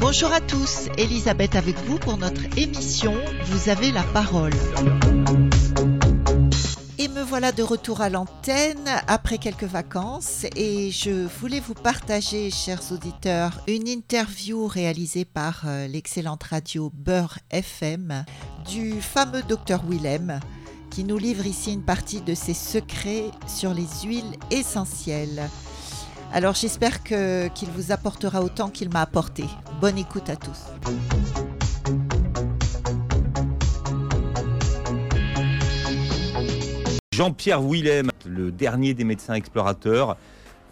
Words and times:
Bonjour 0.00 0.32
à 0.32 0.40
tous, 0.40 0.88
Elisabeth 0.96 1.56
avec 1.56 1.76
vous 1.86 1.98
pour 1.98 2.18
notre 2.18 2.42
émission 2.56 3.14
Vous 3.46 3.68
avez 3.68 3.90
la 3.90 4.04
parole. 4.04 4.52
Voilà 7.40 7.52
de 7.52 7.62
retour 7.62 8.02
à 8.02 8.10
l'antenne 8.10 8.86
après 9.08 9.38
quelques 9.38 9.64
vacances 9.64 10.44
et 10.56 10.90
je 10.90 11.26
voulais 11.38 11.60
vous 11.60 11.72
partager, 11.72 12.50
chers 12.50 12.92
auditeurs, 12.92 13.62
une 13.66 13.88
interview 13.88 14.66
réalisée 14.66 15.24
par 15.24 15.62
euh, 15.64 15.86
l'excellente 15.86 16.42
radio 16.42 16.92
Beurre 16.92 17.38
FM 17.50 18.26
du 18.68 19.00
fameux 19.00 19.42
docteur 19.42 19.82
Willem 19.88 20.38
qui 20.90 21.02
nous 21.02 21.16
livre 21.16 21.46
ici 21.46 21.72
une 21.72 21.82
partie 21.82 22.20
de 22.20 22.34
ses 22.34 22.52
secrets 22.52 23.30
sur 23.46 23.72
les 23.72 23.88
huiles 24.04 24.36
essentielles. 24.50 25.48
Alors 26.34 26.52
j'espère 26.52 27.02
qu'il 27.02 27.70
vous 27.74 27.90
apportera 27.90 28.42
autant 28.42 28.68
qu'il 28.68 28.90
m'a 28.90 29.00
apporté. 29.00 29.44
Bonne 29.80 29.96
écoute 29.96 30.28
à 30.28 30.36
tous. 30.36 30.58
Jean-Pierre 37.20 37.60
Willem, 37.60 38.10
le 38.24 38.50
dernier 38.50 38.94
des 38.94 39.04
médecins 39.04 39.34
explorateurs. 39.34 40.16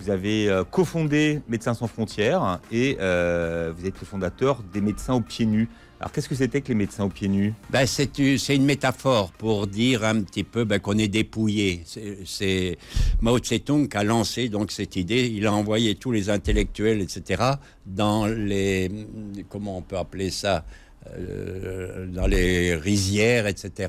Vous 0.00 0.08
avez 0.08 0.48
euh, 0.48 0.64
cofondé 0.64 1.42
Médecins 1.46 1.74
sans 1.74 1.88
frontières 1.88 2.58
et 2.72 2.96
euh, 3.02 3.70
vous 3.76 3.84
êtes 3.84 4.00
le 4.00 4.06
fondateur 4.06 4.62
des 4.72 4.80
médecins 4.80 5.12
aux 5.12 5.20
pieds 5.20 5.44
nus. 5.44 5.68
Alors 6.00 6.10
qu'est-ce 6.10 6.26
que 6.26 6.34
c'était 6.34 6.62
que 6.62 6.68
les 6.68 6.74
médecins 6.74 7.04
aux 7.04 7.10
pieds 7.10 7.28
nus? 7.28 7.52
Ben, 7.68 7.84
c'est, 7.84 8.18
une, 8.18 8.64
métaphore 8.64 9.30
pour 9.32 9.66
dire 9.66 10.04
un 10.04 10.22
petit 10.22 10.42
peu 10.42 10.64
ben, 10.64 10.78
qu'on 10.78 10.96
est 10.96 11.08
dépouillé. 11.08 11.84
C'est, 12.24 12.78
Mao 13.20 13.38
Tse-tung 13.40 13.86
a 13.94 14.02
lancé 14.02 14.48
donc 14.48 14.70
cette 14.70 14.96
idée. 14.96 15.26
Il 15.28 15.46
a 15.46 15.52
envoyé 15.52 15.96
tous 15.96 16.12
les 16.12 16.30
intellectuels, 16.30 17.02
etc., 17.02 17.42
dans 17.84 18.24
les 18.24 18.90
comment 19.50 19.76
on 19.76 19.82
peut 19.82 19.98
appeler 19.98 20.30
ça, 20.30 20.64
euh, 21.14 22.06
dans 22.06 22.26
les 22.26 22.74
rizières, 22.74 23.46
etc. 23.46 23.88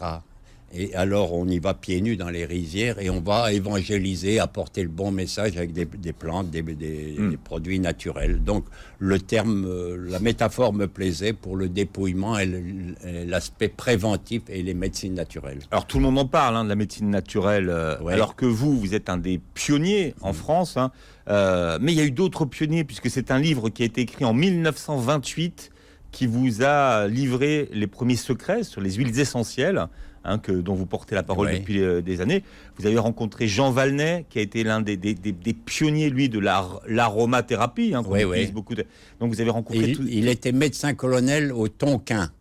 Et 0.73 0.93
alors, 0.95 1.33
on 1.33 1.47
y 1.47 1.57
va 1.59 1.73
pieds 1.73 1.99
nus 2.01 2.15
dans 2.15 2.29
les 2.29 2.45
rizières 2.45 2.99
et 2.99 3.09
on 3.09 3.21
va 3.21 3.51
évangéliser, 3.51 4.39
apporter 4.39 4.83
le 4.83 4.89
bon 4.89 5.11
message 5.11 5.57
avec 5.57 5.73
des, 5.73 5.85
des 5.85 6.13
plantes, 6.13 6.49
des, 6.51 6.61
des- 6.61 7.15
des 7.17 7.37
produits 7.37 7.79
naturels. 7.79 8.43
Donc, 8.43 8.65
le 8.99 9.19
terme, 9.19 9.65
euh, 9.67 9.97
la 10.09 10.19
métaphore 10.19 10.73
me 10.73 10.87
plaisait 10.87 11.33
pour 11.33 11.55
le 11.55 11.69
dépouillement 11.69 12.37
et 12.37 12.47
l'aspect 13.25 13.69
préventif 13.69 14.43
et 14.49 14.61
les 14.61 14.73
médecines 14.73 15.13
naturelles. 15.15 15.59
Alors 15.71 15.87
tout 15.87 15.97
le 15.97 16.03
monde 16.03 16.19
en 16.19 16.25
parle 16.25 16.55
hein, 16.55 16.63
de 16.65 16.69
la 16.69 16.75
médecine 16.75 17.09
naturelle, 17.09 17.69
euh, 17.69 17.97
Ouais. 18.01 18.13
alors 18.13 18.35
que 18.35 18.45
vous, 18.45 18.77
vous 18.79 18.93
êtes 18.93 19.09
un 19.09 19.17
des 19.17 19.39
pionniers 19.55 20.13
en 20.21 20.33
France. 20.33 20.77
hein. 20.77 20.91
Euh, 21.29 21.77
mais 21.81 21.91
il 21.93 21.97
y 21.97 22.01
a 22.01 22.05
eu 22.05 22.11
d'autres 22.11 22.45
pionniers, 22.45 22.83
puisque 22.83 23.09
c'est 23.09 23.31
un 23.31 23.39
livre 23.39 23.69
qui 23.69 23.83
a 23.83 23.85
été 23.85 24.01
écrit 24.01 24.25
en 24.25 24.33
1928 24.33 25.71
qui 26.11 26.25
vous 26.25 26.63
a 26.63 27.07
livré 27.07 27.69
les 27.71 27.85
premiers 27.87 28.15
secrets 28.15 28.63
sur 28.63 28.81
les 28.81 28.93
huiles 28.93 29.19
essentielles, 29.19 29.87
hein, 30.29 30.37
que, 30.39 30.51
dont 30.51 30.75
vous 30.75 30.85
portez 30.85 31.15
la 31.15 31.23
parole 31.23 31.47
depuis 31.59 31.81
euh, 31.81 32.01
des 32.01 32.21
années. 32.21 32.43
Vous 32.77 32.85
avez 32.85 32.97
rencontré 32.97 33.47
Jean 33.47 33.71
Valnet, 33.71 34.25
qui 34.29 34.39
a 34.39 34.41
été 34.41 34.63
l'un 34.63 34.81
des, 34.81 34.95
des- 34.97 35.13
des- 35.15 35.31
des 35.31 35.53
pionniers, 35.53 36.09
lui, 36.09 36.29
de 36.29 36.39
l'ar- 36.39 36.81
l'aromathérapie. 36.87 37.93
hein, 37.95 38.01
beaucoup 38.53 38.75
de- 38.75 38.85
Donc 39.19 39.33
vous 39.33 39.41
avez 39.41 39.49
rencontré 39.49 39.89
Il, 39.89 39.95
tout... 39.97 40.05
il 40.09 40.27
était 40.27 40.51
médecin-colonel 40.51 41.51
au 41.51 41.67
Tonkin, 41.67 42.31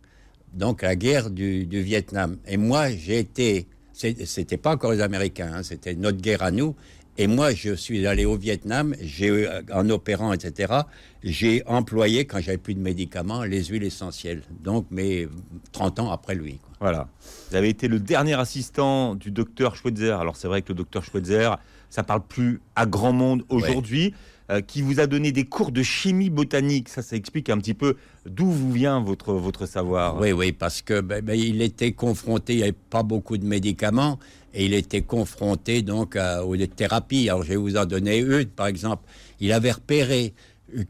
donc 0.53 0.81
la 0.81 0.95
guerre 0.95 1.29
du, 1.29 1.65
du 1.65 1.81
Vietnam. 1.81 2.37
Et 2.47 2.57
moi, 2.57 2.89
j'ai 2.91 3.19
été, 3.19 3.67
c'était 3.93 4.57
pas 4.57 4.73
encore 4.73 4.91
les 4.91 5.01
Américains, 5.01 5.51
hein, 5.53 5.63
c'était 5.63 5.95
notre 5.95 6.19
guerre 6.21 6.43
à 6.43 6.51
nous. 6.51 6.75
Et 7.17 7.27
moi, 7.27 7.53
je 7.53 7.73
suis 7.73 8.07
allé 8.07 8.23
au 8.23 8.37
Vietnam, 8.37 8.95
j'ai 9.01 9.27
eu, 9.27 9.45
en 9.73 9.89
opérant, 9.89 10.31
etc. 10.31 10.73
J'ai 11.21 11.63
employé, 11.65 12.23
quand 12.23 12.39
j'avais 12.39 12.57
plus 12.57 12.75
de 12.75 12.79
médicaments, 12.79 13.43
les 13.43 13.65
huiles 13.65 13.83
essentielles. 13.83 14.41
Donc, 14.63 14.85
mais 14.89 15.27
30 15.73 15.99
ans 15.99 16.11
après 16.11 16.33
lui. 16.33 16.59
Voilà. 16.79 17.07
Vous 17.49 17.55
avez 17.55 17.69
été 17.69 17.87
le 17.87 17.99
dernier 17.99 18.33
assistant 18.39 19.15
du 19.15 19.31
docteur 19.31 19.75
Schweitzer. 19.75 20.11
Alors 20.19 20.35
c'est 20.35 20.47
vrai 20.47 20.61
que 20.61 20.69
le 20.69 20.75
docteur 20.75 21.03
Schweitzer, 21.03 21.57
ça 21.89 22.03
parle 22.03 22.21
plus 22.25 22.61
à 22.75 22.85
grand 22.85 23.11
monde 23.13 23.43
aujourd'hui, 23.49 24.13
euh, 24.51 24.61
qui 24.61 24.81
vous 24.81 24.99
a 24.99 25.07
donné 25.07 25.31
des 25.31 25.43
cours 25.45 25.71
de 25.71 25.83
chimie 25.83 26.29
botanique. 26.29 26.87
Ça, 26.89 27.01
ça 27.01 27.15
explique 27.15 27.49
un 27.49 27.57
petit 27.57 27.73
peu 27.73 27.95
d'où 28.25 28.49
vous 28.49 28.71
vient 28.71 29.01
votre, 29.01 29.33
votre 29.33 29.65
savoir. 29.65 30.19
Oui, 30.19 30.31
oui, 30.31 30.51
parce 30.51 30.81
que 30.81 31.01
ben, 31.01 31.23
ben, 31.23 31.37
il 31.37 31.61
était 31.61 31.91
confronté, 31.91 32.53
il 32.53 32.57
n'y 32.57 32.63
avait 32.63 32.71
pas 32.71 33.03
beaucoup 33.03 33.37
de 33.37 33.45
médicaments, 33.45 34.17
et 34.53 34.65
il 34.65 34.73
était 34.73 35.01
confronté 35.01 35.81
donc 35.81 36.15
à- 36.15 36.45
aux 36.45 36.55
thérapies. 36.55 37.29
Alors 37.29 37.43
je 37.43 37.49
vais 37.49 37.55
vous 37.57 37.75
en 37.77 37.85
donner 37.85 38.19
une, 38.19 38.45
par 38.45 38.67
exemple. 38.67 39.03
Il 39.39 39.51
avait 39.51 39.71
repéré 39.71 40.33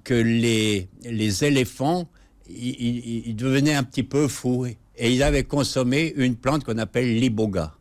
que 0.03 0.13
les, 0.13 0.87
les 1.03 1.43
éléphants, 1.45 2.07
ils, 2.49 2.75
ils- 2.79 3.27
ils 3.27 3.35
devenaient 3.35 3.75
un 3.75 3.83
petit 3.83 4.03
peu 4.03 4.27
fous, 4.27 4.67
et 4.99 5.11
ils 5.11 5.23
avaient 5.23 5.45
consommé 5.45 6.13
une 6.17 6.35
plante 6.35 6.63
qu'on 6.65 6.77
appelle 6.77 7.19
l'iboga. 7.19 7.73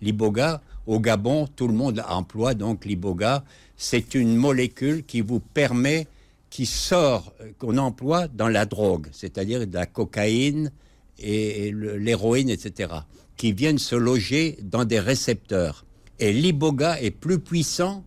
L'iboga, 0.00 0.62
au 0.86 1.00
Gabon, 1.00 1.46
tout 1.48 1.68
le 1.68 1.74
monde 1.74 2.02
emploie 2.08 2.54
donc 2.54 2.84
l'iboga. 2.84 3.44
C'est 3.76 4.14
une 4.14 4.36
molécule 4.36 5.04
qui 5.04 5.20
vous 5.20 5.40
permet, 5.40 6.06
qui 6.48 6.66
sort, 6.66 7.34
euh, 7.40 7.50
qu'on 7.58 7.76
emploie 7.76 8.28
dans 8.28 8.48
la 8.48 8.66
drogue, 8.66 9.08
c'est-à-dire 9.12 9.66
de 9.66 9.74
la 9.74 9.86
cocaïne 9.86 10.70
et 11.18 11.72
l'héroïne, 11.72 12.48
etc., 12.48 12.92
qui 13.36 13.52
viennent 13.52 13.78
se 13.78 13.94
loger 13.96 14.58
dans 14.62 14.84
des 14.84 15.00
récepteurs. 15.00 15.84
Et 16.18 16.32
l'iboga 16.32 17.00
est 17.00 17.10
plus 17.10 17.38
puissant 17.38 18.04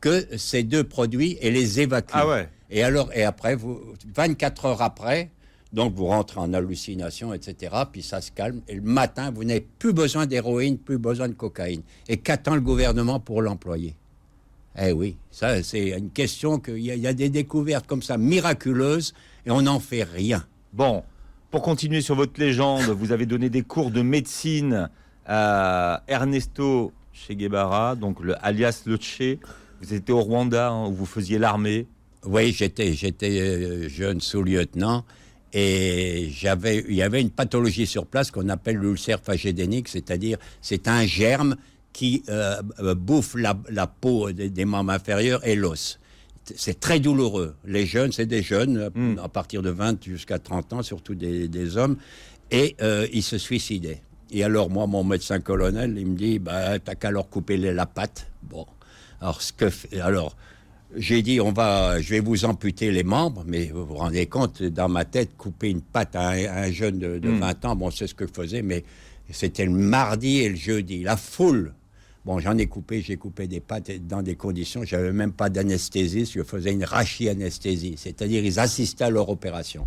que 0.00 0.26
ces 0.36 0.62
deux 0.62 0.84
produits 0.84 1.36
et 1.40 1.50
les 1.50 1.80
évacue. 1.80 2.12
Ah 2.14 2.26
ouais. 2.26 2.48
Et 2.70 2.82
alors, 2.82 3.12
et 3.12 3.24
après, 3.24 3.54
vous, 3.54 3.80
24 4.14 4.64
heures 4.66 4.82
après, 4.82 5.30
donc 5.72 5.94
vous 5.94 6.06
rentrez 6.06 6.40
en 6.40 6.52
hallucination, 6.52 7.32
etc., 7.32 7.74
puis 7.90 8.02
ça 8.02 8.20
se 8.20 8.30
calme. 8.32 8.60
Et 8.68 8.74
le 8.74 8.82
matin, 8.82 9.30
vous 9.30 9.44
n'avez 9.44 9.66
plus 9.78 9.92
besoin 9.92 10.26
d'héroïne, 10.26 10.78
plus 10.78 10.98
besoin 10.98 11.28
de 11.28 11.34
cocaïne. 11.34 11.82
Et 12.08 12.16
qu'attend 12.16 12.54
le 12.54 12.60
gouvernement 12.60 13.20
pour 13.20 13.42
l'employer? 13.42 13.94
Eh 14.78 14.92
oui, 14.92 15.16
ça, 15.30 15.62
c'est 15.62 15.90
une 15.90 16.10
question 16.10 16.58
qu'il 16.58 16.78
y, 16.78 16.86
y 16.86 17.06
a 17.06 17.12
des 17.12 17.28
découvertes 17.28 17.86
comme 17.86 18.02
ça 18.02 18.16
miraculeuses 18.16 19.14
et 19.44 19.50
on 19.50 19.62
n'en 19.62 19.80
fait 19.80 20.04
rien. 20.04 20.44
Bon, 20.72 21.02
pour 21.50 21.62
continuer 21.62 22.00
sur 22.00 22.14
votre 22.14 22.38
légende, 22.40 22.84
vous 22.84 23.10
avez 23.10 23.26
donné 23.26 23.50
des 23.50 23.62
cours 23.62 23.90
de 23.90 24.02
médecine 24.02 24.88
à 25.26 26.02
Ernesto 26.06 26.92
Che 27.12 27.32
Guevara, 27.32 27.96
donc 27.96 28.20
le 28.20 28.34
alias 28.44 28.82
Le 28.86 28.96
Che. 28.96 29.38
Vous 29.82 29.94
étiez 29.94 30.14
au 30.14 30.20
Rwanda, 30.20 30.70
hein, 30.70 30.86
où 30.86 30.92
vous 30.92 31.06
faisiez 31.06 31.38
l'armée. 31.38 31.86
Oui, 32.24 32.52
j'étais, 32.52 32.92
j'étais 32.92 33.40
euh, 33.40 33.88
jeune 33.88 34.20
sous-lieutenant 34.20 35.04
et 35.52 36.30
j'avais, 36.32 36.84
il 36.88 36.94
y 36.94 37.02
avait 37.02 37.20
une 37.20 37.30
pathologie 37.30 37.86
sur 37.86 38.06
place 38.06 38.30
qu'on 38.30 38.48
appelle 38.48 38.76
l'ulcère 38.76 39.20
phagédénique, 39.20 39.88
c'est-à-dire 39.88 40.38
c'est 40.62 40.88
un 40.88 41.04
germe 41.06 41.56
qui 41.92 42.22
euh, 42.28 42.56
euh, 42.80 42.94
bouffe 42.94 43.34
la, 43.34 43.58
la 43.68 43.86
peau 43.86 44.30
des, 44.32 44.48
des 44.48 44.64
membres 44.64 44.92
inférieurs 44.92 45.44
et 45.46 45.56
l'os. 45.56 45.98
C'est 46.56 46.80
très 46.80 46.98
douloureux. 47.00 47.54
Les 47.64 47.84
jeunes, 47.86 48.12
c'est 48.12 48.26
des 48.26 48.42
jeunes, 48.42 48.76
euh, 48.78 48.90
Mm. 48.94 49.18
à 49.22 49.28
partir 49.28 49.62
de 49.62 49.70
20 49.70 50.04
jusqu'à 50.04 50.38
30 50.38 50.72
ans, 50.72 50.82
surtout 50.82 51.14
des, 51.14 51.48
des 51.48 51.76
hommes, 51.76 51.96
et 52.50 52.76
euh, 52.80 53.06
ils 53.12 53.22
se 53.22 53.38
suicidaient. 53.38 54.02
Et 54.32 54.44
alors, 54.44 54.70
moi, 54.70 54.86
mon 54.86 55.02
médecin 55.04 55.40
colonel, 55.40 55.96
il 55.98 56.06
me 56.06 56.16
dit, 56.16 56.38
bah, 56.38 56.78
t'as 56.78 56.94
qu'à 56.94 57.10
leur 57.10 57.28
couper 57.28 57.56
les- 57.56 57.72
la 57.72 57.86
patte. 57.86 58.28
Bon. 58.44 58.66
Alors, 59.20 59.42
ce 59.42 59.52
que 59.52 59.66
alors, 60.00 60.36
j'ai 60.96 61.22
dit, 61.22 61.40
on 61.40 61.52
va, 61.52 62.00
je 62.00 62.10
vais 62.10 62.20
vous 62.20 62.44
amputer 62.44 62.90
les 62.90 63.04
membres, 63.04 63.44
mais 63.46 63.66
vous 63.66 63.86
vous 63.86 63.94
rendez 63.94 64.26
compte, 64.26 64.62
dans 64.62 64.88
ma 64.88 65.04
tête, 65.04 65.36
couper 65.36 65.70
une 65.70 65.82
patte 65.82 66.16
à 66.16 66.30
un, 66.30 66.44
à 66.46 66.62
un 66.62 66.72
jeune 66.72 66.98
de, 66.98 67.18
de 67.18 67.28
Mm. 67.28 67.40
20 67.40 67.64
ans, 67.64 67.76
bon, 67.76 67.90
c'est 67.90 68.06
ce 68.06 68.14
que 68.14 68.26
je 68.26 68.32
faisais, 68.32 68.62
mais 68.62 68.84
c'était 69.30 69.64
le 69.64 69.70
mardi 69.70 70.38
et 70.40 70.48
le 70.48 70.56
jeudi. 70.56 71.02
La 71.02 71.16
foule. 71.16 71.74
Bon, 72.24 72.38
j'en 72.38 72.58
ai 72.58 72.66
coupé, 72.66 73.00
j'ai 73.00 73.16
coupé 73.16 73.46
des 73.46 73.60
pattes 73.60 73.90
dans 74.06 74.20
des 74.20 74.34
conditions, 74.34 74.84
j'avais 74.84 75.12
même 75.12 75.32
pas 75.32 75.48
d'anesthésiste, 75.48 76.32
je 76.34 76.42
faisais 76.42 76.70
une 76.72 76.84
rachianesthésie, 76.84 77.94
c'est-à-dire 77.96 78.44
ils 78.44 78.58
assistaient 78.60 79.04
à 79.04 79.10
leur 79.10 79.30
opération. 79.30 79.86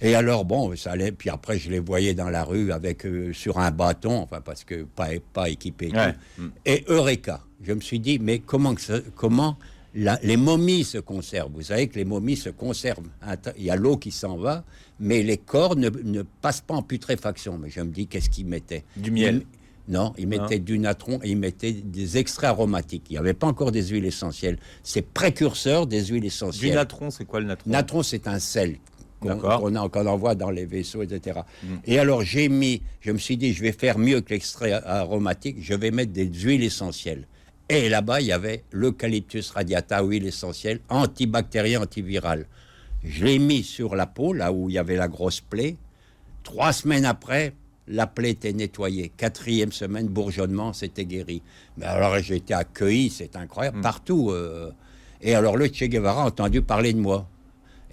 Et 0.00 0.14
alors, 0.14 0.44
bon, 0.44 0.76
ça 0.76 0.92
allait, 0.92 1.10
puis 1.10 1.28
après, 1.28 1.58
je 1.58 1.70
les 1.70 1.80
voyais 1.80 2.14
dans 2.14 2.30
la 2.30 2.44
rue 2.44 2.70
avec, 2.70 3.04
euh, 3.04 3.32
sur 3.32 3.58
un 3.58 3.72
bâton, 3.72 4.18
enfin, 4.18 4.40
parce 4.40 4.62
que 4.62 4.84
pas, 4.84 5.08
pas 5.32 5.46
tout. 5.50 5.72
Ouais. 5.80 6.14
Mm. 6.38 6.46
Et 6.64 6.84
Eureka, 6.86 7.40
je 7.60 7.72
me 7.72 7.80
suis 7.80 7.98
dit, 7.98 8.20
mais 8.20 8.38
comment, 8.38 8.74
comment 9.16 9.58
la- 9.94 10.18
les 10.22 10.36
momies 10.36 10.84
se 10.84 10.98
conservent 10.98 11.50
Vous 11.54 11.62
savez 11.62 11.88
que 11.88 11.96
les 11.96 12.04
momies 12.04 12.36
se 12.36 12.50
conservent. 12.50 13.06
Il 13.56 13.64
y 13.64 13.70
a 13.70 13.76
l'eau 13.76 13.96
qui 13.96 14.10
s'en 14.10 14.36
va, 14.36 14.64
mais 15.00 15.22
les 15.22 15.38
corps 15.38 15.76
ne, 15.76 15.88
ne 15.90 16.22
passent 16.22 16.60
pas 16.60 16.74
en 16.74 16.82
putréfaction. 16.82 17.58
Mais 17.58 17.70
je 17.70 17.80
me 17.80 17.90
dis, 17.90 18.06
qu'est-ce 18.06 18.30
qu'ils 18.30 18.46
mettaient? 18.46 18.84
Du 18.96 19.10
miel. 19.10 19.42
Non, 19.88 20.12
ils 20.18 20.28
mettaient 20.28 20.58
du 20.58 20.78
natron 20.78 21.18
et 21.22 21.30
ils 21.30 21.36
mettaient 21.38 21.72
des 21.72 22.18
extraits 22.18 22.50
aromatiques. 22.50 23.04
Il 23.08 23.12
n'y 23.14 23.18
avait 23.18 23.32
pas 23.32 23.46
encore 23.46 23.72
des 23.72 23.86
huiles 23.86 24.04
essentielles. 24.04 24.58
C'est 24.82 25.00
précurseur 25.00 25.86
des 25.86 26.04
huiles 26.04 26.20
Du 26.20 26.26
essentielles. 26.26 26.74
natron, 26.74 27.10
c'est 27.10 27.24
quoi 27.24 27.40
le 27.40 27.46
natron? 27.46 27.70
Natron, 27.70 28.02
c'est 28.02 28.28
un 28.28 28.38
sel 28.38 28.76
qu'on 29.20 29.38
qu'on 29.38 30.06
envoie 30.06 30.34
dans 30.34 30.50
les 30.50 30.66
vaisseaux, 30.66 31.02
etc. 31.02 31.40
Mm. 31.64 31.66
Et 31.86 31.98
alors 31.98 32.22
j'ai 32.22 32.50
mis, 32.50 32.82
je 33.00 33.10
me 33.12 33.18
suis 33.18 33.38
dit, 33.38 33.54
je 33.54 33.62
vais 33.62 33.72
faire 33.72 33.98
mieux 33.98 34.20
que 34.20 34.34
l'extrait 34.34 34.72
aromatique, 34.72 35.56
je 35.60 35.72
vais 35.74 35.90
mettre 35.90 36.12
des 36.12 36.26
huiles 36.32 36.62
essentielles. 36.62 37.26
Et 37.68 37.88
là-bas, 37.88 38.20
il 38.20 38.28
y 38.28 38.32
avait 38.32 38.64
l'eucalyptus 38.70 39.50
radiata, 39.50 40.02
huile 40.02 40.26
essentielle, 40.26 40.80
antibactérien, 40.88 41.82
antiviral. 41.82 42.46
Je 43.04 43.24
l'ai 43.24 43.38
mis 43.38 43.62
sur 43.62 43.94
la 43.94 44.06
peau, 44.06 44.32
là 44.32 44.52
où 44.52 44.70
il 44.70 44.74
y 44.74 44.78
avait 44.78 44.96
la 44.96 45.08
grosse 45.08 45.40
plaie. 45.40 45.76
Trois 46.42 46.72
semaines 46.72 47.04
après, 47.04 47.52
la 47.86 48.06
plaie 48.06 48.30
était 48.30 48.52
nettoyée. 48.52 49.12
Quatrième 49.16 49.72
semaine, 49.72 50.08
bourgeonnement, 50.08 50.72
c'était 50.72 51.04
guéri. 51.04 51.42
Mais 51.76 51.86
alors 51.86 52.18
j'ai 52.18 52.36
été 52.36 52.54
accueilli, 52.54 53.10
c'est 53.10 53.36
incroyable, 53.36 53.78
mm. 53.78 53.82
partout. 53.82 54.30
Euh. 54.30 54.70
et 55.20 55.34
alors 55.34 55.56
le 55.56 55.66
Che 55.66 55.84
Guevara 55.84 56.22
a 56.22 56.26
entendu 56.26 56.62
parler 56.62 56.92
de 56.92 57.00
moi. 57.00 57.28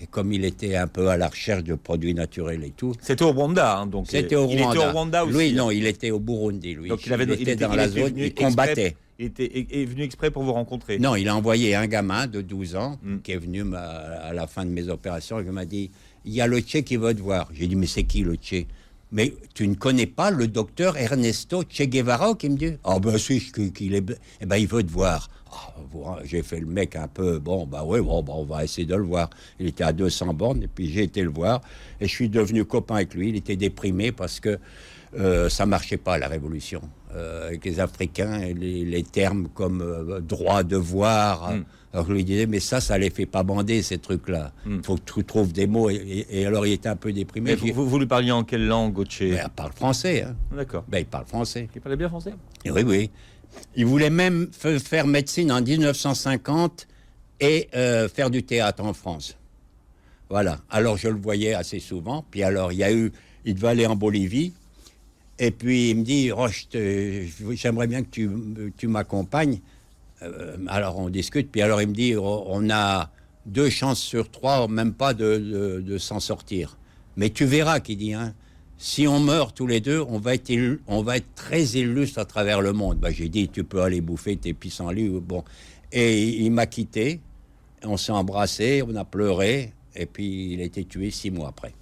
Et 0.01 0.07
comme 0.07 0.33
il 0.33 0.44
était 0.44 0.75
un 0.75 0.88
peu 0.88 1.07
à 1.07 1.16
la 1.16 1.30
recherche 1.30 1.63
de 1.63 1.75
produits 1.75 2.13
naturels 2.13 2.66
et 2.66 2.72
tout. 2.72 2.94
C'était 3.00 3.24
au 3.24 3.31
Rwanda, 3.31 3.77
hein, 3.77 3.88
donc. 3.88 4.07
C'était 4.10 4.36
au 4.36 4.50
il 4.50 4.62
Rwanda. 4.62 4.80
était 4.80 4.88
au 4.88 4.92
Rwanda 4.92 5.25
aussi. 5.25 5.38
Lui, 5.38 5.54
non, 5.54 5.72
il 5.72 5.86
était 5.86 6.12
au 6.12 6.19
Burundi, 6.19 6.75
lui. 6.75 6.89
Donc 6.89 7.06
il, 7.06 7.13
avait, 7.13 7.24
était 7.33 7.56
dans 7.56 7.74
la 7.74 7.88
zone, 7.88 8.13
il 8.18 8.33
combattait. 8.33 8.98
Il 9.17 9.27
était 9.27 9.67
est 9.71 9.85
venu 9.85 10.03
exprès 10.03 10.29
pour 10.29 10.44
vous 10.44 10.53
rencontrer? 10.53 11.00
Non, 11.00 11.15
il 11.15 11.29
a 11.29 11.35
envoyé 11.35 11.73
un 11.75 11.88
gamin 11.88 12.27
de 12.27 12.41
12 12.41 12.75
ans 12.75 13.00
hmm. 13.01 13.19
qui 13.19 13.31
est 13.31 13.38
venu 13.38 13.63
à 13.73 14.33
la 14.33 14.47
fin 14.47 14.65
de 14.65 14.71
mes 14.71 14.89
opérations 14.89 15.39
et 15.39 15.45
qui 15.45 15.51
m'a 15.51 15.65
dit 15.65 15.91
il 16.25 16.33
y 16.33 16.41
a 16.41 16.47
le 16.47 16.59
Tché 16.59 16.83
qui 16.83 16.97
veut 16.97 17.13
te 17.13 17.21
voir. 17.21 17.50
J'ai 17.53 17.67
dit 17.67 17.75
mais 17.75 17.88
c'est 17.88 18.03
qui 18.03 18.21
le 18.21 18.35
Tché? 18.35 18.67
Mais 19.12 19.33
tu 19.53 19.67
ne 19.67 19.75
connais 19.75 20.07
pas 20.07 20.31
le 20.31 20.47
docteur 20.47 20.97
Ernesto 20.97 21.63
Che 21.69 21.83
Guevara 21.83 22.33
qui 22.33 22.50
me 22.50 22.57
dit 22.57 22.73
Ah 22.83 23.00
ben 23.00 23.17
si, 23.17 23.39
qu'il 23.73 23.95
est. 23.95 24.03
Eh 24.41 24.45
ben 24.45 24.57
il 24.57 24.67
veut 24.67 24.83
te 24.83 24.91
voir. 24.91 25.29
Ah, 26.06 26.19
j'ai 26.23 26.44
fait 26.44 26.59
le 26.59 26.65
mec 26.65 26.95
un 26.95 27.07
peu, 27.07 27.39
bon, 27.39 27.65
bah 27.65 27.83
oui, 27.85 28.01
bon, 28.01 28.21
bah, 28.21 28.33
on 28.35 28.44
va 28.44 28.63
essayer 28.63 28.85
de 28.85 28.95
le 28.95 29.03
voir. 29.03 29.29
Il 29.59 29.67
était 29.67 29.83
à 29.83 29.94
200 29.94 30.33
bornes, 30.33 30.63
et 30.63 30.67
puis 30.67 30.89
j'ai 30.91 31.03
été 31.03 31.21
le 31.21 31.29
voir, 31.29 31.62
et 32.00 32.07
je 32.07 32.13
suis 32.13 32.29
devenu 32.29 32.65
copain 32.65 32.95
avec 32.95 33.13
lui. 33.13 33.29
Il 33.29 33.35
était 33.35 33.56
déprimé 33.56 34.12
parce 34.12 34.39
que 34.39 34.59
euh, 35.17 35.50
ça 35.50 35.65
marchait 35.65 35.97
pas, 35.97 36.17
la 36.17 36.27
révolution. 36.27 36.81
Euh, 37.15 37.47
avec 37.47 37.63
les 37.63 37.79
Africains, 37.79 38.39
les, 38.53 39.03
termes 39.03 39.47
comme 39.53 39.81
euh, 39.81 40.19
droit, 40.19 40.63
devoir. 40.63 41.53
Mm. 41.53 41.65
Alors 41.94 42.07
je 42.07 42.13
lui 42.13 42.25
disais, 42.25 42.45
mais 42.45 42.59
ça, 42.59 42.81
ça 42.81 42.97
les 42.97 43.09
fait 43.09 43.25
pas 43.25 43.44
bander, 43.44 43.81
ces 43.81 43.97
trucs-là. 43.97 44.51
Il 44.65 44.73
mm. 44.73 44.83
faut 44.83 44.95
que 44.95 45.13
tu 45.13 45.23
trouves 45.23 45.53
des 45.53 45.67
mots. 45.67 45.89
Et, 45.89 46.45
alors 46.45 46.67
il 46.67 46.73
était 46.73 46.89
un 46.89 46.97
peu 46.97 47.13
déprimé. 47.13 47.56
vous, 47.56 47.88
vous, 47.88 48.00
lui 48.00 48.07
parliez 48.07 48.31
en 48.31 48.44
quelle 48.44 48.67
langue, 48.67 48.94
Gauthier? 48.94 49.31
Ben, 49.31 49.44
Il 49.45 49.50
parle 49.51 49.71
français. 49.71 50.23
Hein. 50.23 50.35
D'accord. 50.53 50.83
Ben, 50.89 51.00
il 51.00 51.06
parle 51.06 51.25
français. 51.25 51.69
Il 51.73 51.81
parlait 51.81 51.97
bien 51.97 52.09
français? 52.09 52.33
Oui, 52.65 52.83
oui. 52.85 53.09
Il 53.77 53.85
voulait 53.85 54.09
même 54.09 54.50
faire 54.51 55.07
médecine 55.07 55.51
en 55.51 55.62
1950 55.62 56.88
et 57.39 57.69
faire 58.13 58.29
du 58.29 58.44
théâtre 58.44 58.83
en 58.83 58.94
France. 58.94 59.38
Voilà. 60.29 60.59
Alors 60.69 60.97
je 60.97 61.07
le 61.07 61.15
voyais 61.15 61.53
assez 61.53 61.79
souvent. 61.79 62.25
Puis 62.29 62.44
alors 62.44 62.73
il 62.73 62.79
y 62.79 62.83
a 62.83 62.91
eu, 62.91 63.13
il 63.45 63.56
devait 63.56 63.69
aller 63.69 63.85
en 63.85 63.95
Bolivie. 63.95 64.51
Et 65.38 65.52
puis 65.52 65.90
il 65.90 65.98
me 65.98 66.04
dit, 66.04 66.32
oh, 66.32 66.48
j'aimerais 67.54 67.88
bien 67.88 68.04
que 68.04 68.10
tu, 68.10 68.30
tu 68.78 68.88
m'accompagnes. 68.88 69.60
Euh, 70.22 70.58
alors 70.68 70.98
on 70.98 71.10
discute. 71.10 71.52
Puis 71.52 71.62
alors 71.62 71.82
il 71.82 71.90
me 71.90 71.94
dit, 71.94 72.16
oh, 72.16 72.44
on 72.48 72.70
a 72.70 73.12
deux 73.46 73.70
chances 73.70 74.00
sur 74.00 74.32
trois, 74.32 74.68
même 74.68 74.94
pas 74.94 75.14
de, 75.14 75.82
de, 75.86 75.98
s'en 75.98 76.20
sortir. 76.20 76.78
Mais 77.18 77.30
tu 77.30 77.46
verras, 77.46 77.80
qui 77.80 77.96
dit, 77.96 78.14
hein, 78.14 78.34
si 78.78 79.08
on 79.08 79.20
meurt 79.20 79.56
tous 79.56 79.68
les 79.68 79.82
deux, 79.82 80.04
on 80.08 80.20
va 80.20 80.36
être, 80.36 80.52
on 80.88 81.02
va 81.02 81.18
être 81.18 81.34
très 81.36 81.64
illustre 81.64 82.20
à 82.20 82.26
travers 82.26 82.62
le 82.62 82.74
monde. 82.74 82.98
Bah, 82.98 83.12
j'ai 83.12 83.30
dit, 83.30 83.48
tu 83.50 83.64
peux 83.64 83.82
aller 83.82 84.02
bouffer 84.02 84.36
tes 84.38 84.54
pissenlits. 84.54 85.10
Bon. 85.10 85.44
Et 85.92 86.28
il 86.44 86.52
m'a 86.52 86.66
quitté, 86.66 87.22
on 87.84 87.98
s'est 87.98 88.12
embrassé, 88.12 88.84
on 88.86 88.96
a 88.96 89.06
pleuré, 89.06 89.74
et 89.96 90.06
puis 90.06 90.54
il 90.54 90.62
a 90.62 90.64
été 90.64 90.84
tué 90.84 91.12
six 91.12 91.32
mois 91.32 91.50
après. 91.50 91.74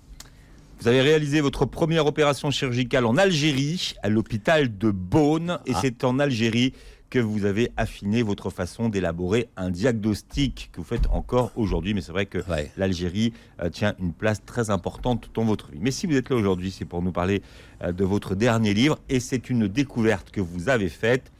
Vous 0.83 0.89
avez 0.89 1.01
réalisé 1.01 1.39
votre 1.39 1.65
première 1.65 2.07
opération 2.07 2.51
chirurgicale 2.51 3.05
en 3.05 3.15
Algérie, 3.15 3.93
à 4.03 4.09
l'hôpital 4.09 4.77
de 4.77 4.91
Beaune, 4.91 5.59
et 5.65 5.71
ah. 5.73 5.79
c'est 5.81 6.03
en 6.03 6.19
Algérie 6.19 6.73
que 7.09 7.19
vous 7.19 7.45
avez 7.45 7.71
affiné 7.77 8.21
votre 8.21 8.49
façon 8.49 8.89
d'élaborer 8.89 9.47
un 9.55 9.69
diagnostic 9.69 10.71
que 10.73 10.81
vous 10.81 10.85
faites 10.85 11.07
encore 11.09 11.53
aujourd'hui. 11.55 11.93
Mais 11.93 12.01
c'est 12.01 12.11
vrai 12.11 12.25
que 12.25 12.39
l'Algérie 12.75 13.31
euh, 13.61 13.69
tient 13.69 13.95
une 13.97 14.11
place 14.11 14.43
très 14.43 14.71
importante 14.71 15.29
dans 15.33 15.45
votre 15.45 15.71
vie. 15.71 15.79
Mais 15.79 15.91
si 15.91 16.05
vous 16.05 16.17
êtes 16.17 16.29
là 16.29 16.35
aujourd'hui, 16.35 16.69
c'est 16.69 16.83
pour 16.83 17.01
nous 17.01 17.13
parler 17.13 17.41
euh, 17.81 17.93
de 17.93 18.03
votre 18.03 18.35
dernier 18.35 18.73
livre. 18.73 18.99
Et 19.07 19.21
c'est 19.21 19.49
une 19.49 19.69
découverte 19.69 20.31
que 20.31 20.41
vous 20.41 20.67
avez 20.67 20.89
faite. 20.89 21.31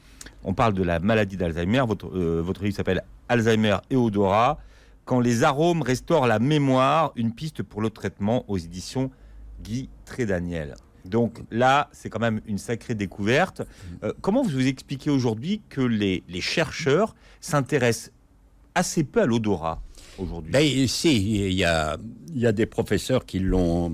On 0.42 0.54
parle 0.54 0.72
de 0.72 0.82
la 0.82 1.00
maladie 1.00 1.36
d'Alzheimer. 1.36 1.84
Votre, 1.86 2.06
euh, 2.16 2.40
votre 2.42 2.64
livre 2.64 2.76
s'appelle 2.76 3.04
Alzheimer 3.28 3.76
et 3.90 3.96
odorat. 3.96 4.58
Quand 5.04 5.20
les 5.20 5.42
arômes 5.44 5.82
restaurent 5.82 6.26
la 6.26 6.38
mémoire, 6.38 7.12
une 7.14 7.34
piste 7.34 7.62
pour 7.62 7.82
le 7.82 7.90
traitement 7.90 8.46
aux 8.48 8.56
éditions 8.56 9.10
Guy 9.64 9.88
Trédaniel. 10.04 10.74
Donc 11.04 11.40
là, 11.50 11.88
c'est 11.92 12.08
quand 12.08 12.20
même 12.20 12.40
une 12.46 12.58
sacrée 12.58 12.94
découverte. 12.94 13.62
Euh, 14.02 14.12
comment 14.20 14.42
vous 14.42 14.66
expliquez 14.66 15.10
aujourd'hui 15.10 15.60
que 15.68 15.80
les, 15.80 16.22
chercheurs 16.40 17.14
s'intéressent 17.40 18.12
assez 18.74 19.04
peu 19.04 19.22
à 19.22 19.26
l'odorat 19.26 19.82
aujourd'hui? 20.18 20.52
Ben, 20.52 20.88
Si, 20.88 21.46
il 21.46 21.52
y 21.52 21.64
a, 21.64 21.98
y 22.34 22.46
a 22.46 22.52
des 22.52 22.66
professeurs 22.66 23.26
qui 23.26 23.38
l'ont 23.38 23.92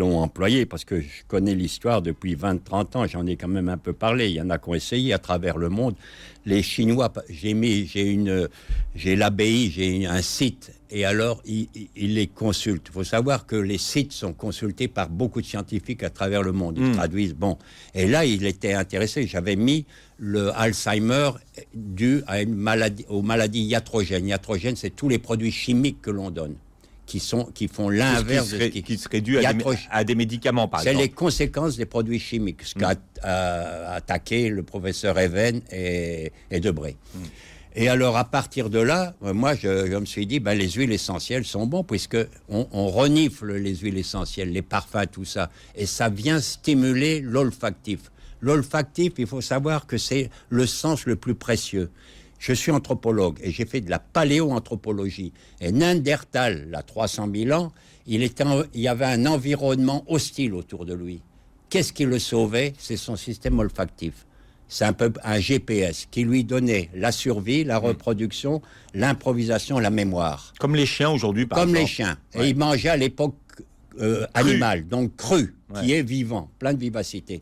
employé, 0.00 0.64
parce 0.64 0.84
que 0.84 1.00
je 1.00 1.24
connais 1.26 1.54
l'histoire 1.54 2.02
depuis 2.02 2.36
20-30 2.36 2.96
ans, 2.96 3.06
j'en 3.06 3.26
ai 3.26 3.36
quand 3.36 3.48
même 3.48 3.68
un 3.68 3.78
peu 3.78 3.92
parlé. 3.92 4.28
Il 4.28 4.34
y 4.34 4.40
en 4.40 4.50
a 4.50 4.58
qui 4.58 4.68
ont 4.68 4.74
essayé 4.74 5.12
à 5.12 5.18
travers 5.18 5.58
le 5.58 5.70
monde 5.70 5.96
les 6.46 6.62
Chinois, 6.62 7.12
j'ai 7.28 7.54
mis, 7.54 7.86
j'ai 7.86 8.10
une, 8.10 8.48
j'ai 8.94 9.16
l'abbaye, 9.16 9.70
j'ai 9.70 10.06
un 10.06 10.22
site, 10.22 10.72
et 10.90 11.04
alors 11.04 11.42
ils, 11.44 11.68
les 11.96 12.26
consultent. 12.26 12.86
Il 12.90 12.92
faut 12.92 13.04
savoir 13.04 13.46
que 13.46 13.56
les 13.56 13.78
sites 13.78 14.12
sont 14.12 14.32
consultés 14.32 14.88
par 14.88 15.08
beaucoup 15.08 15.40
de 15.40 15.46
scientifiques 15.46 16.02
à 16.02 16.10
travers 16.10 16.42
le 16.42 16.52
monde. 16.52 16.76
Ils 16.78 16.90
hmm. 16.90 16.92
traduisent, 16.92 17.34
bon. 17.34 17.58
Et 17.94 18.06
là, 18.06 18.24
il 18.24 18.46
était 18.46 18.74
intéressé. 18.74 19.26
J'avais 19.26 19.56
mis 19.56 19.86
le 20.18 20.50
Alzheimer 20.56 21.30
dû 21.74 22.22
à 22.26 22.42
une 22.42 22.54
maladie, 22.54 23.04
aux 23.08 23.22
maladies 23.22 23.64
iatrogènes. 23.64 24.28
Iatrogènes, 24.28 24.76
c'est 24.76 24.94
tous 24.94 25.08
les 25.08 25.18
produits 25.18 25.52
chimiques 25.52 26.02
que 26.02 26.10
l'on 26.10 26.30
donne 26.30 26.54
qui, 27.06 27.20
sont, 27.20 27.44
qui 27.44 27.68
font 27.68 27.88
l'inverse 27.88 28.50
de 28.50 28.58
ce 28.58 28.64
qui, 28.64 28.82
qui 28.82 28.98
serait 28.98 29.20
dû 29.20 29.38
à 29.90 30.04
des, 30.04 30.14
médicaments, 30.14 30.68
par 30.68 30.80
exemple. 30.80 30.96
C'est 30.96 31.02
les 31.02 31.10
conséquences 31.10 31.76
des 31.76 31.86
produits 31.86 32.18
chimiques, 32.18 32.62
ce 32.62 32.74
qu'a 32.74 32.94
mm. 32.94 33.88
attaqué 33.94 34.48
le 34.48 34.62
professeur 34.62 35.18
Even 35.18 35.60
et, 35.70 36.32
et 36.50 36.60
Debré. 36.60 36.96
Mm. 37.14 37.18
Et 37.76 37.88
alors, 37.88 38.16
à 38.16 38.24
partir 38.24 38.70
de 38.70 38.78
là, 38.78 39.14
euh, 39.24 39.34
moi, 39.34 39.54
je, 39.56 39.96
me 39.98 40.04
suis 40.04 40.26
dit, 40.26 40.38
ben, 40.38 40.56
les 40.56 40.70
huiles 40.70 40.92
essentielles 40.92 41.44
sont 41.44 41.66
bons, 41.66 41.82
puisque 41.82 42.16
on, 42.48 42.68
on, 42.70 42.86
renifle 42.86 43.54
les 43.54 43.74
huiles 43.74 43.98
essentielles, 43.98 44.52
les 44.52 44.62
parfums, 44.62 45.06
tout 45.10 45.24
ça. 45.24 45.50
Et 45.74 45.86
ça 45.86 46.08
vient 46.08 46.40
stimuler 46.40 47.20
l'olfactif. 47.20 48.12
L'olfactif, 48.40 49.14
il 49.18 49.26
faut 49.26 49.40
savoir 49.40 49.86
que 49.86 49.98
c'est 49.98 50.30
le 50.50 50.66
sens 50.66 51.06
le 51.06 51.16
plus 51.16 51.34
précieux. 51.34 51.90
Je 52.44 52.52
suis 52.52 52.70
anthropologue 52.70 53.38
et 53.42 53.50
j'ai 53.50 53.64
fait 53.64 53.80
de 53.80 53.88
la 53.88 53.98
paléoanthropologie. 53.98 55.32
Et 55.62 55.72
Neandertal, 55.72 56.68
là, 56.68 56.82
300 56.82 57.30
000 57.34 57.58
ans, 57.58 57.72
il, 58.06 58.22
était 58.22 58.44
il 58.74 58.82
y 58.82 58.88
avait 58.88 59.06
un 59.06 59.24
environnement 59.24 60.04
hostile 60.08 60.52
autour 60.52 60.84
de 60.84 60.92
lui. 60.92 61.22
Qu'est-ce 61.70 61.94
qui 61.94 62.04
le 62.04 62.18
sauvait? 62.18 62.74
C'est 62.78 62.98
son 62.98 63.16
système 63.16 63.58
olfactif. 63.58 64.26
C'est 64.68 64.84
un 64.84 64.92
peu 64.92 65.10
un 65.22 65.40
GPS 65.40 66.06
qui 66.10 66.24
lui 66.24 66.44
donnait 66.44 66.90
la 66.94 67.12
survie, 67.12 67.64
la 67.64 67.78
reproduction, 67.78 68.60
l'improvisation, 68.92 69.78
la 69.78 69.88
mémoire. 69.88 70.52
Comme 70.60 70.76
les 70.76 70.84
chiens 70.84 71.08
aujourd'hui, 71.08 71.46
par 71.46 71.60
Comme 71.60 71.70
exemple. 71.70 71.80
les 71.80 71.86
chiens. 71.86 72.18
Et 72.34 72.50
il 72.50 72.58
mangeait 72.58 72.90
à 72.90 72.98
l'époque 72.98 73.36
euh, 74.02 74.26
animale, 74.34 74.86
donc 74.86 75.16
cru, 75.16 75.54
qui 75.80 75.94
est 75.94 76.02
vivant, 76.02 76.50
plein 76.58 76.74
de 76.74 76.80
vivacité, 76.80 77.40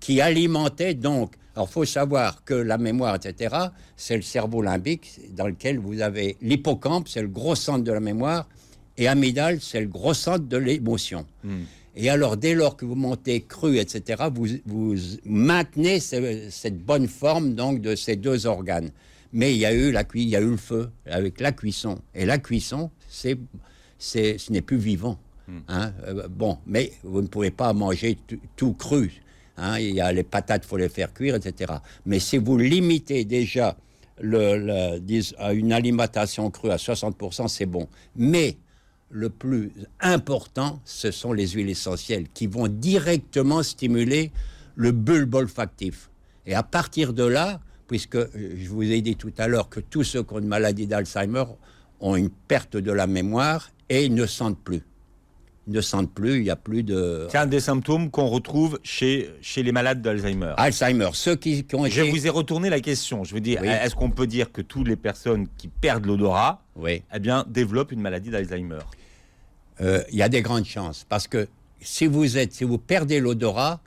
qui 0.00 0.20
alimentait 0.20 0.94
donc 0.94 1.36
alors, 1.60 1.68
il 1.68 1.72
faut 1.72 1.84
savoir 1.84 2.42
que 2.44 2.54
la 2.54 2.78
mémoire, 2.78 3.16
etc., 3.16 3.54
c'est 3.94 4.16
le 4.16 4.22
cerveau 4.22 4.62
limbique 4.62 5.20
dans 5.36 5.46
lequel 5.46 5.78
vous 5.78 6.00
avez 6.00 6.38
l'hippocampe, 6.40 7.06
c'est 7.06 7.20
le 7.20 7.28
gros 7.28 7.54
centre 7.54 7.84
de 7.84 7.92
la 7.92 8.00
mémoire, 8.00 8.48
et 8.96 9.08
amygdale, 9.08 9.60
c'est 9.60 9.82
le 9.82 9.86
gros 9.86 10.14
centre 10.14 10.46
de 10.46 10.56
l'émotion. 10.56 11.26
Hmm. 11.44 11.64
Et 11.96 12.08
alors, 12.08 12.38
dès 12.38 12.54
lors 12.54 12.78
que 12.78 12.86
vous 12.86 12.94
montez 12.94 13.42
cru, 13.42 13.76
etc., 13.76 14.22
vous, 14.34 14.46
vous 14.64 14.94
maintenez 15.26 16.00
cette 16.00 16.78
bonne 16.78 17.08
forme 17.08 17.52
donc 17.52 17.82
de 17.82 17.94
ces 17.94 18.16
deux 18.16 18.46
organes. 18.46 18.90
Mais 19.34 19.52
il 19.52 19.58
y 19.58 19.66
a 19.66 19.74
eu 19.74 19.92
la 19.92 20.04
il 20.14 20.28
y 20.30 20.36
a 20.36 20.40
eu 20.40 20.52
le 20.52 20.56
feu 20.56 20.88
avec 21.04 21.40
la 21.40 21.52
cuisson. 21.52 21.98
Et 22.14 22.24
la 22.24 22.38
cuisson, 22.38 22.90
c'est, 23.06 23.36
c'est, 23.98 24.38
ce 24.38 24.50
n'est 24.50 24.62
plus 24.62 24.78
vivant. 24.78 25.18
Hmm. 25.46 25.58
Hein. 25.68 25.92
Euh, 26.06 26.26
bon, 26.26 26.56
mais 26.66 26.90
vous 27.02 27.20
ne 27.20 27.26
pouvez 27.26 27.50
pas 27.50 27.74
manger 27.74 28.16
tout 28.56 28.72
cru. 28.72 29.20
Hein, 29.60 29.78
il 29.78 29.94
y 29.94 30.00
a 30.00 30.10
les 30.10 30.22
patates, 30.22 30.64
faut 30.64 30.78
les 30.78 30.88
faire 30.88 31.12
cuire, 31.12 31.34
etc. 31.34 31.74
Mais 32.06 32.18
si 32.18 32.38
vous 32.38 32.56
limitez 32.56 33.24
déjà 33.24 33.76
à 35.38 35.52
une 35.52 35.72
alimentation 35.72 36.50
crue 36.50 36.70
à 36.70 36.76
60%, 36.76 37.48
c'est 37.48 37.66
bon. 37.66 37.86
Mais 38.16 38.56
le 39.10 39.28
plus 39.28 39.72
important, 40.00 40.80
ce 40.84 41.10
sont 41.10 41.32
les 41.32 41.48
huiles 41.48 41.68
essentielles 41.68 42.26
qui 42.32 42.46
vont 42.46 42.68
directement 42.68 43.62
stimuler 43.62 44.30
le 44.76 44.92
bulbe 44.92 45.34
olfactif. 45.34 46.10
Et 46.46 46.54
à 46.54 46.62
partir 46.62 47.12
de 47.12 47.24
là, 47.24 47.60
puisque 47.86 48.16
euh, 48.16 48.28
je 48.56 48.68
vous 48.68 48.90
ai 48.90 49.02
dit 49.02 49.16
tout 49.16 49.32
à 49.36 49.48
l'heure 49.48 49.68
que 49.68 49.80
tous 49.80 50.04
ceux 50.04 50.22
qui 50.22 50.34
ont 50.34 50.38
une 50.38 50.46
maladie 50.46 50.86
d'Alzheimer 50.86 51.44
ont 52.00 52.16
une 52.16 52.30
perte 52.30 52.76
de 52.76 52.92
la 52.92 53.06
mémoire 53.06 53.70
et 53.88 54.08
ne 54.08 54.26
sentent 54.26 54.62
plus. 54.62 54.82
Ils 55.66 55.74
ne 55.74 55.80
sentent 55.82 56.12
plus, 56.12 56.38
il 56.38 56.42
n'y 56.42 56.50
a 56.50 56.56
plus 56.56 56.82
de... 56.82 57.26
C'est 57.30 57.38
un 57.38 57.46
des 57.46 57.60
symptômes 57.60 58.10
qu'on 58.10 58.26
retrouve 58.26 58.80
chez, 58.82 59.30
chez 59.42 59.62
les 59.62 59.72
malades 59.72 60.00
d'Alzheimer. 60.02 60.54
Alzheimer, 60.56 61.10
ceux 61.12 61.36
qui, 61.36 61.64
qui 61.64 61.74
ont 61.76 61.84
Je 61.86 62.00
été... 62.00 62.10
vous 62.10 62.26
ai 62.26 62.30
retourné 62.30 62.70
la 62.70 62.80
question. 62.80 63.24
Je 63.24 63.34
veux 63.34 63.40
dire, 63.40 63.60
Oui. 63.62 63.68
est-ce 63.68 63.94
qu'on 63.94 64.10
peut 64.10 64.26
dire 64.26 64.50
que 64.52 64.62
toutes 64.62 64.88
les 64.88 64.96
personnes 64.96 65.46
qui 65.58 65.68
perdent 65.68 66.06
l'odorat, 66.06 66.62
Oui. 66.76 67.02
eh 67.14 67.18
bien, 67.18 67.44
développent 67.48 67.92
une 67.92 68.00
maladie 68.00 68.30
d'Alzheimer? 68.30 68.78
Euh, 69.80 70.02
il 70.10 70.16
y 70.16 70.22
a 70.22 70.28
des 70.28 70.42
grandes 70.42 70.64
chances. 70.64 71.04
Parce 71.08 71.28
que 71.28 71.46
si 71.80 72.06
vous 72.06 72.36
êtes, 72.38 72.52
si 72.52 72.64
vous 72.64 72.78
perdez 72.78 73.20
l'odorat, 73.20 73.80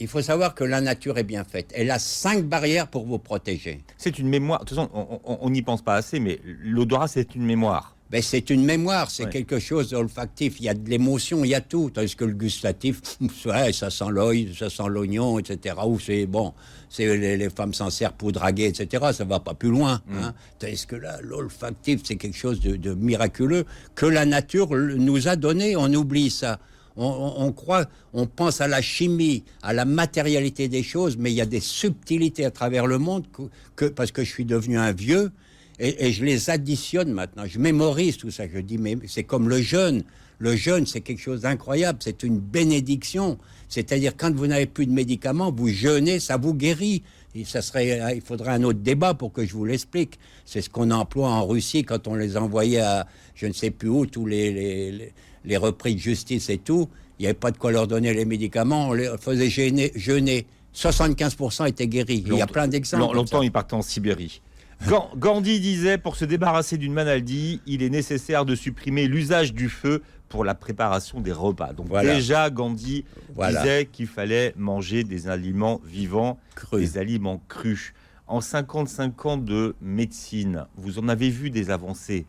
il 0.00 0.06
faut 0.08 0.22
savoir 0.22 0.54
que 0.54 0.64
la 0.64 0.80
nature 0.80 1.18
est 1.18 1.24
bien 1.24 1.44
faite. 1.44 1.72
Elle 1.74 1.90
a 1.90 1.98
cinq 1.98 2.44
barrières 2.44 2.88
pour 2.88 3.04
vous 3.06 3.18
protéger. 3.18 3.80
C'est 3.98 4.18
une 4.18 4.28
mémoire. 4.28 4.60
De 4.60 4.64
toute 4.66 4.76
façon, 4.78 4.90
on- 4.94 5.20
on 5.24 5.38
on 5.42 5.50
n'y 5.50 5.62
pense 5.62 5.82
pas 5.82 5.94
assez, 5.94 6.20
mais 6.20 6.38
l'odorat, 6.62 7.08
c'est 7.08 7.34
une 7.34 7.44
mémoire. 7.44 7.96
Ben, 8.10 8.20
c'est 8.22 8.50
une 8.50 8.64
mémoire, 8.64 9.08
c'est 9.08 9.24
Ouais. 9.26 9.30
quelque 9.30 9.60
chose 9.60 9.90
d'olfactif. 9.90 10.56
Il 10.58 10.64
y 10.64 10.68
a 10.68 10.74
de 10.74 10.88
l'émotion, 10.90 11.44
il 11.44 11.48
y 11.50 11.54
a 11.54 11.60
tout. 11.60 11.90
Tandis 11.94 12.16
que 12.16 12.24
le 12.24 12.32
gustatif, 12.34 13.00
ouais, 13.46 13.72
ça 13.72 13.88
sent 13.90 14.06
l'œil, 14.10 14.52
ça 14.58 14.68
sent 14.68 14.82
l'oignon, 14.88 15.38
etc. 15.38 15.76
Ou 15.86 16.00
c'est 16.00 16.26
bon, 16.26 16.52
c'est 16.88 17.16
les, 17.16 17.36
les 17.36 17.50
femmes 17.50 17.72
s'en 17.72 17.88
servent 17.88 18.14
pour 18.18 18.32
draguer, 18.32 18.64
etc. 18.66 19.04
Ça 19.12 19.24
va 19.24 19.38
pas 19.38 19.54
plus 19.54 19.70
loin. 19.70 20.02
Hein. 20.12 20.34
Tandis 20.58 20.86
que 20.86 20.96
là, 20.96 21.20
l'olfactif, 21.22 22.00
c'est 22.02 22.16
quelque 22.16 22.36
chose 22.36 22.58
de, 22.60 22.74
de 22.74 22.94
miraculeux 22.94 23.64
que 23.94 24.06
la 24.06 24.26
nature 24.26 24.70
nous 24.74 25.28
a 25.28 25.36
donné. 25.36 25.76
On 25.76 25.92
oublie 25.94 26.30
ça. 26.30 26.58
On, 26.96 27.06
on- 27.06 27.44
on 27.46 27.52
croit, 27.52 27.86
on 28.12 28.26
pense 28.26 28.60
à 28.60 28.66
la 28.66 28.82
chimie, 28.82 29.44
à 29.62 29.72
la 29.72 29.84
matérialité 29.84 30.66
des 30.66 30.82
choses, 30.82 31.16
mais 31.16 31.30
il 31.30 31.36
y 31.36 31.40
a 31.40 31.46
des 31.46 31.60
subtilités 31.60 32.44
à 32.44 32.50
travers 32.50 32.88
le 32.88 32.98
monde 32.98 33.24
que, 33.32 33.42
que- 33.76 33.84
parce 33.84 34.10
que 34.10 34.24
je 34.24 34.28
suis 34.30 34.44
devenu 34.44 34.76
un 34.78 34.90
vieux 34.90 35.30
et, 35.80 36.06
et 36.06 36.12
je 36.12 36.24
les 36.24 36.50
additionne 36.50 37.10
maintenant. 37.12 37.44
Je 37.46 37.58
mémorise 37.58 38.16
tout 38.18 38.30
ça. 38.30 38.44
Je 38.52 38.58
dis, 38.60 38.78
mais 38.78 38.96
c'est 39.08 39.24
comme 39.24 39.48
le 39.48 39.60
jeûne. 39.60 40.04
Le 40.38 40.54
jeûne, 40.56 40.86
c'est 40.86 41.00
quelque 41.00 41.20
chose 41.20 41.40
d'incroyable. 41.42 41.98
C'est 42.02 42.22
une 42.22 42.38
bénédiction. 42.38 43.36
C'est-à-dire, 43.68 44.12
quand 44.16 44.34
vous 44.34 44.46
n'avez 44.46 44.66
plus 44.66 44.86
de 44.86 44.92
médicaments, 44.92 45.52
vous 45.52 45.68
jeûnez, 45.68 46.18
ça 46.20 46.36
vous 46.36 46.54
guérit. 46.54 47.02
Et 47.34 47.44
ça 47.44 47.62
serait, 47.62 48.14
il 48.16 48.22
faudrait 48.22 48.52
un 48.52 48.62
autre 48.64 48.80
débat 48.80 49.14
pour 49.14 49.32
que 49.32 49.44
je 49.44 49.52
vous 49.52 49.64
l'explique. 49.64 50.18
C'est 50.46 50.62
ce 50.62 50.70
qu'on 50.70 50.90
emploie 50.90 51.28
en 51.28 51.46
Russie 51.46 51.82
quand 51.84 52.08
on 52.08 52.14
les 52.14 52.36
envoyait 52.36 52.80
à, 52.80 53.06
je 53.34 53.46
ne 53.46 53.52
sais 53.52 53.70
plus 53.70 53.88
où, 53.88 54.06
tous 54.06 54.26
les, 54.26 55.12
les, 55.44 55.56
repris 55.56 55.94
de 55.94 56.00
justice 56.00 56.48
et 56.50 56.58
tout. 56.58 56.88
Il 57.18 57.22
n'y 57.22 57.26
avait 57.26 57.34
pas 57.34 57.50
de 57.52 57.58
quoi 57.58 57.70
leur 57.70 57.86
donner 57.86 58.12
les 58.14 58.24
médicaments. 58.24 58.88
On 58.88 58.92
les 58.94 59.10
faisait 59.20 59.50
jeûner. 59.50 59.92
jeûner. 59.94 60.46
75% 60.74 61.68
étaient 61.68 61.86
guéris. 61.86 62.24
Il 62.26 62.34
y 62.36 62.42
a 62.42 62.46
plein 62.46 62.66
d'exemples. 62.68 63.02
Long- 63.04 63.12
Longtemps, 63.12 63.38
ça. 63.40 63.44
il 63.44 63.52
partait 63.52 63.74
en 63.74 63.82
Sibérie. 63.82 64.40
Gan- 64.88 65.10
Gandhi 65.16 65.60
disait 65.60 65.98
pour 65.98 66.16
se 66.16 66.24
débarrasser 66.24 66.78
d'une 66.78 66.92
maladie, 66.92 67.60
il 67.66 67.82
est 67.82 67.90
nécessaire 67.90 68.44
de 68.44 68.54
supprimer 68.54 69.06
l'usage 69.06 69.52
du 69.52 69.68
feu 69.68 70.02
pour 70.28 70.44
la 70.44 70.54
préparation 70.54 71.20
des 71.20 71.32
repas. 71.32 71.72
Donc 71.72 71.88
Voilà. 71.88 72.14
déjà, 72.14 72.50
Gandhi 72.50 73.04
Voilà. 73.34 73.60
disait 73.60 73.86
qu'il 73.90 74.06
fallait 74.06 74.54
manger 74.56 75.04
des 75.04 75.28
aliments 75.28 75.80
vivants, 75.84 76.38
Cru. 76.54 76.80
des 76.80 76.98
aliments 76.98 77.42
crus. 77.48 77.92
En 78.26 78.40
55 78.40 79.26
ans 79.26 79.36
de 79.36 79.74
médecine, 79.82 80.66
vous 80.76 80.98
en 80.98 81.08
avez 81.08 81.30
vu 81.30 81.50
des 81.50 81.70
avancées, 81.70 82.26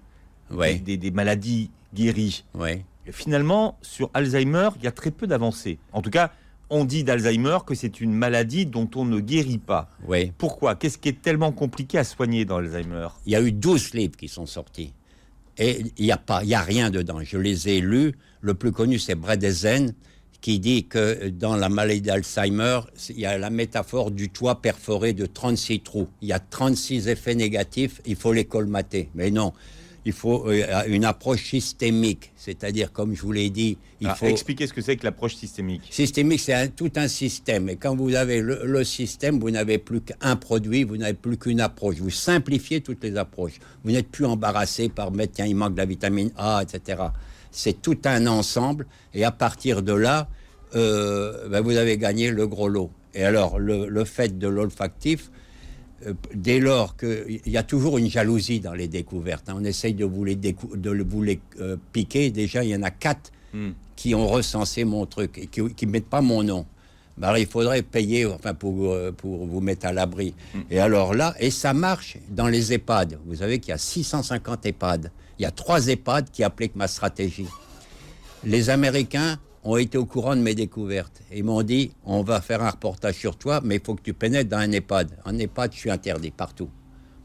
Ouais, 0.49 0.75
des, 0.79 0.97
des 0.97 1.11
maladies 1.11 1.69
guéries. 1.93 2.43
ouais. 2.55 2.83
Finalement, 3.11 3.77
sur 3.81 4.09
Alzheimer, 4.13 4.69
il 4.77 4.83
y 4.83 4.87
a 4.87 4.91
très 4.91 5.09
peu 5.11 5.25
d'avancées. 5.25 5.79
En 5.91 6.01
tout 6.01 6.11
cas, 6.11 6.31
on 6.71 6.85
dit 6.85 7.03
d'Alzheimer 7.03 7.59
que 7.67 7.75
c'est 7.75 8.01
une 8.01 8.13
maladie 8.13 8.65
dont 8.65 8.89
on 8.95 9.05
ne 9.05 9.19
guérit 9.19 9.59
pas. 9.59 9.89
Oui. 10.07 10.31
Pourquoi? 10.37 10.75
Qu'est-ce 10.75 10.97
qui 10.97 11.09
est 11.09 11.21
tellement 11.21 11.51
compliqué 11.51 11.97
à 11.99 12.03
soigner 12.03 12.45
dans 12.45 12.57
Alzheimer? 12.57 13.09
Il 13.27 13.33
y 13.33 13.35
a 13.35 13.41
eu 13.41 13.51
12 13.51 13.93
livres 13.93 14.15
qui 14.17 14.27
sont 14.27 14.45
sortis. 14.47 14.93
Et 15.57 15.83
il 15.97 16.05
n'y 16.05 16.11
a, 16.11 16.17
pas- 16.17 16.43
il 16.43 16.49
y 16.49 16.55
a 16.55 16.61
rien 16.61 16.89
dedans. 16.89 17.19
Je 17.21 17.37
les 17.37 17.69
ai 17.69 17.81
lus. 17.81 18.13
Le 18.39 18.53
plus 18.55 18.71
connu, 18.71 18.97
c'est 18.97 19.13
Bredesen, 19.15 19.93
qui 20.39 20.59
dit 20.59 20.85
que 20.87 21.27
dans 21.29 21.55
la 21.55 21.69
maladie 21.69 22.01
d'Alzheimer, 22.01 22.79
il 23.09 23.19
y 23.19 23.25
a 23.27 23.37
la 23.37 23.49
métaphore 23.51 24.09
du 24.09 24.29
toit 24.29 24.61
perforé 24.61 25.13
de 25.13 25.27
36 25.27 25.81
trous. 25.81 26.07
Il 26.21 26.29
y 26.29 26.33
a 26.33 26.39
36 26.39 27.09
effets 27.09 27.35
négatifs, 27.35 28.01
il 28.07 28.15
faut 28.15 28.33
les 28.33 28.45
colmater. 28.45 29.09
Mais 29.13 29.29
non, 29.29 29.53
il 30.05 30.13
faut 30.13 30.47
euh, 30.49 30.83
une 30.87 31.05
approche 31.05 31.43
systémique. 31.49 32.31
C'est-à-dire, 32.35 32.91
comme 32.91 33.15
je 33.15 33.21
vous 33.21 33.31
l'ai 33.31 33.49
dit, 33.49 33.77
il 33.99 34.07
Ah, 34.07 34.15
faut... 34.15 34.25
Expliquez 34.25 34.65
ce 34.67 34.73
que 34.73 34.81
c'est 34.81 34.97
que 34.97 35.03
l'approche 35.05 35.35
systémique. 35.35 35.83
Systémique, 35.91 36.39
c'est 36.39 36.75
tout 36.75 36.91
un 36.95 37.07
système. 37.07 37.69
Et 37.69 37.75
quand 37.75 37.95
vous 37.95 38.15
avez 38.15 38.41
le, 38.41 38.61
le 38.65 38.83
système, 38.83 39.39
vous 39.39 39.51
n'avez 39.51 39.77
plus 39.77 40.01
qu'un 40.01 40.35
produit, 40.35 40.83
vous 40.83 40.97
n'avez 40.97 41.13
plus 41.13 41.37
qu'une 41.37 41.61
approche. 41.61 41.97
Vous 41.97 42.09
simplifiez 42.09 42.81
toutes 42.81 43.03
les 43.03 43.15
approches. 43.17 43.59
Vous 43.83 43.91
n'êtes 43.91 44.09
plus 44.09 44.25
embarrassé 44.25 44.89
par 44.89 45.11
mettre, 45.11 45.33
tiens, 45.33 45.45
il 45.45 45.55
manque 45.55 45.73
de 45.73 45.79
la 45.79 45.85
vitamine 45.85 46.31
A, 46.37 46.63
etc. 46.63 47.03
C'est 47.51 47.81
tout 47.81 47.99
un 48.05 48.25
ensemble. 48.27 48.87
Et 49.13 49.23
à 49.23 49.31
partir 49.31 49.81
de 49.83 49.93
là, 49.93 50.27
euh, 50.75 51.47
ben, 51.49 51.61
vous 51.61 51.75
avez 51.77 51.97
gagné 51.97 52.31
le 52.31 52.47
gros 52.47 52.69
lot. 52.69 52.89
Et 53.13 53.23
alors, 53.23 53.59
le, 53.59 53.87
le 53.89 54.05
fait 54.05 54.39
de 54.39 54.47
l'olfactif, 54.47 55.29
dès 56.33 56.59
lors 56.59 56.95
qu'il 56.97 57.41
y 57.45 57.57
a 57.57 57.63
toujours 57.63 57.97
une 57.97 58.09
jalousie 58.09 58.59
dans 58.59 58.73
les 58.73 58.87
découvertes, 58.87 59.49
hein. 59.49 59.55
on 59.57 59.63
essaye 59.63 59.93
de 59.93 60.05
vous 60.05 60.23
les, 60.25 60.35
décou- 60.35 60.75
de 60.75 60.89
le- 60.91 61.03
vous 61.03 61.21
les 61.23 61.39
euh, 61.59 61.77
piquer. 61.93 62.29
Déjà, 62.31 62.63
il 62.63 62.69
y 62.69 62.75
en 62.75 62.83
a 62.83 62.91
quatre 62.91 63.31
Hmm. 63.53 63.71
qui 63.97 64.15
ont 64.15 64.27
recensé 64.29 64.85
mon 64.85 65.05
truc 65.05 65.37
et 65.37 65.47
qui 65.47 65.61
ne 65.85 65.91
mettent 65.91 66.05
pas 66.09 66.21
mon 66.21 66.41
nom. 66.41 66.65
Ben 67.17 67.35
il 67.37 67.45
faudrait 67.45 67.81
payer 67.81 68.25
enfin, 68.25 68.53
pour, 68.53 68.89
euh, 68.93 69.11
pour 69.11 69.45
vous 69.45 69.59
mettre 69.59 69.85
à 69.85 69.91
l'abri. 69.91 70.33
Et 70.69 70.79
alors 70.79 71.13
là, 71.13 71.35
et 71.37 71.51
ça 71.51 71.73
marche 71.73 72.15
dans 72.29 72.47
les 72.47 72.71
EHPAD. 72.71 73.19
Vous 73.25 73.35
savez 73.35 73.59
qu'il 73.59 73.71
y 73.71 73.73
a 73.73 73.77
650 73.77 74.65
EHPAD. 74.67 75.11
Il 75.37 75.41
y 75.41 75.45
a 75.45 75.51
trois 75.51 75.85
EHPAD 75.89 76.31
qui 76.31 76.45
appliquent 76.45 76.77
ma 76.77 76.87
stratégie. 76.87 77.45
Les 78.45 78.69
Américains 78.69 79.37
ont 79.63 79.77
été 79.77 79.97
au 79.97 80.05
courant 80.05 80.35
de 80.35 80.41
mes 80.41 80.55
découvertes. 80.55 81.21
Ils 81.33 81.43
m'ont 81.43 81.61
dit, 81.61 81.91
on 82.05 82.23
va 82.23 82.41
faire 82.41 82.63
un 82.63 82.69
reportage 82.71 83.15
sur 83.15 83.35
toi, 83.37 83.61
mais 83.63 83.75
il 83.75 83.81
faut 83.85 83.95
que 83.95 84.01
tu 84.01 84.13
pénètres 84.13 84.49
dans 84.49 84.57
un 84.57 84.71
EHPAD. 84.71 85.09
En 85.25 85.37
EHPAD, 85.37 85.73
je 85.73 85.77
suis 85.79 85.91
interdit 85.91 86.31
partout. 86.31 86.69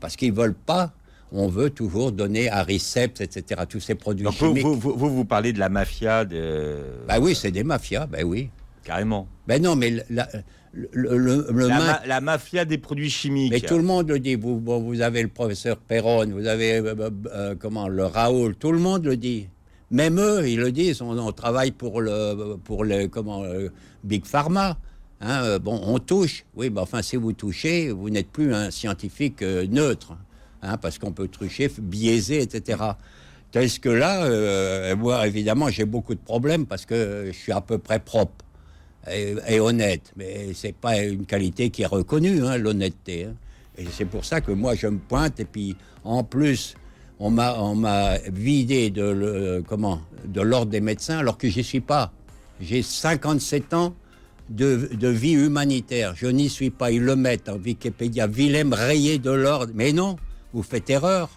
Parce 0.00 0.16
qu'ils 0.16 0.33
veulent 0.33 0.55
pas, 0.55 0.93
on 1.33 1.49
veut 1.49 1.71
toujours 1.71 2.12
donner 2.12 2.49
à 2.50 2.62
Riceps, 2.62 3.21
etc., 3.21 3.62
tous 3.69 3.81
ces 3.81 3.95
produits 3.95 4.25
Donc 4.25 4.35
vous, 4.35 4.47
chimiques. 4.49 4.64
vous, 4.64 4.75
vous, 4.75 4.95
vous, 4.97 5.11
vous 5.14 5.25
parlez 5.25 5.52
de 5.52 5.59
la 5.59 5.69
mafia, 5.71 6.25
de... 6.25 6.76
Ben 7.09 7.19
oui, 7.21 7.35
c'est 7.35 7.50
des 7.50 7.64
mafias, 7.64 8.07
ben 8.07 8.25
oui. 8.25 8.50
carrément. 8.85 9.26
Ben 9.47 9.61
non, 9.62 9.75
mais 9.75 10.05
la- 10.11 10.28
le, 10.73 10.88
le, 10.93 11.16
le- 11.16 11.47
le 11.50 11.69
La, 11.69 11.78
main- 11.78 11.87
ma- 11.87 12.07
la 12.07 12.21
mafia 12.21 12.66
des 12.66 12.76
produits 12.76 13.09
chimiques. 13.09 13.50
Mais 13.50 13.61
tout 13.61 13.78
le 13.78 13.83
monde 13.83 14.11
le 14.11 14.19
dit. 14.21 14.35
Vous 14.35 15.00
avez 15.00 15.23
le 15.23 15.28
professeur 15.28 15.78
Perron, 15.78 16.26
vous 16.26 16.47
avez 16.47 16.75
euh, 16.75 16.95
euh, 16.99 17.11
euh, 17.33 17.55
comment 17.59 17.88
le 17.88 18.05
Raoul, 18.05 18.55
tout 18.57 18.73
le 18.73 18.78
monde 18.78 19.07
le 19.07 19.16
dit. 19.16 19.49
Même 19.90 20.19
eux, 20.19 20.49
ils 20.49 20.59
le 20.59 20.73
disent. 20.73 21.00
On, 21.02 21.33
travaille 21.33 21.71
pour 21.71 22.00
le 22.00 22.57
pour 22.64 22.85
le 22.85 23.07
comment 23.07 23.45
euh, 23.45 23.69
Big 24.05 24.25
Pharma. 24.25 24.78
Hein, 25.21 25.43
euh, 25.45 25.59
bon, 25.59 25.81
on 25.85 25.99
touche. 25.99 26.45
Oui, 26.57 26.71
mais 26.71 26.81
enfin, 26.81 27.02
si 27.02 27.16
vous 27.16 27.33
touchez, 27.33 27.90
vous 27.90 28.11
n'êtes 28.11 28.28
plus 28.28 28.52
un 28.52 28.71
scientifique 28.71 29.43
euh, 29.43 29.66
neutre, 29.66 30.16
hein, 30.62 30.76
parce 30.76 30.99
qu'on 30.99 31.12
peut 31.12 31.28
toucher, 31.28 31.71
biaiser, 31.78 32.43
etc. 32.43 32.83
Tandis 33.52 33.81
que 33.81 33.88
là, 33.88 34.95
moi, 34.97 35.26
évidemment, 35.26 35.71
j'ai 35.71 35.85
beaucoup 35.85 36.14
de 36.14 36.21
problèmes 36.21 36.66
parce 36.66 36.85
que 36.85 37.26
je 37.28 37.33
suis 37.33 37.52
à 37.52 37.61
peu 37.61 37.78
près 37.78 38.00
propre 38.00 38.45
et, 39.09 39.61
honnête. 39.61 40.12
Mais 40.16 40.52
c'est 40.52 40.75
pas 40.75 41.00
une 41.02 41.26
qualité 41.26 41.71
qui 41.71 41.83
est 41.83 41.87
reconnue, 41.87 42.45
hein, 42.45 42.59
l'honnêteté. 42.59 43.28
Et 43.78 43.87
c'est 43.90 44.05
pour 44.05 44.25
ça 44.25 44.40
que 44.40 44.52
moi, 44.52 44.75
je 44.75 44.88
me 44.88 44.99
pointe. 44.99 45.38
Et 45.40 45.45
puis, 45.45 45.76
en 46.05 46.25
plus, 46.25 46.75
on 47.19 47.31
m'a, 47.31 48.19
vidé 48.29 48.91
de, 48.91 49.63
comment, 49.67 50.01
de 50.25 50.41
l'ordre 50.41 50.71
des 50.71 50.81
médecins 50.81 51.19
alors 51.19 51.39
que 51.39 51.49
j'y 51.49 51.65
suis 51.65 51.81
pas. 51.81 52.13
J'ai 52.61 52.83
57 52.83 53.75
ans 53.75 53.95
de, 54.49 54.91
de 54.93 55.09
vie 55.09 55.33
humanitaire. 55.33 56.15
Je 56.17 56.27
n'y 56.27 56.49
suis 56.49 56.71
pas. 56.71 56.91
Ils 56.91 57.03
le 57.03 57.17
mettent 57.17 57.49
en 57.49 57.57
Wikipédia. 57.57 58.27
Willem 58.27 58.73
rayé 58.73 59.19
de 59.19 59.31
l'ordre. 59.31 59.73
Mais 59.75 59.93
non, 59.93 60.17
vous 60.53 60.63
faites 60.63 60.89
erreur. 60.91 61.29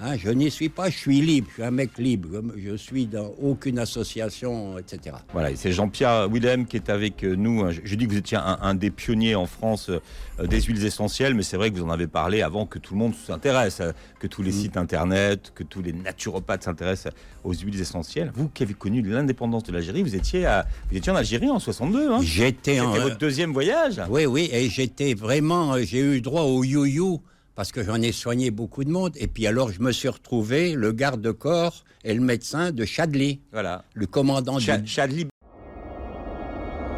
Hein, 0.00 0.16
je 0.18 0.28
n'y 0.30 0.50
suis 0.50 0.68
pas, 0.68 0.90
je 0.90 0.98
suis 0.98 1.20
libre, 1.20 1.46
je 1.50 1.54
suis 1.54 1.62
un 1.62 1.70
mec 1.70 1.96
libre, 1.98 2.28
je, 2.56 2.70
je 2.70 2.74
suis 2.76 3.06
dans 3.06 3.32
aucune 3.40 3.78
association, 3.78 4.76
etc. 4.76 5.16
Voilà, 5.32 5.52
et 5.52 5.56
c'est 5.56 5.70
Jean-Pierre 5.72 6.28
Willem 6.28 6.66
qui 6.66 6.76
est 6.76 6.90
avec 6.90 7.22
euh, 7.24 7.36
nous. 7.36 7.70
Je, 7.70 7.80
je 7.84 7.94
dis 7.94 8.06
que 8.06 8.10
vous 8.12 8.18
étiez 8.18 8.36
un, 8.36 8.58
un 8.60 8.74
des 8.74 8.90
pionniers 8.90 9.34
en 9.36 9.46
France 9.46 9.90
euh, 9.90 10.46
des 10.46 10.60
huiles 10.62 10.84
essentielles, 10.84 11.34
mais 11.34 11.42
c'est 11.44 11.56
vrai 11.56 11.70
que 11.70 11.76
vous 11.78 11.84
en 11.84 11.90
avez 11.90 12.08
parlé 12.08 12.42
avant 12.42 12.66
que 12.66 12.78
tout 12.80 12.94
le 12.94 12.98
monde 12.98 13.14
s'intéresse, 13.14 13.78
euh, 13.80 13.92
que 14.18 14.26
tous 14.26 14.42
les 14.42 14.50
Mm. 14.50 14.60
sites 14.60 14.76
internet, 14.76 15.52
que 15.54 15.62
tous 15.62 15.80
les 15.80 15.92
naturopathes 15.92 16.64
s'intéressent 16.64 17.12
aux 17.44 17.54
huiles 17.54 17.80
essentielles. 17.80 18.32
Vous 18.34 18.48
qui 18.48 18.62
avez 18.64 18.74
connu 18.74 19.00
l'indépendance 19.00 19.62
de 19.62 19.72
l'Algérie, 19.72 20.02
vous 20.02 20.16
étiez, 20.16 20.44
à, 20.44 20.66
vous 20.90 20.96
étiez 20.96 21.12
en 21.12 21.16
Algérie 21.16 21.50
en 21.50 21.58
62. 21.60 22.10
Hein 22.10 22.18
J'étais 22.22 22.80
en... 22.80 22.92
C'était 22.92 23.04
votre 23.04 23.18
deuxième 23.18 23.52
voyage 23.52 24.00
Oui, 24.10 24.26
oui, 24.26 24.50
et 24.52 24.68
j'étais 24.68 25.14
vraiment, 25.14 25.78
j'ai 25.82 26.00
eu 26.00 26.20
droit 26.20 26.42
au 26.42 26.64
you-you 26.64 27.20
parce 27.54 27.72
que 27.72 27.82
j'en 27.84 27.96
ai 28.02 28.12
soigné 28.12 28.50
beaucoup 28.50 28.84
de 28.84 28.90
monde. 28.90 29.12
Et 29.16 29.26
puis 29.26 29.46
alors, 29.46 29.70
je 29.70 29.80
me 29.80 29.92
suis 29.92 30.08
retrouvé 30.08 30.72
le 30.74 30.92
garde-corps 30.92 31.84
et 32.04 32.14
le 32.14 32.20
médecin 32.20 32.72
de 32.72 32.84
Chadli, 32.84 33.40
Voilà. 33.52 33.84
le 33.94 34.06
commandant 34.06 34.58
Cha- 34.58 34.78
du... 34.78 34.86
Chadli 34.88 35.26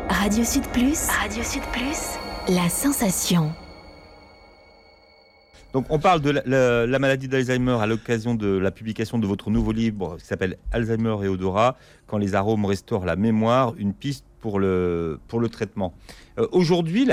Radio 0.09 0.45
Sud 0.45 0.67
Plus. 0.73 0.99
Radio 1.09 1.43
Sud 1.43 1.63
Plus. 1.73 2.55
La 2.55 2.69
sensation. 2.69 3.53
Donc 5.73 5.87
on 5.91 5.99
parle 5.99 6.21
de 6.23 6.31
la, 6.31 6.87
la 6.87 6.99
maladie 6.99 7.29
d'Alzheimer 7.29 7.77
à 7.81 7.87
l'occasion 7.87 8.35
de 8.35 8.47
la 8.57 8.71
publication 8.71 9.19
de 9.19 9.27
votre 9.27 9.51
nouveau 9.51 9.73
livre 9.73 10.17
qui 10.19 10.25
s'appelle 10.25 10.57
Alzheimer 10.73 11.17
et 11.23 11.29
odorat, 11.29 11.77
quand 12.07 12.17
les 12.17 12.35
arômes 12.35 12.65
restaurent 12.65 13.05
la 13.05 13.17
mémoire, 13.17 13.75
une 13.77 13.93
piste 13.93 14.25
pour 14.47 14.61
le, 14.61 15.19
pour 15.27 15.41
le 15.41 15.49
traitement. 15.49 15.93
Euh, 16.39 16.47
aujourd'hui, 16.53 17.09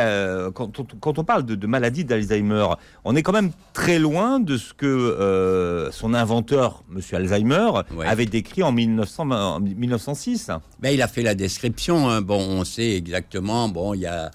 quand, 0.53 0.79
on, 0.79 0.85
quand 0.99 1.17
on 1.17 1.23
parle 1.23 1.43
de, 1.47 1.55
de 1.55 1.65
maladie 1.65 2.05
d'Alzheimer, 2.05 2.67
on 3.05 3.15
est 3.15 3.23
quand 3.23 3.31
même 3.31 3.49
très 3.73 3.97
loin 3.97 4.39
de 4.39 4.55
ce 4.55 4.71
que 4.75 4.85
euh, 4.85 5.89
son 5.91 6.13
inventeur, 6.13 6.83
M. 6.95 7.01
Alzheimer, 7.11 7.71
avait 8.05 8.27
décrit 8.27 8.61
en, 8.61 8.71
1900, 8.71 9.61
1906. 9.61 10.51
Ben, 10.79 10.91
il 10.91 11.01
a 11.01 11.07
fait 11.07 11.23
la 11.23 11.33
description. 11.33 12.07
Hein. 12.07 12.21
Bon, 12.21 12.39
on 12.39 12.63
sait 12.65 12.95
exactement. 12.97 13.67
Bon, 13.67 13.95
il 13.95 14.01
y 14.01 14.05
a, 14.05 14.29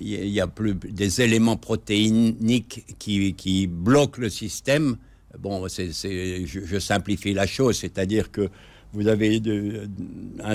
y 0.00 0.40
a 0.40 0.46
plus 0.46 0.76
des 0.76 1.22
éléments 1.22 1.56
protéiniques 1.56 2.94
qui, 3.00 3.34
qui 3.34 3.66
bloquent 3.66 4.20
le 4.20 4.30
système. 4.30 4.98
Bon, 5.36 5.66
c'est, 5.66 5.90
je, 5.90 6.60
je 6.64 6.78
simplifie 6.78 7.34
la 7.34 7.48
chose, 7.48 7.76
c'est-à-dire 7.76 8.30
que 8.30 8.50
vous 8.96 9.08
avez 9.08 9.42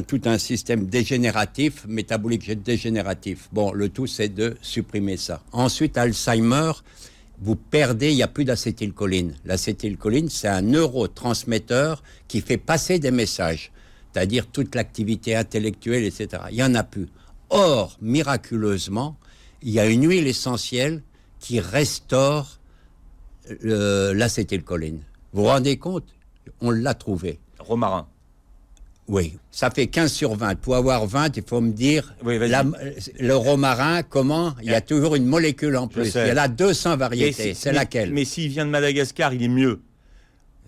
tout 0.07 0.21
un 0.25 0.39
système 0.39 0.87
dégénératif, 0.87 1.85
métabolique 1.87 2.51
dégénératif. 2.63 3.49
Bon, 3.53 3.71
le 3.71 3.89
tout, 3.89 4.07
c'est 4.07 4.29
de 4.29 4.57
supprimer 4.63 5.15
ça. 5.15 5.43
Ensuite, 5.51 5.95
Alzheimer, 5.95 6.71
vous 7.39 7.55
perdez, 7.55 8.09
il 8.09 8.15
n'y 8.15 8.23
a 8.23 8.27
plus 8.27 8.43
d'acétylcholine. 8.43 9.35
L'acétylcholine, 9.45 10.29
c'est 10.29 10.47
un 10.47 10.63
neurotransmetteur 10.63 12.01
qui 12.27 12.41
fait 12.41 12.57
passer 12.57 12.97
des 12.97 13.11
messages, 13.11 13.71
c'est-à-dire 14.11 14.47
toute 14.47 14.73
l'activité 14.73 15.35
intellectuelle, 15.35 16.03
etc. 16.03 16.43
Il 16.49 16.55
n'y 16.55 16.63
en 16.63 16.73
a 16.73 16.83
plus. 16.83 17.09
Or, 17.51 17.95
miraculeusement, 18.01 19.17
il 19.61 19.69
y 19.69 19.79
a 19.79 19.85
une 19.85 20.09
huile 20.09 20.25
essentielle 20.25 21.03
qui 21.39 21.59
restaure 21.59 22.59
l'acétylcholine. 23.61 25.01
Vous 25.31 25.43
vous 25.43 25.47
rendez 25.47 25.77
compte? 25.77 26.05
On 26.59 26.71
l'a 26.71 26.95
trouvé. 26.95 27.39
Romarin. 27.59 28.07
Oui, 29.07 29.37
ça 29.51 29.69
fait 29.69 29.87
15 29.87 30.11
sur 30.11 30.35
20. 30.35 30.55
Pour 30.55 30.75
avoir 30.75 31.05
20, 31.05 31.35
il 31.35 31.43
faut 31.43 31.59
me 31.59 31.71
dire, 31.71 32.15
le 32.23 33.33
romarin, 33.33 34.03
comment? 34.03 34.55
Il 34.61 34.71
y 34.71 34.75
a 34.75 34.81
toujours 34.81 35.15
une 35.15 35.25
molécule 35.25 35.75
en 35.75 35.87
plus. 35.87 36.13
Il 36.15 36.27
y 36.27 36.37
a 36.37 36.47
200 36.47 36.97
variétés. 36.97 37.53
C'est 37.53 37.73
laquelle? 37.73 38.11
Mais 38.13 38.23
s'il 38.25 38.49
vient 38.49 38.65
de 38.65 38.71
Madagascar, 38.71 39.33
il 39.33 39.43
est 39.43 39.49
mieux. 39.49 39.81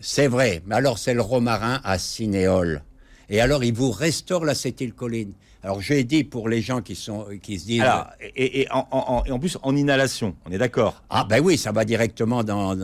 C'est 0.02 0.28
vrai. 0.28 0.62
Mais 0.66 0.76
alors, 0.76 0.98
c'est 0.98 1.14
le 1.14 1.22
romarin 1.22 1.80
à 1.86 1.98
cinéole. 1.98 2.84
Et 3.30 3.40
alors, 3.40 3.64
il 3.64 3.74
vous 3.74 3.92
restaure 3.92 4.44
l'acétylcholine. 4.44 5.32
Alors 5.64 5.82
j'ai 5.82 6.04
dit 6.04 6.26
pour 6.26 6.50
les 6.50 6.62
gens 6.62 6.82
qui 6.82 6.96
sont 6.96 7.26
qui 7.42 7.58
se 7.58 7.66
disent. 7.66 7.82
Alors, 7.82 8.08
et, 8.36 8.68
en, 8.70 9.40
plus 9.40 9.58
en 9.64 9.76
inhalation, 9.76 10.36
on 10.46 10.52
est 10.52 10.58
d'accord? 10.58 11.04
Ah 11.10 11.26
ben 11.28 11.40
oui, 11.42 11.58
ça 11.58 11.72
va 11.72 11.86
directement 11.86 12.44
dans, 12.44 12.78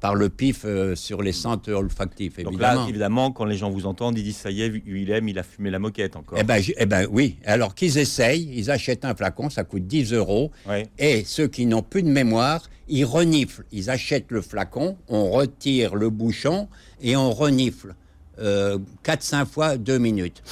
par 0.00 0.16
le 0.16 0.28
pif 0.28 0.62
euh, 0.64 0.96
sur 0.96 1.22
les 1.22 1.32
centres 1.32 1.72
olfactifs. 1.72 2.42
Donc 2.42 2.60
là, 2.60 2.86
évidemment, 2.88 3.30
quand 3.30 3.44
les 3.44 3.56
gens 3.56 3.70
vous 3.70 3.86
entendent, 3.86 4.18
ils 4.18 4.24
disent 4.24 4.38
ça 4.38 4.50
y 4.50 4.62
est, 4.62 4.68
Willem, 4.68 5.28
il 5.28 5.38
a 5.38 5.44
fumé 5.44 5.70
la 5.70 5.78
moquette 5.78 6.16
encore. 6.16 6.36
Eh 6.38 6.42
ben, 6.42 6.60
eh 6.76 6.86
ben 6.86 7.06
oui. 7.08 7.38
Alors 7.44 7.76
qu'ils 7.76 7.98
essayent, 7.98 8.50
ils 8.52 8.68
achètent 8.68 9.04
un 9.04 9.14
flacon, 9.14 9.48
ça 9.48 9.62
coûte 9.62 9.86
10 9.86 10.12
euros. 10.12 10.50
Et 10.98 11.24
ceux 11.24 11.46
qui 11.46 11.66
n'ont 11.66 11.82
plus 11.82 12.02
de 12.02 12.10
mémoire, 12.10 12.68
ils 12.88 13.04
reniflent. 13.04 13.64
Ils 13.70 13.90
achètent 13.90 14.30
le 14.30 14.42
flacon, 14.42 14.96
on 15.08 15.30
retire 15.30 15.94
le 15.94 16.10
bouchon 16.10 16.68
et 17.00 17.16
on 17.16 17.30
renifle. 17.30 17.94
Euh, 18.40 18.78
4-5 19.04 19.46
fois 19.46 19.76
2 19.76 19.98
minutes. 19.98 20.42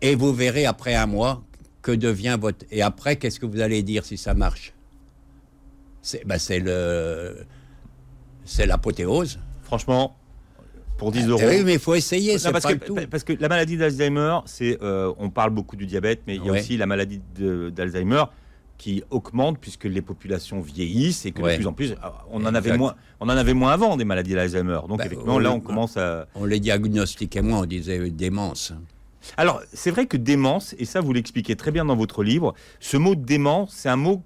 Et 0.00 0.14
vous 0.14 0.32
verrez 0.32 0.66
après 0.66 0.94
un 0.94 1.06
mois 1.06 1.42
que 1.82 1.92
devient 1.92 2.36
votre. 2.40 2.64
Et 2.70 2.82
après, 2.82 3.16
qu'est-ce 3.16 3.40
que 3.40 3.46
vous 3.46 3.60
allez 3.60 3.82
dire 3.82 4.04
si 4.04 4.16
ça 4.16 4.34
marche? 4.34 4.72
C'est 6.02 6.24
ben 6.26 6.38
le. 6.50 7.44
C'est 8.44 8.66
l'apothéose. 8.66 9.40
Franchement, 9.62 10.16
pour 10.96 11.12
10 11.12 11.28
euros. 11.28 11.42
Oui, 11.46 11.62
mais 11.64 11.74
il 11.74 11.78
faut 11.78 11.94
essayer. 11.94 12.36
parce, 12.50 12.64
pas 12.64 12.74
que, 12.74 12.84
tout. 12.84 12.96
parce 13.10 13.24
que 13.24 13.32
la 13.32 13.48
maladie 13.48 13.76
d'Alzheimer, 13.76 14.38
c'est. 14.46 14.78
Euh, 14.82 15.12
on 15.18 15.30
parle 15.30 15.50
beaucoup 15.50 15.76
du 15.76 15.86
diabète, 15.86 16.22
mais 16.26 16.36
il 16.36 16.44
y 16.44 16.48
a 16.48 16.52
aussi 16.52 16.76
la 16.76 16.86
maladie 16.86 17.20
d'Alzheimer 17.36 18.24
qui 18.76 19.02
augmente 19.10 19.58
puisque 19.58 19.84
les 19.84 20.02
populations 20.02 20.60
vieillissent 20.60 21.26
et 21.26 21.32
que 21.32 21.42
de 21.42 21.56
plus 21.56 21.66
en 21.66 21.72
plus, 21.72 21.94
ah, 22.00 22.24
on 22.30 22.46
en, 22.46 22.54
avait 22.54 22.76
moins, 22.76 22.94
on 23.18 23.26
en 23.26 23.30
avait 23.30 23.52
moins 23.52 23.72
avant 23.72 23.96
des 23.96 24.04
maladies 24.04 24.34
d'Alzheimer. 24.34 24.78
Donc, 24.88 24.98
bah, 24.98 25.06
effectivement, 25.06 25.38
là, 25.38 25.52
on 25.52 25.60
commence 25.60 25.96
à. 25.96 26.28
On 26.34 26.44
les 26.44 26.60
diagnostiquait 26.60 27.42
moins, 27.42 27.60
on 27.60 27.66
disait 27.66 28.10
démence. 28.10 28.72
Alors, 29.36 29.62
c'est 29.72 29.90
vrai 29.90 30.06
que 30.06 30.16
démence, 30.16 30.74
et 30.78 30.84
ça 30.84 31.00
vous 31.00 31.12
l'expliquez 31.12 31.56
très 31.56 31.70
bien 31.70 31.84
dans 31.84 31.96
votre 31.96 32.22
livre, 32.22 32.54
ce 32.80 32.96
mot 32.96 33.14
démence, 33.14 33.72
c'est 33.74 33.88
un 33.88 33.96
mot 33.96 34.22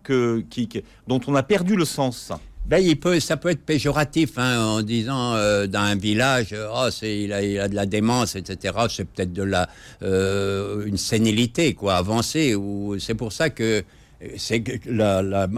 dont 1.06 1.20
on 1.26 1.34
a 1.34 1.42
perdu 1.42 1.76
le 1.76 1.84
sens. 1.84 2.32
Ben, 2.66 2.78
il 2.78 2.98
peut, 2.98 3.18
ça 3.18 3.36
peut 3.36 3.50
être 3.50 3.64
péjoratif 3.64 4.38
hein, 4.38 4.64
en 4.64 4.82
disant 4.82 5.34
euh, 5.34 5.66
dans 5.66 5.80
un 5.80 5.96
village, 5.96 6.54
oh, 6.54 6.88
il, 7.02 7.32
a, 7.32 7.68
de 7.68 7.74
la 7.74 7.86
démence, 7.86 8.36
etc. 8.36 8.74
C'est 8.88 9.04
peut-être 9.04 9.32
de 9.32 9.42
la 9.42 9.68
euh, 10.02 10.86
une 10.86 10.96
sénilité 10.96 11.74
quoi, 11.74 11.96
avancée. 11.96 12.54
Ou 12.54 12.98
c'est 13.00 13.16
pour 13.16 13.32
ça 13.32 13.50
que 13.50 13.82
c'est 14.36 14.62
la, 14.86 15.48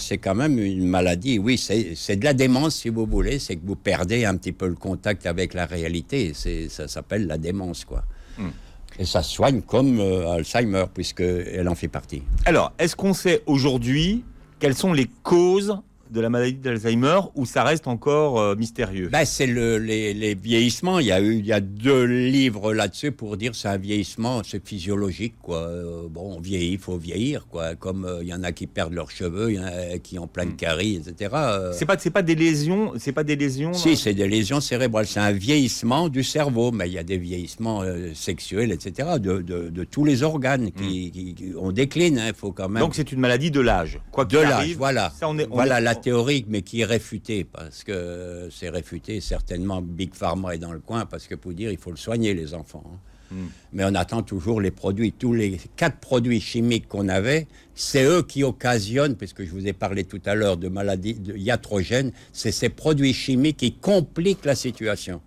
c'est 0.00 0.18
quand 0.18 0.34
même 0.34 0.58
une 0.58 0.88
maladie. 0.88 1.38
Oui, 1.38 1.56
c'est 1.56 2.16
de 2.16 2.24
la 2.24 2.34
démence 2.34 2.74
si 2.74 2.88
vous 2.88 3.06
voulez. 3.06 3.38
C'est 3.38 3.54
que 3.54 3.64
vous 3.64 3.76
perdez 3.76 4.24
un 4.24 4.36
petit 4.36 4.52
peu 4.52 4.66
le 4.66 4.74
contact 4.74 5.26
avec 5.26 5.54
la 5.54 5.66
réalité. 5.66 6.32
Ça 6.68 6.88
s'appelle 6.88 7.28
la 7.28 7.38
démence 7.38 7.84
quoi. 7.84 8.02
Hmm. 8.38 8.50
Et 8.98 9.06
ça 9.06 9.22
soigne 9.22 9.62
comme 9.62 10.00
euh, 10.00 10.32
Alzheimer, 10.32 10.84
puisqu'elle 10.92 11.68
en 11.68 11.74
fait 11.74 11.88
partie. 11.88 12.22
Alors, 12.44 12.72
est-ce 12.78 12.94
qu'on 12.94 13.14
sait 13.14 13.42
aujourd'hui 13.46 14.24
quelles 14.62 14.76
sont 14.76 14.92
les 14.92 15.08
causes 15.24 15.76
de 16.12 16.20
la 16.20 16.28
maladie 16.28 16.54
d'Alzheimer 16.54 17.20
ou 17.34 17.46
ça 17.46 17.64
reste 17.64 17.86
encore 17.88 18.38
euh, 18.38 18.54
mystérieux? 18.54 19.08
Ben, 19.10 19.24
C'est 19.24 19.46
le, 19.46 19.78
les, 19.78 20.34
vieillissements. 20.34 20.98
Il 20.98 21.06
y, 21.06 21.12
a 21.12 21.20
eu, 21.20 21.38
il 21.38 21.46
y 21.46 21.52
a 21.52 21.60
deux 21.60 22.04
livres 22.04 22.74
là-dessus 22.74 23.12
pour 23.12 23.36
dire 23.36 23.54
c'est 23.54 23.68
un 23.68 23.78
vieillissement, 23.78 24.42
c'est 24.44 24.66
physiologique. 24.66 25.34
Quoi. 25.42 25.58
Euh, 25.58 26.08
bon, 26.08 26.36
on 26.36 26.40
vieillit, 26.40 26.72
il 26.72 26.78
faut 26.78 26.98
vieillir. 26.98 27.46
Quoi. 27.48 27.74
Comme 27.74 28.04
euh, 28.04 28.22
il 28.22 28.28
y 28.28 28.34
en 28.34 28.42
a 28.42 28.52
qui 28.52 28.66
perdent 28.66 28.92
leurs 28.92 29.10
cheveux, 29.10 29.50
il 29.50 29.56
y 29.56 29.58
en 29.58 29.64
a 29.64 29.98
qui 29.98 30.18
ont 30.18 30.26
plein 30.26 30.44
de 30.44 30.50
hmm. 30.50 30.56
caries, 30.56 30.96
etc. 30.96 31.34
C'est 31.72 31.86
pas, 31.86 31.96
pas 31.96 32.22
des 32.22 32.34
lésions 32.34 32.92
c'est 32.98 33.12
pas 33.12 33.24
des 33.24 33.36
lésions 33.36 33.72
Si, 33.72 33.96
c'est 33.96 34.14
des 34.14 34.28
lésions 34.28 34.60
cérébrales. 34.60 35.06
C'est 35.06 35.20
un 35.20 35.32
vieillissement 35.32 36.08
du 36.08 36.22
cerveau, 36.22 36.72
mais 36.72 36.88
il 36.88 36.92
y 36.92 36.98
a 36.98 37.02
des 37.02 37.18
vieillissements 37.18 37.82
sexuels, 38.14 38.72
etc. 38.72 39.18
De, 39.18 39.40
de, 39.40 39.84
tous 39.84 40.04
les 40.04 40.22
organes 40.22 40.70
qui, 40.72 41.34
hmm. 41.40 41.58
on 41.58 41.72
décline. 41.72 42.16
Il 42.16 42.20
hein, 42.20 42.32
faut 42.36 42.52
quand 42.52 42.68
même. 42.68 42.82
Donc 42.82 42.94
c'est 42.94 43.10
une 43.12 43.20
maladie 43.20 43.50
de 43.50 43.60
l'âge. 43.60 43.98
Quoi 44.10 44.24
de 44.24 44.38
l'âge, 44.38 44.76
voilà. 44.76 45.12
Ça, 45.18 45.28
on 45.28 45.38
est, 45.38 45.48
voilà 45.48 45.80
la 45.80 45.94
théorique, 46.02 46.46
mais 46.48 46.62
qui 46.62 46.80
est 46.80 46.84
réfutée, 46.84 47.44
parce 47.44 47.84
que 47.84 48.48
c'est 48.50 48.68
réfuté, 48.68 49.20
certainement 49.20 49.80
Big 49.80 50.14
Pharma 50.14 50.54
est 50.54 50.58
dans 50.58 50.72
le 50.72 50.80
coin, 50.80 51.06
parce 51.06 51.26
que 51.26 51.34
pour 51.34 51.52
dire, 51.52 51.70
il 51.70 51.78
faut 51.78 51.90
le 51.90 51.96
soigner, 51.96 52.34
les 52.34 52.54
enfants. 52.54 52.84
Hein. 52.86 52.98
Hmm. 53.32 53.46
Mais 53.72 53.84
on 53.84 53.94
attend 53.94 54.22
toujours 54.22 54.60
les 54.60 54.70
produits. 54.70 55.12
Tous 55.12 55.32
les 55.32 55.58
quatre 55.76 55.98
produits 55.98 56.40
chimiques 56.40 56.86
qu'on 56.88 57.08
avait, 57.08 57.46
c'est 57.74 58.04
eux 58.04 58.22
qui 58.22 58.44
occasionnent, 58.44 59.16
puisque 59.16 59.44
je 59.44 59.50
vous 59.50 59.66
ai 59.66 59.72
parlé 59.72 60.04
tout 60.04 60.20
à 60.26 60.34
l'heure 60.34 60.58
de 60.58 60.68
maladies 60.68 61.14
de 61.14 61.34
iatrogènes, 61.36 62.12
c'est 62.32 62.52
ces 62.52 62.68
produits 62.68 63.14
chimiques 63.14 63.58
qui 63.58 63.72
compliquent 63.72 64.44
la 64.44 64.54
situation. 64.54 65.22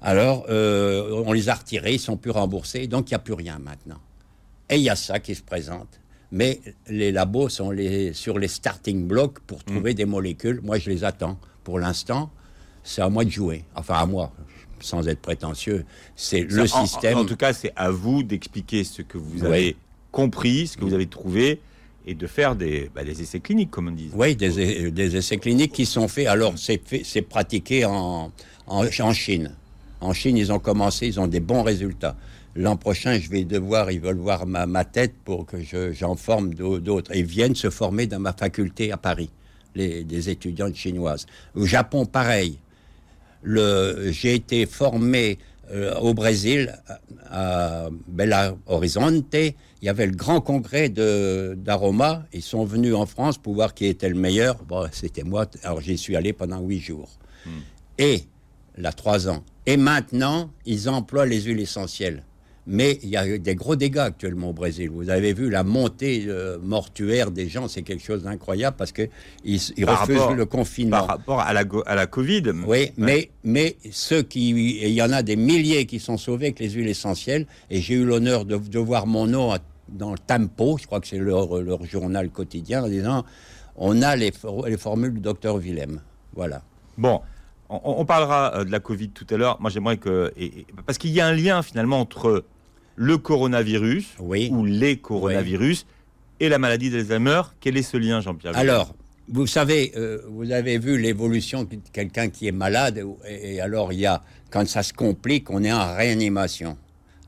Alors, 0.00 0.46
euh, 0.48 1.22
on 1.26 1.32
les 1.32 1.48
a 1.48 1.54
retirés, 1.54 1.94
ils 1.94 2.00
sont 2.00 2.16
plus 2.16 2.30
remboursés, 2.30 2.86
donc 2.86 3.10
il 3.10 3.14
n'y 3.14 3.16
a 3.16 3.20
plus 3.20 3.34
rien 3.34 3.58
maintenant. 3.58 4.00
Et 4.70 4.76
il 4.76 4.82
y 4.82 4.90
a 4.90 4.96
ça 4.96 5.20
qui 5.20 5.34
se 5.34 5.42
présente 5.42 6.00
mais 6.32 6.60
les 6.88 7.12
labos 7.12 7.48
sont 7.48 7.70
les, 7.70 8.12
sur 8.12 8.38
les 8.38 8.48
starting 8.48 9.06
blocks 9.06 9.40
pour 9.40 9.58
mm. 9.58 9.62
trouver 9.62 9.94
des 9.94 10.04
molécules. 10.04 10.60
Moi, 10.62 10.78
je 10.78 10.90
les 10.90 11.04
attends. 11.04 11.38
Pour 11.62 11.78
l'instant, 11.78 12.30
c'est 12.82 13.02
à 13.02 13.08
moi 13.08 13.24
de 13.24 13.30
jouer. 13.30 13.64
Enfin, 13.74 13.94
à 13.94 14.06
moi, 14.06 14.32
sans 14.80 15.06
être 15.08 15.20
prétentieux. 15.20 15.84
C'est 16.16 16.42
le 16.42 16.66
système. 16.66 17.18
En, 17.18 17.24
tout 17.24 17.36
cas, 17.36 17.52
c'est 17.52 17.72
à 17.76 17.90
vous 17.90 18.22
d'expliquer 18.22 18.84
ce 18.84 19.02
que 19.02 19.18
vous 19.18 19.44
avez 19.44 19.76
compris, 20.12 20.66
ce 20.66 20.76
que 20.76 20.84
vous 20.84 20.94
avez 20.94 21.06
trouvé 21.06 21.60
et 22.06 22.14
de 22.14 22.26
faire 22.26 22.54
des, 22.54 22.90
bah, 22.94 23.02
des, 23.02 23.22
essais 23.22 23.40
cliniques, 23.40 23.70
comme 23.70 23.88
on 23.88 23.92
dit. 23.92 24.10
Oui, 24.12 24.36
des, 24.36 24.90
des, 24.90 25.16
essais 25.16 25.38
cliniques 25.38 25.72
qui 25.72 25.86
sont 25.86 26.06
faits. 26.06 26.26
Alors, 26.26 26.54
c'est 26.56 27.22
pratiqué 27.22 27.84
en, 27.84 28.30
en, 28.66 28.84
en, 28.84 29.12
Chine. 29.12 29.54
En 30.00 30.12
Chine, 30.12 30.36
ils 30.36 30.52
ont 30.52 30.58
commencé, 30.58 31.06
ils 31.06 31.18
ont 31.18 31.26
des 31.26 31.40
bons 31.40 31.62
résultats. 31.62 32.16
L'an 32.56 32.76
prochain, 32.76 33.18
je 33.18 33.28
vais 33.30 33.44
devoir, 33.44 33.90
ils 33.90 34.00
veulent 34.00 34.18
voir 34.18 34.46
ma, 34.46 34.84
tête 34.84 35.14
pour 35.24 35.44
que 35.46 35.56
j'en 35.92 36.14
forme 36.14 36.54
d'autres. 36.54 37.12
Et 37.14 37.20
ils 37.20 37.24
viennent 37.24 37.56
se 37.56 37.70
former 37.70 38.06
dans 38.06 38.20
ma 38.20 38.32
faculté 38.32 38.92
à 38.92 38.96
Paris, 38.96 39.30
les, 39.74 40.04
des 40.04 40.30
étudiantes 40.30 40.76
chinoises. 40.76 41.26
Au 41.54 41.66
Japon, 41.66 42.06
pareil. 42.06 42.58
J'ai 43.44 44.34
été 44.34 44.66
formé 44.66 45.38
euh, 45.70 45.94
au 45.96 46.12
Brésil, 46.12 46.78
à 47.30 47.88
Belo 48.06 48.58
Horizonte. 48.66 49.34
Il 49.34 49.54
y 49.82 49.88
avait 49.88 50.06
le 50.06 50.14
grand 50.14 50.40
congrès 50.40 50.88
d'Aroma. 50.88 52.24
Ils 52.32 52.42
sont 52.42 52.64
venus 52.64 52.94
en 52.94 53.06
France 53.06 53.38
pour 53.38 53.54
voir 53.54 53.74
qui 53.74 53.86
était 53.86 54.08
le 54.08 54.14
meilleur. 54.14 54.62
Bon, 54.64 54.86
c'était 54.92 55.24
moi. 55.24 55.46
Alors 55.62 55.80
j'y 55.80 55.96
suis 55.96 56.16
allé 56.16 56.32
pendant 56.32 56.60
huit 56.60 56.80
jours. 56.80 57.10
Hmm. 57.46 57.60
Et, 57.98 58.24
là, 58.76 58.92
trois 58.92 59.28
ans. 59.28 59.42
Et 59.66 59.76
maintenant, 59.76 60.50
ils 60.66 60.88
emploient 60.88 61.26
les 61.26 61.42
huiles 61.42 61.60
essentielles. 61.60 62.22
Mais 62.66 62.98
il 63.02 63.10
y 63.10 63.16
a 63.18 63.36
des 63.38 63.54
gros 63.54 63.76
dégâts 63.76 63.98
actuellement 63.98 64.48
au 64.50 64.52
Brésil. 64.54 64.88
Vous 64.90 65.10
avez 65.10 65.34
vu 65.34 65.50
la 65.50 65.64
montée 65.64 66.24
euh, 66.28 66.56
mortuaire 66.62 67.30
des 67.30 67.46
gens, 67.48 67.68
c'est 67.68 67.82
quelque 67.82 68.02
chose 68.02 68.22
d'incroyable 68.22 68.76
parce 68.78 68.90
qu'ils 68.92 69.10
ils 69.44 69.84
Par 69.84 70.00
refusent 70.00 70.18
rapport- 70.18 70.34
le 70.34 70.46
confinement. 70.46 70.96
Par 70.98 71.06
rapport 71.06 71.40
à 71.40 71.52
la, 71.52 71.64
à 71.84 71.94
la 71.94 72.06
Covid. 72.06 72.44
Oui, 72.66 72.90
mais, 72.96 73.30
mais 73.44 73.76
ceux 73.90 74.22
qui. 74.22 74.48
Il 74.50 74.92
y 74.92 75.02
en 75.02 75.12
a 75.12 75.22
des 75.22 75.36
milliers 75.36 75.84
qui 75.84 76.00
sont 76.00 76.16
sauvés 76.16 76.46
avec 76.46 76.58
les 76.60 76.70
huiles 76.70 76.88
essentielles. 76.88 77.46
Et 77.68 77.82
j'ai 77.82 77.94
eu 77.94 78.04
l'honneur 78.06 78.46
de, 78.46 78.56
de 78.56 78.78
voir 78.78 79.06
mon 79.06 79.26
nom 79.26 79.52
à- 79.52 79.58
dans 79.90 80.12
le 80.12 80.18
Tempo, 80.18 80.78
je 80.80 80.86
crois 80.86 81.00
que 81.00 81.06
c'est 81.06 81.18
leur, 81.18 81.60
leur 81.60 81.84
journal 81.84 82.30
quotidien, 82.30 82.82
en 82.84 82.88
disant 82.88 83.24
on 83.76 84.00
a 84.00 84.16
les, 84.16 84.32
for- 84.32 84.66
les 84.66 84.78
formules 84.78 85.12
du 85.12 85.20
docteur 85.20 85.58
Willem. 85.58 86.00
Voilà. 86.34 86.62
Bon, 86.96 87.20
on, 87.68 87.80
on 87.84 88.04
parlera 88.06 88.54
euh, 88.56 88.64
de 88.64 88.70
la 88.72 88.80
Covid 88.80 89.10
tout 89.10 89.26
à 89.28 89.36
l'heure. 89.36 89.58
Moi, 89.60 89.68
j'aimerais 89.68 89.98
que. 89.98 90.32
et- 90.38 90.60
et- 90.60 90.66
parce 90.86 90.96
qu'il 90.96 91.10
y 91.10 91.20
a 91.20 91.26
un 91.26 91.34
lien 91.34 91.62
finalement 91.62 92.00
entre 92.00 92.44
le 92.96 93.18
coronavirus 93.18 94.14
Oui. 94.20 94.50
ou 94.52 94.64
les 94.64 94.96
coronavirus 94.96 95.86
et 96.40 96.48
la 96.48 96.58
maladie 96.58 96.90
d'Alzheimer. 96.90 97.42
Quel 97.60 97.76
est 97.76 97.82
ce 97.82 97.96
lien, 97.96 98.20
Jean-Pierre 98.20 98.56
Alors, 98.56 98.94
vous 99.28 99.46
savez, 99.46 99.92
euh, 99.96 100.18
vous 100.28 100.50
avez 100.52 100.78
vu 100.78 100.98
l'évolution 100.98 101.64
de 101.64 101.76
quelqu'un 101.92 102.28
qui 102.28 102.46
est 102.46 102.52
malade, 102.52 103.02
et, 103.26 103.54
et 103.54 103.60
alors 103.60 103.92
il 103.92 104.00
y 104.00 104.06
a, 104.06 104.22
quand 104.50 104.66
ça 104.68 104.82
se 104.82 104.92
complique, 104.92 105.50
on 105.50 105.62
est 105.64 105.72
en 105.72 105.94
réanimation, 105.96 106.76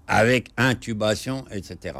avec 0.06 0.48
intubation, 0.56 1.44
etc. 1.50 1.94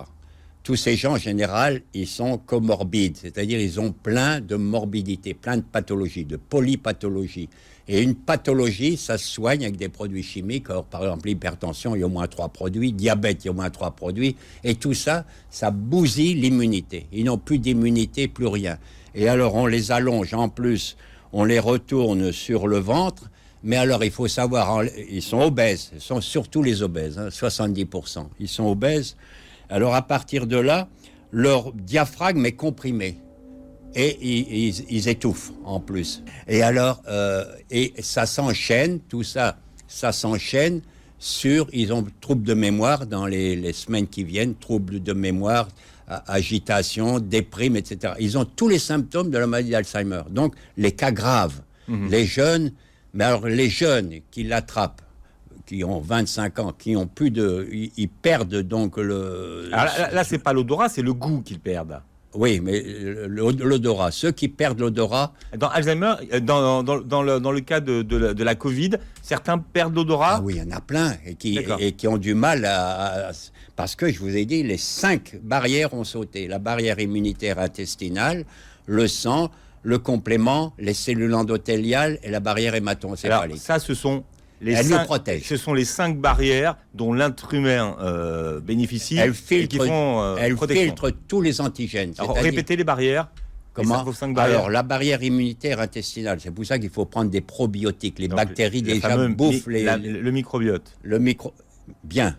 Tous 0.67 0.75
ces 0.75 0.97
gens, 0.97 1.13
en 1.13 1.17
général, 1.17 1.83
ils 1.95 2.09
sont 2.09 2.39
comorbides, 2.39 3.17
c'est-à-dire 3.17 3.61
ils 3.61 3.79
ont 3.79 3.93
plein 3.93 4.41
de 4.41 4.57
morbidités, 4.57 5.33
plein 5.33 5.59
de 5.59 5.63
pathologies, 5.63 6.25
de 6.25 6.35
polypathologies. 6.35 7.49
Et 7.87 8.03
une 8.03 8.17
pathologie, 8.17 8.97
ça 8.97 9.17
se 9.17 9.29
soigne 9.29 9.63
avec 9.63 9.77
des 9.77 9.89
produits 9.89 10.25
chimiques. 10.25 10.67
Par 10.91 11.05
exemple, 11.05 11.29
l'hypertension, 11.29 11.95
il 11.95 12.01
y 12.01 12.03
a 12.03 12.07
au 12.07 12.09
moins 12.09 12.27
trois 12.27 12.49
produits. 12.49 12.91
Diabète, 12.93 13.45
il 13.45 13.47
y 13.47 13.49
a 13.49 13.53
au 13.53 13.55
moins 13.55 13.71
trois 13.71 13.93
produits. 13.93 14.35
Et 14.65 14.75
tout 14.75 14.93
ça, 14.93 15.25
ça 15.51 15.71
bousille 15.71 16.35
l'immunité. 16.35 17.07
Ils 17.13 17.27
n'ont 17.27 17.39
plus 17.39 17.61
d'immunité, 17.61 18.27
plus 18.27 18.49
rien. 18.49 18.77
Et 19.15 19.29
alors, 19.29 19.55
on 19.55 19.67
les 19.67 19.93
allonge 19.93 20.35
en 20.35 20.49
plus, 20.49 20.97
on 21.33 21.45
les 21.45 21.61
retourne 21.61 22.33
sur 22.33 22.67
le 22.67 22.79
ventre. 22.79 23.31
Mais 23.63 23.77
alors, 23.77 24.03
il 24.03 24.11
faut 24.11 24.27
savoir, 24.27 24.83
ils 25.09 25.23
sont 25.23 25.43
obèses, 25.43 25.93
ils 25.95 26.01
sont 26.01 26.21
surtout 26.21 26.65
les 26.65 26.83
obèses, 26.83 27.21
hein, 27.21 27.29
70%. 27.29 28.27
Ils 28.41 28.49
sont 28.49 28.67
obèses. 28.67 29.15
Alors, 29.71 29.95
à 29.95 30.03
partir 30.03 30.47
de 30.47 30.57
là, 30.57 30.89
leur 31.33 31.73
diaphragme 31.73 32.45
est 32.47 32.53
comprimé 32.53 33.19
et 33.95 34.17
ils, 34.21 34.67
ils- 34.69 34.85
ils 34.91 35.09
étouffent 35.09 35.53
en 35.65 35.81
plus. 35.81 36.23
Et 36.49 36.63
alors, 36.63 37.03
euh, 37.09 37.45
et 37.71 37.93
ça 38.01 38.27
s'enchaîne, 38.27 39.01
tout 39.01 39.23
ça, 39.23 39.57
ça 39.89 40.13
s'enchaîne 40.13 40.81
sur, 41.19 41.67
ils 41.73 41.93
ont 41.93 42.05
troubles 42.21 42.43
de 42.45 42.55
mémoire 42.55 43.07
dans 43.07 43.27
les, 43.27 43.57
les 43.57 43.73
semaines 43.73 44.07
qui 44.07 44.23
viennent, 44.25 44.55
troubles 44.55 45.03
de 45.03 45.13
mémoire, 45.13 45.69
agitation, 46.27 47.19
déprime, 47.21 47.77
etc. 47.77 48.15
Ils 48.21 48.39
ont 48.39 48.45
tous 48.45 48.69
les 48.69 48.79
symptômes 48.79 49.31
de 49.31 49.39
la 49.39 49.47
maladie 49.47 49.71
d'Alzheimer. 49.71 50.23
Donc, 50.31 50.55
les 50.77 50.93
cas 50.93 51.11
graves, 51.11 51.61
les 52.11 52.27
jeunes, 52.27 52.73
mais 53.15 53.25
alors 53.25 53.47
les 53.47 53.69
jeunes 53.71 54.15
qui 54.31 54.43
l'attrapent, 54.45 55.03
qui 55.67 55.83
ont 55.85 56.01
25 56.01 56.59
ans, 56.61 56.73
qui 56.77 56.97
ont 56.97 57.07
plus 57.07 57.31
de, 57.31 57.69
ils, 57.73 57.91
ils 57.97 58.09
perdent 58.09 58.63
donc 58.63 58.97
le. 58.97 59.69
Alors 59.73 59.85
là, 59.87 59.99
là, 59.99 60.11
là, 60.13 60.25
c'est 60.25 60.39
pas 60.39 60.53
l'odorat, 60.53 60.89
c'est 60.89 61.03
le 61.03 61.13
goût 61.13 61.43
qu'ils 61.45 61.59
perdent. 61.61 62.01
Oui, 62.35 62.61
mais 62.63 62.83
l'od- 63.29 63.63
l'odorat, 63.63 64.11
ceux 64.11 64.31
qui 64.31 64.49
perdent 64.49 64.79
l'odorat, 64.81 65.33
Dans 65.57 65.69
Alzheimer, 65.69 66.15
euh, 66.35 66.41
dans, 66.41 66.83
dans, 66.83 66.99
dans 67.01 67.23
le, 67.23 67.41
dans 67.41 67.51
le 67.51 67.61
cas 67.61 67.81
de, 67.81 68.03
de 68.03 68.17
la, 68.19 68.35
de 68.35 68.45
la 68.45 68.55
Covid, 68.55 68.91
certains 69.23 69.57
perdent 69.59 69.95
l'odorat. 69.95 70.35
ah 70.37 70.41
oui, 70.45 70.57
il 70.57 70.59
y 70.59 70.63
en 70.63 70.77
a 70.77 70.83
plein 70.83 71.15
et 71.25 71.35
qui, 71.35 71.59
et 71.79 71.93
qui 71.93 72.07
ont 72.07 72.19
du 72.19 72.35
mal 72.35 72.67
à, 72.67 73.29
à- 73.29 73.33
Parce 73.75 73.97
que 73.97 74.13
je 74.13 74.19
vous 74.21 74.37
ai 74.37 74.45
dit, 74.45 74.63
les 74.63 74.77
cinq 74.77 75.37
barrières 75.43 75.95
ont 75.95 76.05
sauté. 76.05 76.47
La 76.47 76.59
barrière 76.59 77.01
immunitaire 77.01 77.59
intestinale, 77.59 78.45
le 78.85 79.09
sang, 79.09 79.51
le 79.83 79.99
complément, 79.99 80.75
les 80.79 80.95
cellules 80.95 81.33
endothéliales 81.35 82.19
et 82.23 82.31
la 82.31 82.41
barrière 82.41 82.75
Alors, 82.75 82.83
hématocéphalique. 82.83 83.59
ça, 83.59 83.79
ce 83.79 83.95
sont 83.95 84.25
les 84.61 84.73
Elle 84.73 84.89
nous 84.89 84.99
protège. 85.05 85.45
ce 85.47 85.57
sont 85.57 85.75
les 85.75 85.85
cinq 85.85 86.19
barrières 86.19 86.77
dont 86.95 87.13
l'être 87.13 87.53
humain 87.55 87.97
euh, 88.01 88.61
bénéficie 88.61 89.17
Elle 89.19 89.31
et 89.31 89.33
qui 89.33 89.39
filtre, 89.43 89.87
font 89.87 90.23
euh, 90.23 90.37
elle 90.41 90.57
filtre 90.57 91.11
tous 91.29 91.41
les 91.43 91.61
antigènes. 91.61 92.15
Alors, 92.19 92.37
répétez 92.37 92.77
les 92.77 92.85
barrières. 92.85 93.29
Les 93.77 93.83
Comment 93.85 94.05
cinq- 94.07 94.13
cinq. 94.15 94.39
Alors, 94.39 94.71
la 94.71 94.83
barrière 94.83 95.23
immunitaire 95.23 95.81
intestinale, 95.81 96.41
c'est 96.41 96.51
pour 96.51 96.65
ça 96.65 96.79
qu'il 96.79 96.89
faut 96.89 97.05
prendre 97.05 97.31
des 97.31 97.43
probiotiques. 97.43 98.19
Les 98.19 98.29
Donc, 98.29 98.39
bactéries 98.39 98.81
le 98.81 98.95
déjà 98.95 99.11
fameux 99.11 99.29
bouffent 99.29 99.67
les, 99.67 99.85
la- 99.85 99.99
le 99.99 100.31
microbiote. 100.31 100.97
le 101.03 101.19
micro. 101.19 101.53
Bien. 102.03 102.37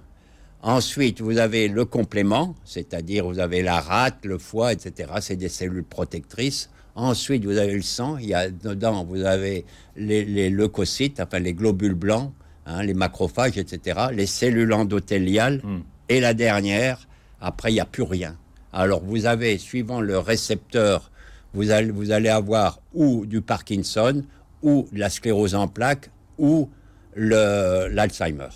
Ensuite, 0.64 1.22
vous 1.22 1.38
avez 1.38 1.68
le 1.68 1.86
complément, 1.86 2.56
c'est-à-dire 2.66 3.26
vous 3.28 3.38
avez 3.40 3.62
la 3.62 3.80
rate, 3.80 4.26
le 4.26 4.40
foie, 4.40 4.74
etc. 4.74 5.12
C'est 5.22 5.36
des 5.36 5.50
cellules 5.50 5.84
protectrices. 5.84 6.72
Ensuite, 6.98 7.46
vous 7.46 7.58
avez 7.58 7.76
le 7.76 7.84
sang. 7.84 8.18
Il 8.18 8.26
y 8.26 8.34
a 8.34 8.50
dedans, 8.50 9.06
vous 9.06 9.24
avez 9.24 9.66
les, 9.96 10.26
les 10.26 10.50
leucocytes, 10.50 11.20
enfin 11.20 11.38
les 11.38 11.54
globules 11.54 11.94
blancs, 11.94 12.34
hein, 12.66 12.82
les 12.82 12.96
macrophages, 12.96 13.60
etc. 13.60 14.08
Les 14.12 14.26
cellules 14.26 14.74
endothéliales. 14.74 15.62
Hmm. 15.64 15.82
Et 16.10 16.20
la 16.20 16.34
dernière, 16.34 17.08
après, 17.40 17.70
il 17.70 17.76
n'y 17.76 17.80
a 17.80 17.86
plus 17.86 18.02
rien. 18.02 18.36
Alors, 18.74 19.04
vous 19.04 19.28
avez, 19.28 19.60
suivant 19.60 20.02
le 20.02 20.18
récepteur, 20.18 21.12
vous 21.54 21.70
allez, 21.70 21.92
vous 21.92 22.12
allez 22.12 22.30
avoir 22.30 22.80
ou 22.96 23.28
du 23.28 23.42
Parkinson, 23.42 24.24
ou 24.64 24.88
de 24.92 25.00
la 25.00 25.12
sclérose 25.12 25.54
en 25.54 25.68
plaques, 25.68 26.10
ou 26.40 26.68
l'Alzheimer. 27.16 28.50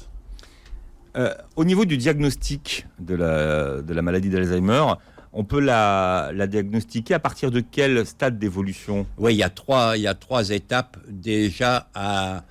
Euh, 1.15 1.33
au 1.55 1.65
niveau 1.65 1.85
du 1.85 1.97
diagnostic 1.97 2.87
de 2.99 3.15
la, 3.15 3.81
de 3.81 3.93
la 3.93 4.01
maladie 4.01 4.29
d'Alzheimer, 4.29 4.83
on 5.33 5.43
peut 5.43 5.59
la, 5.61 6.31
la 6.33 6.47
diagnostiquer 6.47 7.13
à 7.13 7.19
partir 7.19 7.51
de 7.51 7.59
quel 7.61 8.05
stade 8.05 8.37
d'évolution? 8.39 9.05
Oui, 9.17 9.33
il 9.33 9.37
y 9.37 9.43
a 9.43 9.49
trois, 9.49 9.97
il 9.97 10.01
y 10.03 10.07
a 10.07 10.13
trois 10.13 10.49
étapes 10.49 10.97
déjà 11.09 11.87
à. 11.93 12.43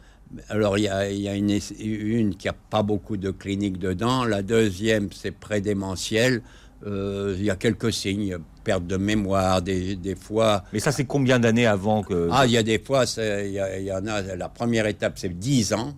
Alors, 0.48 0.78
il 0.78 0.84
y 0.84 0.88
a, 0.88 1.10
il 1.10 1.20
y 1.20 1.28
a 1.28 1.34
une, 1.34 1.58
une 1.80 2.36
qui 2.36 2.48
a 2.48 2.52
pas 2.52 2.82
beaucoup 2.84 3.16
de 3.16 3.30
cliniques 3.32 3.78
dedans. 3.78 4.24
La 4.24 4.42
deuxième, 4.42 5.08
c'est 5.12 5.32
prédémentiel. 5.32 6.42
Euh, 6.86 7.34
il 7.36 7.44
y 7.44 7.50
a 7.50 7.56
quelques 7.56 7.92
signes, 7.92 8.38
perte 8.64 8.86
de 8.86 8.96
mémoire, 8.96 9.60
des, 9.60 9.96
des 9.96 10.14
fois. 10.14 10.64
Mais 10.72 10.78
ça, 10.78 10.92
c'est 10.92 11.04
combien 11.04 11.38
d'années 11.40 11.66
avant 11.66 12.02
que... 12.02 12.28
Ah, 12.32 12.46
il 12.46 12.52
y 12.52 12.56
a 12.56 12.62
des 12.62 12.78
fois, 12.78 13.06
c'est- 13.06 13.48
il 13.48 13.52
y, 13.54 13.58
a- 13.58 13.78
il 13.78 13.84
y 13.84 13.92
en 13.92 14.06
a. 14.06 14.22
La 14.36 14.48
première 14.48 14.86
étape, 14.86 15.18
c'est 15.18 15.36
10 15.36 15.72
ans. 15.74 15.94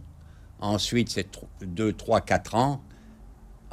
Ensuite, 0.61 1.11
c'est 1.11 1.29
2, 1.65 1.93
3, 1.93 2.21
4 2.23 2.55
ans. 2.55 2.83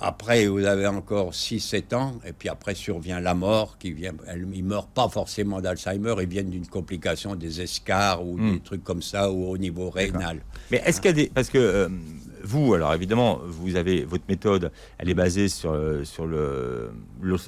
Après, 0.02 0.48
vous 0.48 0.64
avez 0.66 0.88
encore 0.88 1.36
6, 1.36 1.60
7 1.60 1.94
ans. 1.94 2.16
Et 2.26 2.32
puis 2.32 2.48
après, 2.50 2.74
survient 2.74 3.20
la 3.20 3.34
mort 3.34 3.78
qui 3.78 3.92
vient. 3.92 4.14
Elle, 4.28 4.48
ils 4.54 4.64
meurent 4.64 4.88
pas 4.88 5.10
forcément 5.10 5.60
d'Alzheimer. 5.60 6.16
Ils 6.22 6.28
viennent 6.30 6.50
d'une 6.50 6.68
complication 6.68 7.36
des 7.36 7.60
escars 7.62 8.26
ou 8.26 8.38
Hmm. 8.38 8.54
des 8.54 8.60
trucs 8.62 8.84
comme 8.84 9.02
ça 9.02 9.30
ou 9.32 9.50
au 9.50 9.58
niveau 9.58 9.90
rénal. 9.90 10.40
Mais 10.72 10.82
est-ce 10.86 11.02
qu'il 11.02 11.10
y 11.10 11.14
a 11.14 11.16
des... 11.24 11.28
Parce 11.34 11.50
que 11.50 11.58
euh, 11.58 11.90
vous, 12.44 12.74
alors 12.74 12.94
évidemment, 12.94 13.40
vous 13.46 13.76
avez 13.76 14.06
votre 14.06 14.24
méthode, 14.30 14.72
elle 14.98 15.10
est 15.10 15.14
basée 15.14 15.50
sur, 15.50 15.78
sur 16.04 16.26
le, 16.26 16.92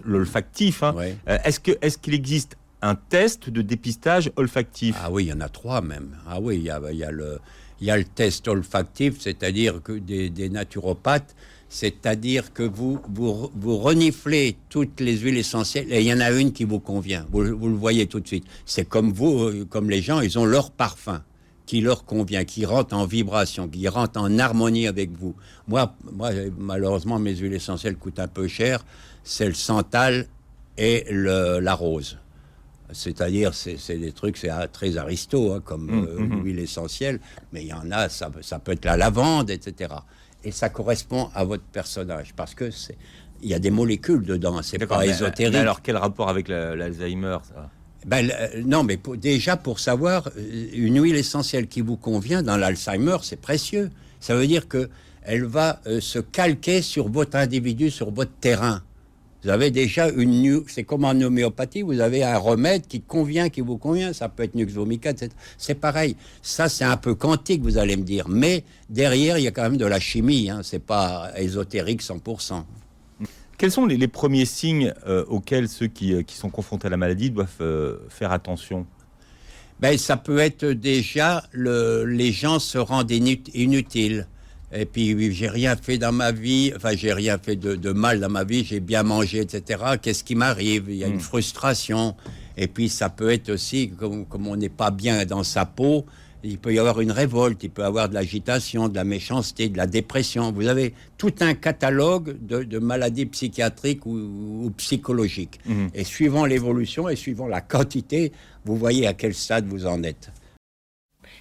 l'olfactif. 0.06 0.84
hein. 0.84 0.94
Euh, 1.30 1.38
est-ce 1.46 1.60
que 1.60 1.72
est-ce 1.82 1.98
qu'il 1.98 2.14
existe 2.14 2.58
un 2.82 2.96
test 2.96 3.50
de 3.50 3.62
dépistage 3.62 4.32
olfactif? 4.36 4.96
Ah 5.02 5.10
oui, 5.12 5.26
il 5.26 5.28
y 5.30 5.34
en 5.34 5.40
a 5.42 5.50
trois 5.50 5.82
même. 5.82 6.18
Ah 6.28 6.40
oui, 6.42 6.58
il 6.58 6.64
y 6.64 6.70
a, 6.70 6.82
il 6.92 6.98
y 6.98 7.04
a 7.04 7.12
le, 7.12 7.40
il 7.80 7.88
y 7.88 7.92
a 7.92 7.98
le 7.98 8.04
test 8.04 8.48
olfactif, 8.48 9.20
c'est-à-dire 9.22 9.82
que 9.82 9.94
des, 9.94 10.30
des 10.30 10.50
naturopathes, 10.50 11.36
c'est-à-dire 11.72 12.52
que 12.52 12.64
vous, 12.64 13.00
vous, 13.08 13.50
vous 13.56 13.78
reniflez 13.78 14.58
toutes 14.68 15.00
les 15.00 15.16
huiles 15.18 15.38
essentielles 15.38 15.88
et 15.90 16.02
il 16.02 16.06
y 16.06 16.14
en 16.14 16.20
a 16.20 16.30
une 16.30 16.52
qui 16.52 16.66
vous 16.66 16.82
convient. 16.82 17.26
Vous, 17.32 17.58
vous 17.58 17.70
le 17.70 17.76
voyez 17.76 18.08
tout 18.08 18.20
de 18.20 18.28
suite. 18.28 18.44
C'est 18.66 18.84
comme 18.84 19.14
vous, 19.14 19.44
euh, 19.44 19.66
comme 19.70 19.90
les 19.90 20.02
gens, 20.02 20.20
ils 20.20 20.38
ont 20.38 20.44
leur 20.44 20.72
parfum 20.72 21.24
qui 21.66 21.80
leur 21.80 22.04
convient, 22.04 22.44
qui 22.44 22.66
rentre 22.66 22.94
en 22.94 23.06
vibration, 23.06 23.70
qui 23.70 23.88
rentre 23.88 24.20
en 24.20 24.38
harmonie 24.38 24.86
avec 24.86 25.12
vous. 25.12 25.34
Moi, 25.70 25.96
moi 26.12 26.32
malheureusement, 26.58 27.20
mes 27.20 27.38
huiles 27.38 27.54
essentielles 27.54 27.96
coûtent 27.96 28.20
un 28.20 28.28
peu 28.28 28.50
cher. 28.50 28.84
C'est 29.24 29.48
le 29.48 29.54
santal 29.54 30.28
et 30.78 31.06
le, 31.10 31.60
la 31.60 31.74
rose. 31.74 32.18
C'est-à-dire, 32.92 33.54
c'est 33.54 33.78
c'est 33.78 33.98
des 33.98 34.12
trucs, 34.12 34.36
c'est 34.36 34.52
très 34.74 34.98
aristo, 34.98 35.54
hein, 35.54 35.62
comme 35.64 35.86
Mmh, 35.86 36.08
euh, 36.10 36.20
mmh. 36.20 36.44
l'huile 36.44 36.60
essentielle, 36.60 37.22
mais 37.54 37.62
il 37.62 37.68
y 37.68 37.74
en 37.74 37.90
a, 37.92 38.10
ça, 38.10 38.30
ça 38.42 38.60
peut 38.60 38.74
être 38.74 38.84
la 38.84 38.98
lavande, 38.98 39.50
etc. 39.50 39.94
Et 40.44 40.52
ça 40.52 40.70
correspond 40.70 41.30
à 41.36 41.44
votre 41.44 41.64
personnage, 41.64 42.34
parce 42.36 42.56
que 42.56 42.72
c'est, 42.72 42.98
il 43.44 43.50
y 43.50 43.54
a 43.54 43.60
des 43.60 43.72
molécules 43.72 44.24
dedans, 44.26 44.62
c'est 44.64 44.78
pas 44.88 45.00
mais, 45.00 45.10
ésotérique. 45.10 45.54
mais 45.54 45.60
alors, 45.60 45.82
quel 45.82 45.98
rapport 45.98 46.30
avec 46.30 46.48
la- 46.48 46.76
l'Alzheimer 46.76 47.38
Ben, 48.06 48.28
le- 48.28 48.64
non, 48.64 48.84
mais 48.84 48.98
pour- 48.98 49.18
déjà 49.18 49.58
pour 49.58 49.80
savoir 49.80 50.30
euh, 50.36 50.68
une 50.74 51.00
huile 51.02 51.16
essentielle 51.16 51.68
qui 51.68 51.82
vous 51.82 51.98
convient 51.98 52.42
dans 52.42 52.58
l'Alzheimer, 52.58 53.18
c'est 53.22 53.40
précieux. 53.40 53.92
Ça 54.20 54.36
veut 54.36 54.48
dire 54.48 54.68
que 54.68 54.90
elle 55.24 55.44
va 55.46 55.80
euh, 55.86 56.02
se 56.02 56.18
calquer 56.18 56.82
sur 56.82 57.08
votre 57.10 57.38
individu, 57.38 57.92
sur 57.92 58.10
votre 58.12 58.32
terrain. 58.40 58.82
Vous 59.44 59.50
avez 59.50 59.72
déjà 59.72 60.10
une... 60.10 60.64
C'est 60.68 60.84
comme 60.84 61.04
en 61.04 61.20
homéopathie, 61.20 61.82
vous 61.82 62.00
avez 62.00 62.24
un 62.24 62.38
remède 62.38 62.88
qui 62.88 63.02
convient, 63.02 63.50
qui 63.50 63.62
vous 63.62 63.78
convient. 63.78 64.14
Ça 64.14 64.30
peut 64.30 64.44
être 64.44 64.56
Nux 64.56 64.66
vomica, 64.66 65.14
C'est 65.58 65.76
pareil. 65.76 66.16
Ça, 66.42 66.70
c'est 66.70 66.84
un 66.84 66.98
peu 66.98 67.16
quantique, 67.16 67.62
vous 67.64 67.78
allez 67.78 67.98
me 67.98 68.04
dire. 68.04 68.30
Mais 68.30 68.64
derrière, 68.90 69.38
il 69.38 69.44
y 69.44 69.48
a 69.48 69.52
quand 69.52 69.64
même 69.64 69.78
de 69.78 69.86
la 69.86 70.00
chimie. 70.00 70.50
Hein. 70.50 70.62
C'est 70.64 70.84
pas 70.84 71.32
ésotérique 71.38 72.04
100%. 72.04 72.64
Quels 73.58 73.72
sont 73.72 73.86
les, 73.86 74.08
premiers 74.08 74.46
signes 74.46 74.92
euh, 75.06 75.24
auxquels 75.28 75.70
ceux 75.70 75.86
qui, 75.86 76.14
euh, 76.14 76.24
qui, 76.24 76.36
sont 76.36 76.50
confrontés 76.50 76.88
à 76.88 76.90
la 76.90 76.98
maladie 76.98 77.30
doivent 77.30 77.50
euh, 77.62 77.98
faire 78.10 78.32
attention? 78.32 78.88
Ben, 79.80 79.98
Ça 80.00 80.18
peut 80.18 80.40
être 80.40 80.66
déjà, 80.66 81.44
le, 81.52 82.04
les 82.06 82.32
gens 82.32 82.58
se 82.58 82.80
rendent 82.80 83.12
inutiles. 83.12 84.28
Et 84.74 84.86
puis, 84.86 85.34
j'ai 85.34 85.50
rien 85.50 85.76
fait 85.76 85.98
dans 85.98 86.14
ma 86.14 86.32
vie, 86.32 86.72
enfin, 86.76 86.96
j'ai 86.96 87.12
rien 87.12 87.38
fait 87.38 87.56
de, 87.58 87.92
mal 87.92 88.20
dans 88.20 88.30
ma 88.30 88.44
vie, 88.44 88.64
j'ai 88.64 88.80
bien 88.80 89.04
mangé, 89.04 89.40
etc. 89.40 89.84
Qu'est-ce 90.02 90.24
qui 90.24 90.36
m'arrive? 90.36 90.86
Il 90.88 90.96
y 90.96 91.04
a 91.04 91.08
une 91.08 91.16
hmm. 91.16 91.20
frustration. 91.20 92.16
Et 92.56 92.68
puis, 92.68 92.88
ça 92.88 93.10
peut 93.10 93.32
être 93.32 93.50
aussi, 93.50 93.90
comme, 93.90 94.26
comme 94.26 94.48
on 94.48 94.56
n'est 94.56 94.70
pas 94.70 94.92
bien 94.92 95.26
dans 95.26 95.44
sa 95.44 95.66
peau, 95.66 96.06
il 96.44 96.58
peut 96.58 96.74
y 96.74 96.80
avoir 96.80 97.02
une 97.02 97.12
révolte, 97.12 97.64
il 97.64 97.70
peut 97.70 97.84
y 97.84 97.86
avoir 97.86 98.10
de 98.10 98.14
l'agitation, 98.14 98.90
de 98.90 98.96
la 98.96 99.04
méchanceté, 99.04 99.70
de 99.70 99.78
la 99.78 99.88
dépression. 99.88 100.52
Vous 100.52 100.68
avez 100.68 100.94
tout 101.18 101.34
un 101.42 101.54
catalogue 101.54 102.38
de, 102.42 102.80
maladies 102.80 103.26
psychiatriques 103.28 104.06
ou, 104.06 104.72
psychologiques. 104.78 105.60
Hmm. 105.66 105.88
Et 105.94 106.04
suivant 106.04 106.46
l'évolution 106.46 107.10
et 107.10 107.16
suivant 107.16 107.48
la 107.48 107.62
quantité, 107.62 108.32
vous 108.66 108.76
voyez 108.76 109.06
à 109.06 109.14
quel 109.14 109.34
stade 109.34 109.68
vous 109.68 109.86
en 109.86 110.02
êtes. 110.04 110.32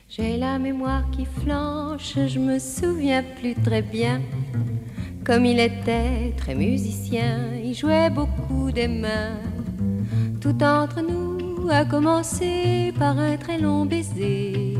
J'ai 0.08 0.36
la 0.36 0.58
mémoire 0.58 1.08
qui 1.12 1.24
flanche, 1.24 2.14
je 2.26 2.38
me 2.38 2.58
souviens 2.58 3.22
plus 3.22 3.54
très 3.54 3.82
bien. 3.82 4.20
Comme 5.24 5.46
il 5.46 5.60
était 5.60 6.34
très 6.36 6.54
musicien, 6.54 7.50
il 7.62 7.74
jouait 7.74 8.10
beaucoup 8.10 8.72
des 8.72 8.88
mains. 8.88 9.38
Tout 10.40 10.62
entre 10.62 11.00
nous 11.02 11.68
a 11.70 11.84
commencé 11.84 12.92
par 12.98 13.18
un 13.18 13.36
très 13.36 13.58
long 13.58 13.84
baiser. 13.86 14.74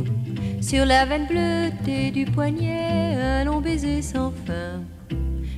Sur 0.61 0.85
la 0.85 1.05
veine 1.05 1.27
bleutée 1.27 2.11
du 2.11 2.25
poignet, 2.25 3.15
un 3.17 3.45
long 3.45 3.61
baiser 3.61 4.03
sans 4.03 4.33
fin. 4.47 4.83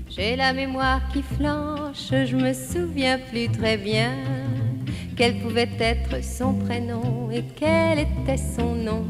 J'ai 0.09 0.37
la 0.37 0.53
mémoire 0.53 1.01
qui 1.13 1.23
flanche, 1.23 2.11
je 2.11 2.37
me 2.37 2.53
souviens 2.53 3.19
plus 3.31 3.49
très 3.49 3.79
bien. 3.79 4.13
Quel 5.17 5.39
pouvait 5.39 5.71
être 5.79 6.23
son 6.23 6.55
prénom 6.55 7.31
et 7.31 7.45
quel 7.57 8.01
était 8.01 8.37
son 8.37 8.75
nom. 8.75 9.05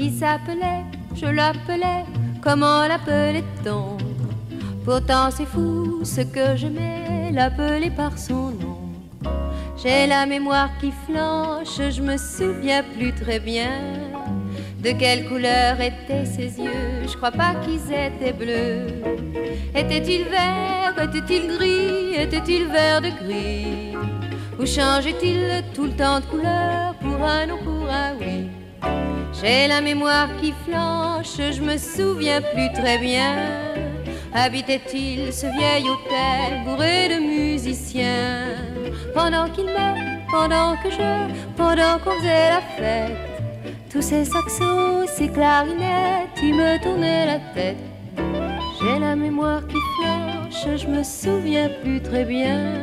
Il 0.00 0.12
s'appelait, 0.12 0.84
je 1.16 1.26
l'appelais, 1.26 2.04
comment 2.40 2.86
l'appelait-on? 2.86 3.96
Pourtant 4.84 5.28
c'est 5.32 5.44
fou 5.44 6.04
ce 6.04 6.20
que 6.20 6.54
j'aimais, 6.54 7.32
l'appeler 7.32 7.90
par 7.90 8.16
son 8.16 8.52
nom. 8.52 8.78
J'ai 9.76 10.06
la 10.06 10.24
mémoire 10.24 10.70
qui 10.80 10.92
flanche, 11.04 11.80
je 11.90 12.00
me 12.00 12.16
souviens 12.16 12.84
plus 12.96 13.12
très 13.12 13.40
bien 13.40 13.72
de 14.84 14.90
quelle 14.92 15.26
couleur 15.26 15.80
étaient 15.80 16.24
ses 16.24 16.60
yeux. 16.60 17.02
Je 17.08 17.16
crois 17.16 17.32
pas 17.32 17.56
qu'ils 17.64 17.92
étaient 17.92 18.32
bleus. 18.32 18.86
Était-il 19.74 20.26
vert, 20.26 20.94
était-il 20.96 21.48
gris, 21.56 22.14
était-il 22.14 22.66
vert 22.66 23.00
de 23.00 23.10
gris? 23.20 23.96
Ou 24.60 24.64
changeait-il 24.64 25.64
tout 25.74 25.86
le 25.86 25.96
temps 25.96 26.20
de 26.20 26.26
couleur 26.26 26.94
pour 27.00 27.20
un 27.24 27.46
non, 27.46 27.58
pour 27.64 27.90
un 27.90 28.12
oui? 28.20 28.46
J'ai 29.32 29.68
la 29.68 29.80
mémoire 29.80 30.28
qui 30.40 30.52
flanche, 30.64 31.36
je 31.36 31.62
me 31.62 31.76
souviens 31.76 32.40
plus 32.40 32.72
très 32.72 32.98
bien. 32.98 33.36
Habitait-il 34.34 35.32
ce 35.32 35.46
vieil 35.46 35.84
hôtel 35.88 36.64
bourré 36.64 37.08
de 37.08 37.20
musiciens? 37.20 38.46
Pendant 39.14 39.48
qu'il 39.48 39.66
me, 39.66 40.30
pendant 40.30 40.76
que 40.82 40.90
je, 40.90 41.56
pendant 41.56 41.98
qu'on 41.98 42.16
faisait 42.18 42.50
la 42.50 42.60
fête 42.76 43.16
Tous 43.90 44.02
ces 44.02 44.24
saxos, 44.24 45.06
ces 45.06 45.28
clarinettes, 45.28 46.38
ils 46.42 46.54
me 46.54 46.82
tournaient 46.82 47.26
la 47.26 47.38
tête. 47.54 47.78
J'ai 48.80 48.98
la 48.98 49.16
mémoire 49.16 49.66
qui 49.66 49.76
flanche, 49.96 50.78
je 50.80 50.86
me 50.86 51.02
souviens 51.02 51.70
plus 51.82 52.00
très 52.00 52.24
bien. 52.24 52.74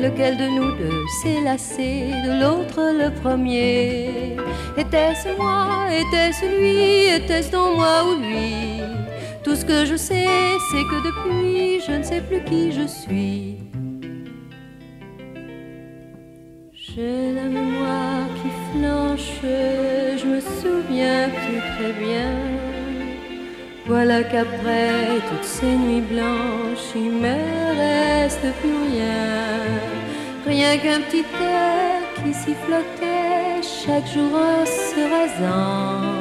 Lequel 0.00 0.36
de 0.36 0.46
nous 0.48 0.72
deux 0.76 1.06
s'est 1.22 1.40
lassé 1.44 2.10
de 2.26 2.40
l'autre 2.40 2.80
le 2.80 3.10
premier? 3.20 4.36
Était-ce 4.76 5.36
moi 5.36 5.86
Était-ce 5.90 6.44
lui 6.44 7.14
Était-ce 7.16 7.50
dans 7.50 7.74
moi 7.76 8.04
ou 8.08 8.20
lui? 8.20 8.80
Tout 9.44 9.54
ce 9.54 9.64
que 9.64 9.84
je 9.84 9.96
sais, 9.96 10.26
c'est 10.70 10.84
que 10.90 10.98
depuis, 11.08 11.80
je 11.86 11.92
ne 11.92 12.02
sais 12.02 12.20
plus 12.20 12.42
qui 12.44 12.72
je 12.72 12.86
suis. 12.86 13.56
J'ai 16.72 17.32
la 17.34 17.44
mémoire 17.44 18.26
qui 18.38 18.50
flanche, 18.70 19.40
je 19.42 20.26
me 20.26 20.40
souviens 20.40 21.28
plus 21.28 21.60
très 21.76 21.92
bien. 21.92 22.30
Voilà 23.86 24.22
qu'après 24.22 25.20
toutes 25.28 25.44
ces 25.44 25.76
nuits 25.84 26.06
blanches, 26.12 26.88
il 26.96 27.10
me 27.10 27.36
reste 27.82 28.46
plus 28.60 28.76
rien. 28.90 29.34
Rien 30.46 30.78
qu'un 30.78 31.00
petit 31.00 31.26
air 31.40 32.00
qui 32.22 32.32
s'y 32.32 32.54
flottait 32.64 33.33
chaque 33.86 34.06
jour 34.06 34.32
en 34.34 34.64
se 34.64 35.02
rasant. 35.10 36.14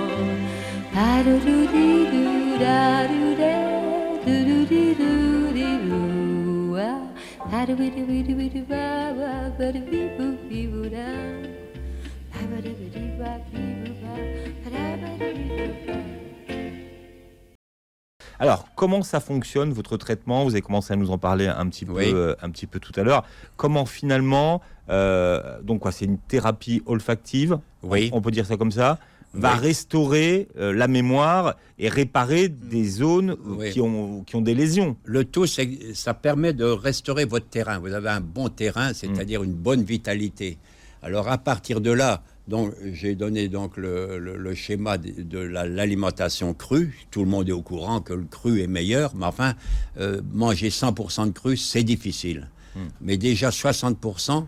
Alors, 18.39 18.67
comment 18.75 19.03
ça 19.03 19.19
fonctionne 19.19 19.71
votre 19.71 19.97
traitement? 19.97 20.43
Vous 20.43 20.51
avez 20.51 20.61
commencé 20.61 20.93
à 20.93 20.95
nous 20.95 21.11
en 21.11 21.17
parler 21.17 21.47
un 21.47 21.67
petit 21.67 21.85
peu, 21.85 21.95
euh, 21.97 22.35
un 22.41 22.49
petit 22.49 22.67
peu 22.67 22.79
tout 22.79 22.91
à 22.99 23.03
l'heure. 23.03 23.23
Comment 23.57 23.85
finalement, 23.85 24.61
euh, 24.89 25.61
donc 25.61 25.81
quoi, 25.81 25.91
c'est 25.91 26.05
une 26.05 26.17
thérapie 26.17 26.81
olfactive, 26.85 27.59
oui. 27.83 28.09
on, 28.13 28.21
peut 28.21 28.31
dire 28.31 28.45
ça 28.45 28.57
comme 28.57 28.71
ça, 28.71 28.99
va 29.33 29.55
restaurer 29.55 30.47
euh, 30.57 30.73
la 30.73 30.87
mémoire 30.87 31.55
et 31.79 31.89
réparer 31.89 32.49
des 32.49 32.85
zones 32.85 33.35
qui, 33.71 33.81
ont, 33.81 34.23
qui 34.23 34.35
ont 34.35 34.41
des 34.41 34.53
lésions. 34.53 34.95
Le 35.05 35.25
tout, 35.25 35.47
ça 35.47 36.13
permet 36.13 36.53
de 36.53 36.65
restaurer 36.65 37.25
votre 37.25 37.47
terrain. 37.47 37.79
Vous 37.79 37.93
avez 37.93 38.09
un 38.09 38.21
bon 38.21 38.49
terrain, 38.49 38.93
c'est-à-dire 38.93 39.43
une 39.43 39.53
bonne 39.53 39.83
vitalité. 39.83 40.57
Alors 41.01 41.27
à 41.27 41.37
partir 41.37 41.81
de 41.81 41.91
là, 41.91 42.23
donc, 42.47 42.73
j'ai 42.91 43.15
donné 43.15 43.47
donc 43.47 43.77
le, 43.77 44.53
schéma 44.53 44.97
de, 44.97 45.39
l'alimentation 45.39 46.53
crue. 46.53 47.05
Tout 47.09 47.23
le 47.23 47.29
monde 47.29 47.47
est 47.47 47.53
au 47.53 47.61
courant 47.61 48.01
que 48.01 48.13
le 48.13 48.25
cru 48.25 48.61
est 48.61 48.67
meilleur, 48.67 49.15
mais 49.15 49.25
enfin, 49.25 49.53
euh, 49.99 50.21
manger 50.33 50.69
100% 50.69 51.27
de 51.27 51.31
cru, 51.31 51.55
c'est 51.55 51.83
difficile. 51.83 52.49
Hmm. 52.75 52.87
Mais 53.01 53.17
déjà 53.17 53.49
60%, 53.49 54.45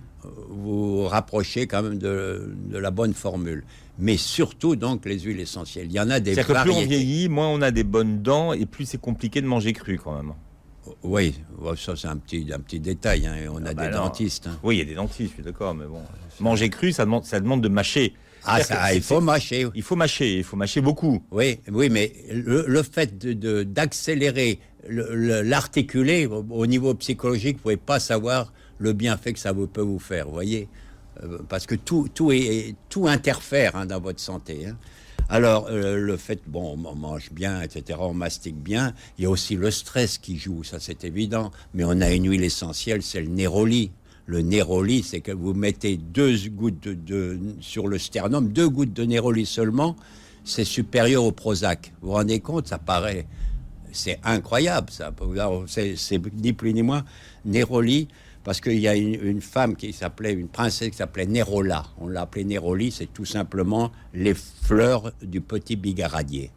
vous 0.49 1.05
rapprochez 1.05 1.67
quand 1.67 1.83
même 1.83 1.97
de, 1.97 2.49
la 2.71 2.91
bonne 2.91 3.13
formule. 3.13 3.63
Mais 3.97 4.17
surtout, 4.17 4.75
donc, 4.75 5.05
les 5.05 5.19
huiles 5.19 5.39
essentielles. 5.39 5.87
Il 5.87 5.93
y 5.93 5.99
en 5.99 6.09
a 6.09 6.19
des 6.19 6.35
C'est-à-dire 6.35 6.63
que 6.63 6.69
plus 6.69 6.71
on 6.71 6.85
vieillit, 6.85 7.29
moins 7.29 7.47
on 7.47 7.61
a 7.61 7.71
des 7.71 7.85
bonnes 7.85 8.21
dents 8.21 8.51
et 8.51 8.65
plus 8.65 8.85
c'est 8.85 8.99
compliqué 8.99 9.41
de 9.41 9.47
manger 9.47 9.71
cru 9.71 9.97
quand 10.03 10.15
même. 10.15 10.33
Oui, 11.03 11.35
ça 11.77 11.95
c'est 11.95 12.07
un 12.07 12.17
petit, 12.17 12.47
un 12.53 12.59
petit 12.59 12.79
détail. 12.79 13.27
Hein. 13.27 13.35
On 13.51 13.63
a 13.65 13.69
ah 13.69 13.73
des 13.73 13.75
bah 13.75 13.89
dentistes. 13.89 14.47
Hein. 14.47 14.57
Oui, 14.63 14.75
il 14.75 14.79
y 14.79 14.81
a 14.81 14.85
des 14.85 14.95
dentistes, 14.95 15.29
je 15.29 15.33
suis 15.35 15.43
d'accord, 15.43 15.73
mais 15.73 15.85
bon. 15.85 16.01
Manger 16.39 16.69
cru, 16.69 16.91
ça 16.91 17.05
demande, 17.05 17.25
ça 17.25 17.39
demande 17.39 17.61
de 17.61 17.69
mâcher. 17.69 18.13
Ah, 18.45 18.61
ça, 18.61 18.93
il 18.93 19.01
faut 19.01 19.21
mâcher. 19.21 19.67
Il 19.73 19.81
faut 19.81 19.95
mâcher, 19.95 20.37
il 20.37 20.43
faut 20.43 20.55
mâcher 20.55 20.81
beaucoup. 20.81 21.23
Oui, 21.31 21.59
oui, 21.71 21.89
mais 21.89 22.13
le, 22.31 22.83
fait 22.83 23.17
de, 23.17 23.63
d'accélérer 23.63 24.59
l'articuler 24.87 26.27
au 26.27 26.67
niveau 26.67 26.93
psychologique, 26.93 27.57
vous 27.57 27.63
pouvez 27.63 27.77
pas 27.77 27.99
savoir 27.99 28.53
le 28.77 28.93
bienfait 28.93 29.33
que 29.33 29.39
ça 29.39 29.51
vous, 29.51 29.67
peut 29.67 29.81
vous 29.81 29.99
faire, 29.99 30.25
vous 30.25 30.33
voyez 30.33 30.67
euh, 31.23 31.39
Parce 31.49 31.65
que 31.65 31.75
tout, 31.75 32.07
tout, 32.13 32.31
est, 32.31 32.75
tout 32.89 33.07
interfère 33.07 33.75
hein, 33.75 33.85
dans 33.85 33.99
votre 33.99 34.19
santé. 34.19 34.67
Alors, 35.27 35.67
euh, 35.69 35.97
le 35.97 36.17
fait, 36.17 36.41
bon, 36.45 36.77
on 36.85 36.95
mange 36.95 37.31
bien, 37.31 37.61
etc., 37.61 37.97
on 38.01 38.13
mastique 38.13 38.57
bien, 38.57 38.93
il 39.17 39.23
y 39.23 39.25
a 39.25 39.29
aussi 39.29 39.55
le 39.55 39.71
stress 39.71 40.19
qui 40.19 40.37
joue, 40.37 40.63
ça 40.63 40.79
c'est 40.79 41.03
évident, 41.03 41.51
mais 41.73 41.83
on 41.83 41.99
a 42.01 42.11
une 42.11 42.29
huile 42.29 42.43
essentielle, 42.43 43.01
c'est 43.01 43.21
le 43.21 43.27
néroli. 43.27 43.91
Le 44.27 44.41
néroli, 44.41 45.03
c'est 45.03 45.21
que 45.21 45.31
vous 45.31 45.53
mettez 45.53 45.97
deux 45.97 46.35
gouttes 46.49 46.87
de, 46.87 47.39
sur 47.59 47.87
le 47.87 47.97
sternum, 47.97 48.51
deux 48.51 48.69
gouttes 48.69 48.93
de 48.93 49.03
néroli 49.03 49.45
seulement, 49.45 49.95
c'est 50.43 50.63
supérieur 50.63 51.23
au 51.23 51.31
Prozac. 51.31 51.93
Vous 52.01 52.09
vous 52.09 52.13
rendez 52.13 52.39
compte, 52.39 52.67
ça 52.67 52.77
paraît, 52.77 53.25
c'est 53.91 54.19
incroyable, 54.23 54.91
ça. 54.91 55.11
C'est 55.65 56.21
ni 56.35 56.53
plus 56.53 56.73
ni 56.73 56.83
moins. 56.83 57.03
Néroli, 57.45 58.07
parce 58.45 58.61
qu'il 58.61 58.79
y 58.79 58.87
a 58.87 58.95
une, 58.95 59.41
femme 59.41 59.75
qui 59.75 59.91
s'appelait, 59.91 60.31
une 60.31 60.47
princesse 60.47 60.91
qui 60.91 60.97
s'appelait 60.97 61.25
Nérola. 61.25 61.83
On 61.99 62.07
l'a 62.07 62.21
appelée 62.21 62.45
Néroli, 62.45 62.91
c'est 62.91 63.11
tout 63.11 63.25
simplement 63.25 63.91
les 64.13 64.35
fleurs 64.35 65.11
du 65.23 65.41
petit 65.41 65.75
bigaradier. 65.75 66.51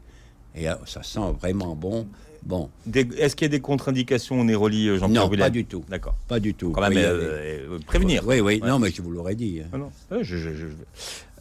Et 0.54 0.68
euh, 0.68 0.74
ça 0.84 1.02
sent 1.02 1.32
vraiment 1.40 1.74
bon. 1.74 2.06
Bon, 2.44 2.70
Est-ce 2.94 3.34
qu'il 3.34 3.46
y 3.46 3.50
a 3.50 3.50
des 3.50 3.60
contre-indications 3.60 4.40
au 4.40 4.44
Néroli, 4.44 4.88
euh, 4.88 4.98
Jean-Pierre 4.98 5.28
non, 5.28 5.36
pas 5.36 5.50
du 5.50 5.64
tout. 5.64 5.82
D'accord. 5.88 6.14
Pas 6.28 6.38
du 6.38 6.54
tout. 6.54 6.70
Quand 6.70 6.82
même, 6.82 6.92
Oui, 6.92 6.98
euh, 6.98 7.66
euh, 7.72 7.78
prévenir. 7.86 8.22
Oui, 8.26 8.40
oui, 8.40 8.60
Ouais. 8.62 8.68
non, 8.68 8.78
mais 8.78 8.90
je 8.90 9.02
vous 9.02 9.10
l'aurais 9.10 9.34
dit. 9.34 9.60
Ah 9.72 9.78
non, 9.78 9.90
ouais, 10.10 10.22
je- 10.22 10.36
je- 10.36 10.54
je- 10.54 10.66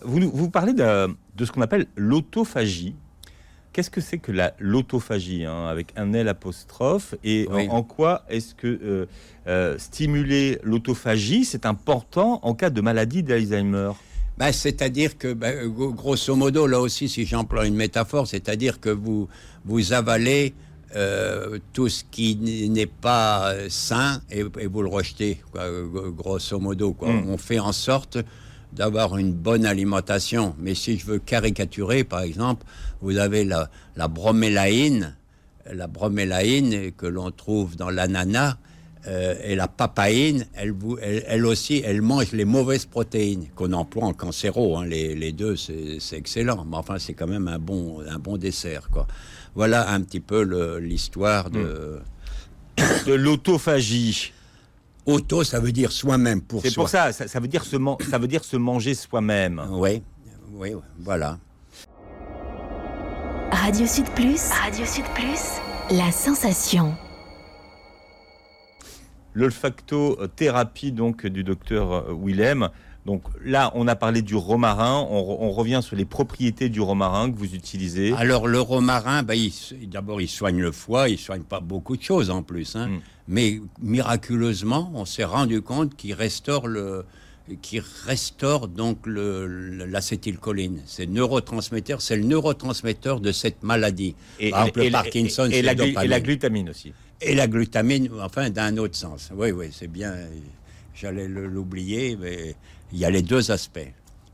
Vous, 0.04 0.20
vous 0.34 0.50
parlez 0.50 0.74
de, 0.74 1.08
de 1.36 1.46
ce 1.46 1.52
qu'on 1.52 1.62
appelle 1.62 1.88
l'autophagie. 1.98 2.96
Qu'est-ce 3.78 3.92
que 3.92 4.02
c'est 4.02 4.18
que 4.18 4.32
la 4.32 4.56
l'autophagie 4.58 5.46
hein, 5.46 5.68
avec 5.68 5.94
un 5.98 6.12
L 6.13 6.28
apostrophe 6.30 7.13
et 7.24 7.48
Oui. 7.52 7.68
en, 7.70 7.76
en 7.76 7.84
quoi 7.84 8.24
est-ce 8.28 8.56
que 8.56 8.66
euh, 8.66 9.06
euh, 9.46 9.78
stimuler 9.78 10.58
l'autophagie 10.63 11.46
c'est 11.46 11.63
important 11.63 12.40
en 12.42 12.56
cas 12.56 12.72
de 12.72 12.82
maladie 12.82 13.22
d'Alzheimer? 13.22 13.92
Ben, 14.40 14.52
c'est-à-dire 14.52 15.16
que, 15.20 15.32
ben, 15.32 15.68
gro- 15.68 15.94
grosso 15.94 16.36
modo, 16.36 16.66
là 16.66 16.80
aussi, 16.80 17.08
si 17.08 17.24
j'emploie 17.28 17.68
une 17.68 17.76
métaphore, 17.76 18.26
c'est-à-dire 18.26 18.80
que 18.80 18.90
vous, 18.90 19.28
vous 19.63 19.94
avalez 19.94 20.56
euh, 20.96 21.60
tout 21.72 21.88
ce 21.88 22.04
qui 22.10 22.36
n'est 22.70 22.88
pas 22.88 23.52
euh, 23.52 23.68
sain 23.70 24.22
et, 24.32 24.40
et 24.60 24.66
vous 24.66 24.82
le 24.82 24.90
rejetez, 24.90 25.40
quoi, 25.52 25.66
grosso 26.18 26.60
modo. 26.60 26.94
Quoi. 26.94 27.10
Mm. 27.13 27.30
On 27.30 27.38
fait 27.38 27.60
en 27.60 27.74
sorte 27.74 28.18
d'avoir 28.74 29.18
une 29.18 29.34
bonne 29.34 29.66
alimentation. 29.66 30.56
Mais 30.60 30.76
si 30.76 30.98
je 31.00 31.06
veux 31.06 31.20
caricaturer, 31.20 32.04
par 32.04 32.22
exemple, 32.22 32.66
vous 33.02 33.18
avez 33.18 33.44
la, 33.46 33.70
la 33.96 34.08
bromélaïne, 34.08 35.16
la 35.72 35.88
bromélaïne 35.88 36.92
que 36.94 37.06
l'on 37.06 37.32
trouve 37.32 37.76
dans 37.76 37.90
l'ananas, 37.90 38.58
euh, 39.08 39.36
et 39.44 39.56
la 39.56 39.68
papaïne, 39.70 40.46
elle, 40.54 40.72
vous- 40.72 40.98
elle, 41.02 41.24
elle 41.28 41.46
aussi, 41.46 41.82
elle 41.86 42.02
mange 42.02 42.32
les 42.34 42.44
mauvaises 42.46 42.86
protéines 42.86 43.48
qu'on 43.56 43.72
emploie 43.74 44.04
en 44.06 44.14
cancéro. 44.14 44.78
hein. 44.78 44.86
les, 44.86 45.16
les 45.16 45.32
deux, 45.32 45.56
c'est 45.56 46.00
excellent. 46.18 46.66
Mais 46.70 46.76
enfin, 46.78 46.98
c'est 47.00 47.14
quand 47.14 47.28
même 47.28 47.48
un 47.48 47.60
bon, 47.60 48.02
un 48.10 48.20
bon 48.20 48.38
dessert. 48.38 48.90
Quoi. 48.92 49.08
Voilà 49.56 49.90
un 49.92 50.02
petit 50.02 50.20
peu 50.20 50.42
l'histoire 50.80 51.50
de... 51.50 52.00
De 53.08 53.14
l'autophagie. 53.14 54.34
Auto, 55.06 55.44
ça 55.44 55.60
veut 55.60 55.72
dire 55.72 55.92
soi-même 55.92 56.42
pour 56.42 56.62
C'est 56.62 56.70
soi. 56.70 56.84
pour 56.84 56.90
ça, 56.90 57.12
ça, 57.14 57.28
ça 57.28 57.40
veut 57.40 57.48
dire 57.48 57.64
se 57.64 57.78
ça 58.10 58.18
veut 58.18 58.28
dire 58.28 58.44
se 58.44 58.58
manger 58.58 58.94
soi-même. 58.94 59.62
Oui, 59.72 60.04
oui, 60.54 60.72
voilà. 61.00 61.40
Radio 63.52 63.86
Sud 63.86 64.06
Plus. 64.16 64.50
Radio 64.52 64.86
Sud 64.86 65.06
Plus. 65.16 65.60
La 65.92 66.12
sensation. 66.12 66.96
L'olfactothérapie 69.34 70.92
donc 70.92 71.26
du 71.26 71.44
docteur 71.44 71.92
euh, 71.92 72.14
Willem. 72.20 72.70
Donc 73.06 73.24
là, 73.44 73.72
on 73.76 73.88
a 73.88 73.96
parlé 73.96 74.22
du 74.22 74.36
romarin. 74.36 75.06
On, 75.10 75.22
re- 75.22 75.38
on 75.40 75.52
revient 75.52 75.80
sur 75.82 75.96
les 75.96 76.06
propriétés 76.06 76.70
du 76.70 76.82
romarin 76.82 77.32
que 77.32 77.38
vous 77.38 77.54
utilisez. 77.56 78.14
Alors 78.14 78.48
le 78.48 78.60
romarin, 78.60 79.24
ben, 79.24 79.38
d'abord 79.84 80.20
il 80.22 80.28
soigne 80.28 80.60
le 80.60 80.72
foie, 80.72 81.08
il 81.10 81.18
soigne 81.18 81.44
pas 81.44 81.60
beaucoup 81.62 81.96
de 81.96 82.02
choses 82.02 82.30
en 82.30 82.44
plus. 82.44 82.76
hein. 82.76 82.88
Mm. 82.88 83.00
Mais 83.30 83.62
miraculeusement, 83.82 84.92
on 84.94 85.06
s'est 85.06 85.24
rendu 85.24 85.62
compte 85.62 85.96
qu'il 85.96 86.14
restaure 86.14 86.68
le, 86.68 87.06
qui 87.62 87.80
restaure 88.06 88.68
donc 88.68 89.00
l'acétylcholine. 89.06 90.82
C'est 90.86 91.06
neurotransmetteur, 91.08 92.02
c'est 92.02 92.16
le 92.18 92.24
neurotransmetteur 92.24 93.20
de 93.20 93.32
cette 93.32 93.64
maladie. 93.64 94.16
Et, 94.40 94.50
Par 94.52 94.62
exemple, 94.64 94.82
et- 94.82 94.86
le 94.86 94.92
Parkinson, 94.92 95.50
et 95.52 95.62
la, 95.62 95.74
et 95.74 96.08
la 96.08 96.20
glutamine 96.20 96.70
aussi. 96.70 96.94
Et 97.22 97.34
la 97.36 97.48
glutamine, 97.48 98.10
enfin 98.22 98.50
d'un 98.50 98.78
autre 98.78 98.96
sens. 98.96 99.32
Oui, 99.36 99.52
oui, 99.52 99.68
c'est 99.72 99.88
bien. 99.88 100.14
J'allais 100.94 101.28
l'oublier, 101.28 102.18
mais 102.20 102.56
il 102.92 103.00
y 103.00 103.06
a 103.06 103.10
les 103.10 103.22
deux 103.22 103.52
aspects. 103.52 103.80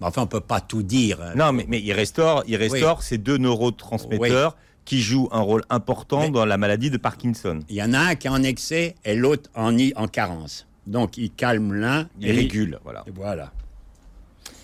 Mais 0.02 0.08
enfin, 0.08 0.24
on 0.24 0.28
peut 0.28 0.40
pas 0.42 0.60
tout 0.62 0.84
dire. 0.84 1.22
hein. 1.22 1.34
Non, 1.36 1.54
mais, 1.54 1.66
mais 1.70 1.82
il 1.82 1.94
restaure, 1.94 2.44
il 2.48 2.56
restaure 2.58 3.04
ces 3.04 3.18
deux 3.18 3.38
neurotransmetteurs 3.38 4.58
qui 4.86 5.02
jouent 5.02 5.30
un 5.32 5.40
rôle 5.40 5.64
important 5.70 6.22
Mais- 6.22 6.32
dans 6.32 6.46
la 6.46 6.58
maladie 6.58 6.90
de 6.90 6.98
Parkinson. 6.98 7.60
Il 7.70 7.76
y 7.76 7.84
en 7.84 7.94
a 7.94 8.00
un 8.00 8.16
qui 8.16 8.28
est 8.28 8.32
en 8.32 8.44
excès 8.44 8.96
et 9.06 9.16
l'autre 9.16 9.50
en, 9.56 9.78
en 9.96 10.08
carence. 10.08 10.68
Donc, 10.88 11.18
il 11.18 11.32
calme 11.32 11.74
l'un 11.74 12.10
Il 12.20 12.28
et 12.30 12.32
régule, 12.34 12.80
voilà. 12.84 13.04
et 13.08 13.12
voilà. 13.12 13.52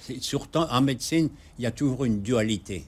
C'est- 0.01 0.21
Surtout 0.21 0.59
en 0.59 0.81
médecine, 0.81 1.29
il 1.57 1.63
y 1.63 1.65
a 1.65 1.71
toujours 1.71 2.05
une 2.05 2.21
dualité. 2.21 2.83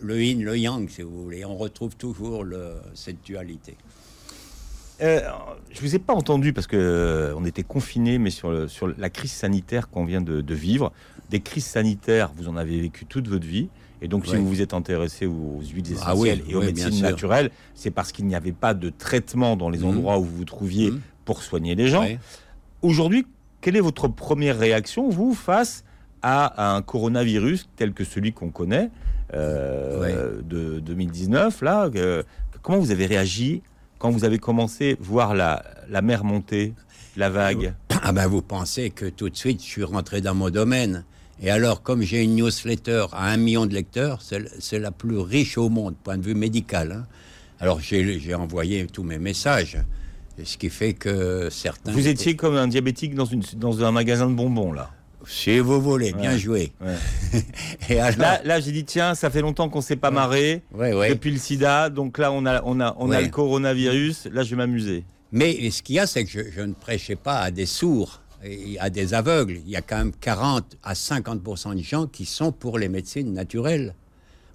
Le 0.00 0.22
yin, 0.22 0.42
le 0.44 0.56
yang, 0.56 0.88
si 0.88 1.02
vous 1.02 1.24
voulez. 1.24 1.44
On 1.44 1.56
retrouve 1.56 1.96
toujours 1.96 2.44
le- 2.44 2.76
cette 2.94 3.22
dualité. 3.24 3.76
Euh, 5.00 5.20
je 5.70 5.80
vous 5.80 5.94
ai 5.94 5.98
pas 6.00 6.12
entendu 6.14 6.52
parce 6.52 6.66
que 6.66 6.76
euh, 6.76 7.32
on 7.36 7.44
était 7.44 7.62
confinés, 7.62 8.18
mais 8.18 8.30
sur, 8.30 8.50
le- 8.50 8.66
sur 8.68 8.88
la 8.98 9.10
crise 9.10 9.30
sanitaire 9.32 9.88
qu'on 9.88 10.04
vient 10.04 10.20
de, 10.20 10.40
de 10.40 10.54
vivre, 10.54 10.92
des 11.30 11.40
crises 11.40 11.66
sanitaires, 11.66 12.32
vous 12.36 12.48
en 12.48 12.56
avez 12.56 12.80
vécu 12.80 13.04
toute 13.06 13.28
votre 13.28 13.46
vie. 13.46 13.68
Et 14.00 14.06
donc, 14.08 14.26
si 14.26 14.36
vous 14.36 14.46
vous 14.48 14.60
êtes 14.60 14.74
intéressé 14.74 15.26
aux 15.26 15.60
huiles 15.60 15.84
Ah 16.02 16.14
oui, 16.14 16.28
essentielles 16.28 16.42
et 16.48 16.54
aux 16.54 16.60
oui, 16.60 16.66
médecines 16.66 17.00
naturelles, 17.02 17.50
c'est 17.74 17.90
parce 17.90 18.12
qu'il 18.12 18.26
n'y 18.26 18.34
avait 18.36 18.52
pas 18.52 18.72
de 18.74 18.90
traitement 18.90 19.56
dans 19.56 19.70
les 19.70 19.78
Mhm. 19.80 19.86
endroits 19.86 20.18
où 20.18 20.24
vous 20.24 20.36
vous 20.36 20.44
trouviez 20.44 20.90
Mhm. 20.92 21.00
Pour 21.28 21.42
soigner 21.42 21.74
les 21.74 21.88
gens. 21.88 22.04
Ouais. 22.04 22.18
Aujourd'hui, 22.80 23.26
quelle 23.60 23.76
est 23.76 23.82
votre 23.82 24.08
première 24.08 24.58
réaction, 24.58 25.10
vous, 25.10 25.34
face 25.34 25.84
à 26.22 26.74
un 26.74 26.80
coronavirus 26.80 27.68
tel 27.76 27.92
que 27.92 28.02
celui 28.02 28.32
qu'on 28.32 28.48
connaît 28.48 28.88
euh, 29.34 30.40
de 30.42 30.80
2019 30.80 31.60
là 31.60 31.90
euh, 31.94 32.22
Comment 32.62 32.78
vous 32.78 32.92
avez 32.92 33.04
réagi 33.04 33.60
quand 33.98 34.10
vous 34.10 34.24
avez 34.24 34.38
commencé 34.38 34.92
à 34.92 35.04
voir 35.04 35.34
la, 35.34 35.62
la 35.90 36.00
mer 36.00 36.24
monter, 36.24 36.72
la 37.16 37.28
vague? 37.28 37.74
Ah 38.00 38.12
ben, 38.12 38.26
vous 38.28 38.42
pensez 38.42 38.90
que 38.90 39.06
tout 39.06 39.28
de 39.28 39.36
suite, 39.36 39.60
je 39.60 39.66
suis 39.66 39.82
rentré 39.84 40.20
dans 40.20 40.34
mon 40.34 40.50
domaine. 40.50 41.04
Et 41.42 41.50
alors, 41.50 41.82
comme 41.82 42.00
j'ai 42.00 42.22
une 42.22 42.36
newsletter 42.36 43.06
à 43.12 43.26
un 43.26 43.36
million 43.36 43.66
de 43.66 43.74
lecteurs, 43.74 44.20
c'est 44.22 44.78
la 44.78 44.92
plus 44.92 45.18
riche 45.18 45.58
au 45.58 45.68
monde, 45.68 45.96
point 46.04 46.16
de 46.16 46.22
vue 46.22 46.36
médical. 46.36 46.92
hein. 46.92 47.06
Alors, 47.58 47.80
j'ai 47.80 48.34
envoyé 48.34 48.86
tous 48.86 49.02
mes 49.02 49.18
messages. 49.18 49.78
Ce 50.44 50.56
qui 50.56 50.70
fait 50.70 50.92
que 50.94 51.48
certains... 51.50 51.92
Vous 51.92 52.06
étiez 52.08 52.36
comme 52.36 52.56
un 52.56 52.68
diabétique 52.68 53.14
dans, 53.14 53.24
une, 53.24 53.42
dans 53.56 53.82
un 53.84 53.90
magasin 53.92 54.28
de 54.28 54.34
bonbons 54.34 54.72
là. 54.72 54.90
Si 55.26 55.58
vous 55.58 55.80
voulez, 55.82 56.12
bien 56.12 56.32
Ouais. 56.32 56.38
joué. 56.38 56.72
Ouais. 56.80 57.42
Et 57.90 58.00
alors... 58.00 58.18
Là, 58.18 58.40
là 58.44 58.60
j'ai 58.60 58.72
dit 58.72 58.84
tiens, 58.84 59.14
ça 59.14 59.28
fait 59.30 59.40
longtemps 59.42 59.68
qu'on 59.68 59.80
s'est 59.82 59.96
pas 59.96 60.10
marré 60.10 60.62
Ouais, 60.72 61.10
depuis 61.10 61.30
le 61.30 61.38
SIDA, 61.38 61.90
donc 61.90 62.16
là 62.18 62.32
on 62.32 62.46
a, 62.46 62.62
on 62.64 62.80
a, 62.80 62.94
on 62.98 63.10
a 63.10 63.16
Ouais. 63.18 63.24
le 63.24 63.28
coronavirus. 63.28 64.28
Là, 64.32 64.42
je 64.42 64.50
vais 64.50 64.56
m'amuser. 64.56 65.04
Mais 65.32 65.70
ce 65.70 65.82
qu'il 65.82 65.96
y 65.96 65.98
a, 65.98 66.06
c'est 66.06 66.24
que 66.24 66.30
je, 66.30 66.40
je 66.50 66.62
ne 66.62 66.72
prêchais 66.72 67.16
pas 67.16 67.40
à 67.40 67.50
des 67.50 67.66
sourds, 67.66 68.22
et 68.42 68.78
à 68.78 68.88
des 68.88 69.12
aveugles. 69.14 69.58
Il 69.66 69.70
y 69.70 69.76
a 69.76 69.82
quand 69.82 69.98
même 69.98 70.12
40 70.18 70.76
à 70.82 70.94
50% 70.94 71.74
de 71.76 71.82
gens 71.82 72.06
qui 72.06 72.24
sont 72.24 72.52
pour 72.52 72.78
les 72.78 72.88
médecines 72.88 73.32
naturelles. 73.34 73.94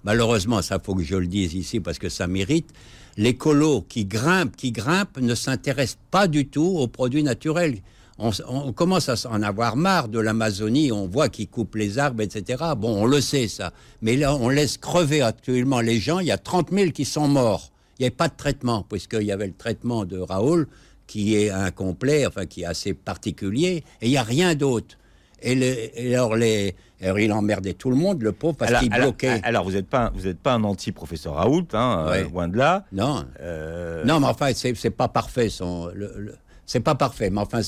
Malheureusement, 0.02 0.62
ça 0.62 0.78
faut 0.82 0.94
que 0.94 1.02
je 1.02 1.16
le 1.16 1.26
dise 1.26 1.54
ici 1.54 1.80
parce 1.80 1.98
que 1.98 2.08
ça 2.08 2.26
mérite. 2.26 2.70
Les 3.16 3.36
colos 3.36 3.82
qui 3.88 4.04
grimpent, 4.04 4.56
qui 4.56 4.72
grimpent, 4.72 5.18
ne 5.18 5.34
s'intéressent 5.34 5.98
pas 6.10 6.26
du 6.26 6.46
tout 6.46 6.76
aux 6.78 6.88
produits 6.88 7.22
naturels. 7.22 7.78
On, 8.18 8.72
commence 8.72 9.08
à 9.08 9.16
en 9.28 9.42
avoir 9.42 9.74
marre 9.74 10.08
de 10.08 10.20
l'Amazonie, 10.20 10.92
on 10.92 11.08
voit 11.08 11.28
qu'ils 11.28 11.48
coupent 11.48 11.74
les 11.74 11.98
arbres, 11.98 12.22
etc. 12.22 12.62
Bon, 12.76 13.02
on 13.02 13.06
le 13.06 13.20
sait 13.20 13.48
ça. 13.48 13.72
Mais 14.02 14.16
là, 14.16 14.36
on 14.36 14.48
laisse 14.48 14.78
crever 14.78 15.20
actuellement 15.20 15.80
les 15.80 15.98
gens. 15.98 16.20
Il 16.20 16.28
y 16.28 16.32
a 16.32 16.38
30 16.38 16.70
000 16.70 16.90
qui 16.92 17.04
sont 17.04 17.26
morts. 17.26 17.72
Il 17.98 18.02
n'y 18.02 18.06
avait 18.06 18.14
pas 18.14 18.28
de 18.28 18.36
traitement, 18.36 18.84
puisqu'il 18.88 19.24
y 19.24 19.32
avait 19.32 19.48
le 19.48 19.54
traitement 19.54 20.04
de 20.04 20.18
Raoul, 20.18 20.68
qui 21.08 21.34
est 21.34 21.50
incomplet, 21.50 22.24
enfin 22.24 22.46
qui 22.46 22.62
est 22.62 22.66
assez 22.66 22.94
particulier, 22.94 23.84
et 24.00 24.06
il 24.06 24.10
n'y 24.10 24.16
a 24.16 24.22
rien 24.22 24.54
d'autre. 24.54 24.96
Et 25.42 26.14
alors, 26.14 26.36
les, 26.36 26.74
alors, 27.02 27.18
il 27.18 27.32
emmerdait 27.32 27.74
tout 27.74 27.90
le 27.90 27.96
monde, 27.96 28.22
le 28.22 28.32
pauvre, 28.32 28.56
parce 28.56 28.78
qu'il 28.80 28.90
bloquait. 28.90 29.40
alors, 29.42 29.64
vous 29.64 29.72
n'êtes 29.72 29.88
pas, 29.88 30.06
un- 30.06 30.10
vous 30.14 30.26
êtes 30.26 30.38
pas 30.38 30.54
un 30.54 30.64
anti-professeur 30.64 31.34
Raoult, 31.34 31.66
hein, 31.74 32.04
euh, 32.06 32.10
Ouais. 32.10 32.22
loin 32.24 32.48
de 32.48 32.56
là. 32.56 32.84
Non, 32.92 33.24
Euh, 33.40 34.04
non, 34.04 34.20
mais 34.20 34.26
enfin, 34.26 34.50
c'est 34.54 34.90
pas 34.90 35.08
parfait. 35.08 35.48
Son, 35.48 35.88
le- 35.94 36.12
le- 36.16 36.34
c'est 36.66 36.80
pas 36.80 36.94
parfait, 36.94 37.28
mais 37.28 37.40
enfin, 37.40 37.60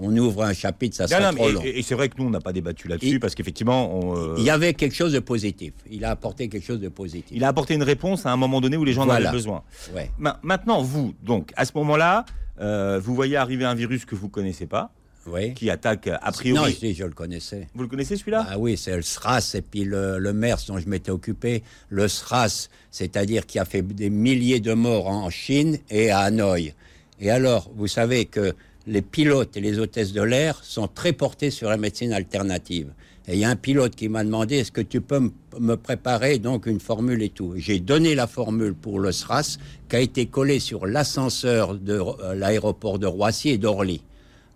on 0.00 0.16
ouvre 0.16 0.42
un 0.44 0.54
chapitre, 0.54 0.96
ça 0.96 1.06
sera 1.06 1.20
non, 1.20 1.36
trop 1.36 1.46
mais- 1.48 1.52
long. 1.52 1.60
et, 1.64 1.80
et 1.80 1.82
c'est 1.82 1.94
vrai 1.94 2.08
que 2.08 2.14
nous, 2.18 2.26
on 2.26 2.30
n'a 2.30 2.40
pas 2.40 2.52
débattu 2.54 2.88
là-dessus 2.88 3.18
parce 3.20 3.34
qu'effectivement, 3.34 4.00
euh, 4.16 4.34
Il 4.38 4.44
y 4.44 4.48
avait 4.50 4.72
quelque 4.74 4.94
chose 4.94 5.12
de 5.12 5.18
positif. 5.20 5.74
Il 5.90 6.04
a 6.06 6.10
apporté 6.10 6.48
quelque 6.48 6.64
chose 6.64 6.80
de 6.80 6.88
positif. 6.88 7.30
il 7.30 7.44
a 7.44 7.48
apporté 7.48 7.74
une 7.74 7.82
réponse 7.82 8.24
à 8.24 8.30
un 8.32 8.36
moment 8.36 8.60
donné 8.62 8.76
où 8.78 8.84
les 8.84 8.92
gens 8.94 9.02
en 9.06 9.10
avaient 9.10 9.30
besoin. 9.30 9.62
Ouais. 9.94 10.10
Ma- 10.18 10.38
Maintenant, 10.42 10.80
vous, 10.82 11.12
donc, 11.22 11.52
à 11.56 11.64
ce 11.66 11.72
moment-là, 11.74 12.24
euh, 12.60 12.98
vous 13.02 13.14
voyez 13.14 13.36
arriver 13.36 13.64
un 13.66 13.74
virus 13.74 14.04
que 14.06 14.14
vous 14.14 14.28
connaissez 14.30 14.66
pas, 14.66 14.90
Oui. 15.30 15.54
qui 15.54 15.70
attaque 15.70 16.08
a 16.08 16.32
priori. 16.32 16.72
Non, 16.72 16.76
dis, 16.80 16.94
je 16.94 17.04
le 17.04 17.12
connaissais. 17.12 17.68
Vous 17.74 17.82
le 17.82 17.88
connaissez 17.88 18.16
celui-là? 18.16 18.46
Ah 18.48 18.58
oui, 18.58 18.76
c'est 18.76 18.96
le 18.96 19.02
SRAS 19.02 19.54
et 19.54 19.62
puis 19.62 19.84
le, 19.84 20.18
le 20.18 20.32
MERS 20.32 20.64
dont 20.68 20.78
je 20.78 20.88
m'étais 20.88 21.10
occupé. 21.10 21.62
Le 21.90 22.08
SRAS, 22.08 22.68
c'est-à-dire 22.90 23.46
qui 23.46 23.58
a 23.58 23.64
fait 23.64 23.82
des 23.82 24.10
milliers 24.10 24.60
de 24.60 24.72
morts 24.72 25.06
en 25.08 25.30
Chine 25.30 25.78
et 25.90 26.10
à 26.10 26.20
Hanoï. 26.20 26.74
Et 27.20 27.30
alors, 27.30 27.70
vous 27.76 27.88
savez 27.88 28.24
que 28.26 28.54
les 28.86 29.02
pilotes 29.02 29.56
et 29.56 29.60
les 29.60 29.78
hôtesses 29.78 30.12
de 30.12 30.22
l'air 30.22 30.60
sont 30.62 30.88
très 30.88 31.12
portés 31.12 31.50
sur 31.50 31.68
la 31.68 31.76
médecine 31.76 32.12
alternative. 32.12 32.92
Et 33.26 33.34
il 33.34 33.40
y 33.40 33.44
a 33.44 33.50
un 33.50 33.56
pilote 33.56 33.94
qui 33.94 34.08
m'a 34.08 34.24
demandé 34.24 34.56
est-ce 34.56 34.72
que 34.72 34.80
tu 34.80 35.02
peux 35.02 35.30
me 35.60 35.74
préparer 35.76 36.38
donc 36.38 36.64
une 36.64 36.80
formule 36.80 37.22
et 37.22 37.28
tout. 37.28 37.52
J'ai 37.56 37.78
donné 37.78 38.14
la 38.14 38.26
formule 38.26 38.72
pour 38.72 39.00
le 39.00 39.12
SRAS 39.12 39.58
qui 39.90 39.96
a 39.96 40.00
été 40.00 40.24
collée 40.24 40.60
sur 40.60 40.86
l'ascenseur 40.86 41.74
de 41.74 42.00
euh, 42.00 42.34
l'aéroport 42.34 42.98
de 42.98 43.06
Roissy 43.06 43.50
et 43.50 43.58
d'Orly. 43.58 44.02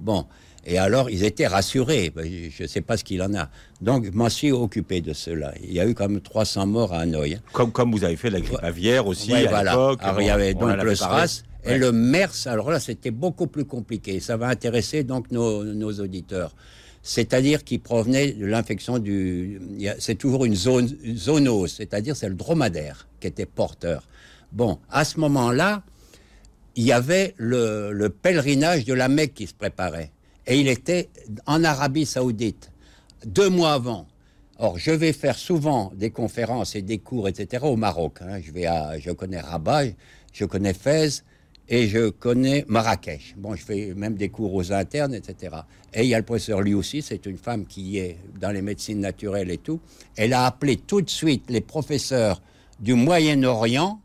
Bon, 0.01 0.25
Et 0.65 0.79
alors, 0.79 1.11
ils 1.11 1.25
étaient 1.25 1.47
rassurés. 1.47 2.11
Ben, 2.15 2.25
Je 2.51 2.63
ne 2.63 2.69
sais 2.69 2.81
pas 2.83 2.97
ce 2.97 3.03
qu'il 3.05 3.21
en 3.23 3.35
a. 3.35 3.49
Donc, 3.81 4.05
je 4.05 4.11
m'en 4.13 4.29
suis 4.29 4.53
occupé 4.53 5.01
de 5.01 5.13
cela. 5.13 5.53
Il 5.63 5.73
y 5.73 5.81
a 5.81 5.87
eu 5.89 5.95
quand 5.95 6.09
même 6.09 6.21
300 6.21 6.67
morts 6.67 6.93
à 6.93 7.01
Hanoï. 7.01 7.39
Comme, 7.53 7.73
comme 7.73 7.91
vous 7.91 8.05
avez 8.05 8.17
fait 8.17 8.31
la 8.31 8.41
grippe 8.41 8.59
aviaire 8.63 9.07
aussi 9.07 9.33
Ouais, 9.33 9.47
à 9.47 9.51
voilà. 9.51 9.71
l'époque. 9.73 9.99
Alors, 10.03 10.21
il 10.21 10.27
y 10.27 10.31
avait 10.31 10.55
on 10.57 10.61
donc 10.69 10.83
le. 10.83 10.95
SRAS 10.95 11.43
et 11.65 11.69
Ouais. 11.71 11.79
le 11.79 11.91
MERS. 11.93 12.47
Alors 12.47 12.71
là, 12.71 12.79
c'était 12.81 13.11
beaucoup 13.11 13.47
plus 13.49 13.65
compliqué. 13.65 14.21
Ça 14.21 14.37
va 14.37 14.49
intéresser 14.49 15.03
donc 15.05 15.31
nos, 15.33 15.65
nos 15.65 15.93
auditeurs. 16.01 16.55
C'est-à-dire 17.05 17.65
qui 17.65 17.79
provenait 17.79 18.33
de 18.33 18.47
l'infection 18.47 18.99
du. 19.01 19.61
C'est 19.99 20.15
toujours 20.15 20.45
une 20.45 20.55
zone 20.55 20.89
une 21.03 21.17
zoonose, 21.19 21.73
c'est-à-dire 21.73 22.15
c'est 22.15 22.29
le 22.29 22.37
dromadaire 22.37 23.09
qui 23.21 23.27
était 23.27 23.47
porteur. 23.47 24.05
Bon, 24.53 24.79
à 24.91 25.05
ce 25.05 25.19
moment-là, 25.19 25.83
il 26.77 26.85
y 26.85 26.93
avait 26.93 27.35
le, 27.39 27.91
le 27.93 28.09
pèlerinage 28.09 28.85
de 28.85 28.95
la 28.95 29.09
Mecque 29.09 29.35
qui 29.35 29.47
se 29.49 29.55
préparait. 29.55 30.13
Et 30.47 30.61
il 30.61 30.69
était 30.69 31.09
en 31.47 31.63
Arabie 31.65 32.07
Saoudite, 32.07 32.71
deux 33.25 33.49
mois 33.49 33.75
avant. 33.75 34.07
Or, 34.59 34.79
je 34.79 34.91
vais 34.91 35.13
faire 35.13 35.37
souvent 35.37 35.93
des 35.95 36.11
conférences 36.11 36.75
et 36.75 36.83
des 36.83 36.99
cours, 36.99 37.29
etc., 37.29 37.65
au 37.65 37.77
Maroc. 37.77 38.19
hein. 38.23 38.41
Je, 38.41 38.53
vais 38.53 38.67
je 39.01 39.11
connais 39.11 39.41
Rabat, 39.41 39.87
je 40.33 40.45
connais 40.45 40.75
Fès 40.75 41.25
et 41.69 41.89
je 41.89 42.11
connais 42.11 42.65
Marrakech. 42.69 43.35
Bon, 43.39 43.55
je 43.55 43.65
fais 43.65 43.93
même 43.95 44.15
des 44.15 44.29
cours 44.29 44.55
aux 44.55 44.73
internes, 44.73 45.15
etc. 45.15 45.57
Et 45.95 46.03
il 46.03 46.09
y 46.09 46.15
a 46.15 46.19
le 46.19 46.25
professeur 46.25 46.61
lui 46.61 46.75
aussi, 46.75 47.03
c'est 47.03 47.25
une 47.27 47.39
femme 47.39 47.67
qui 47.67 47.99
est 47.99 48.19
dans 48.41 48.51
les 48.51 48.63
médecines 48.63 49.01
naturelles 49.01 49.51
et 49.51 49.59
tout. 49.59 49.81
Elle 50.17 50.33
a 50.33 50.47
appelé 50.47 50.77
tout 50.77 51.03
de 51.03 51.11
suite 51.11 51.45
les 51.49 51.61
professeurs 51.61 52.43
du 52.81 52.95
Moyen-Orient 52.95 54.01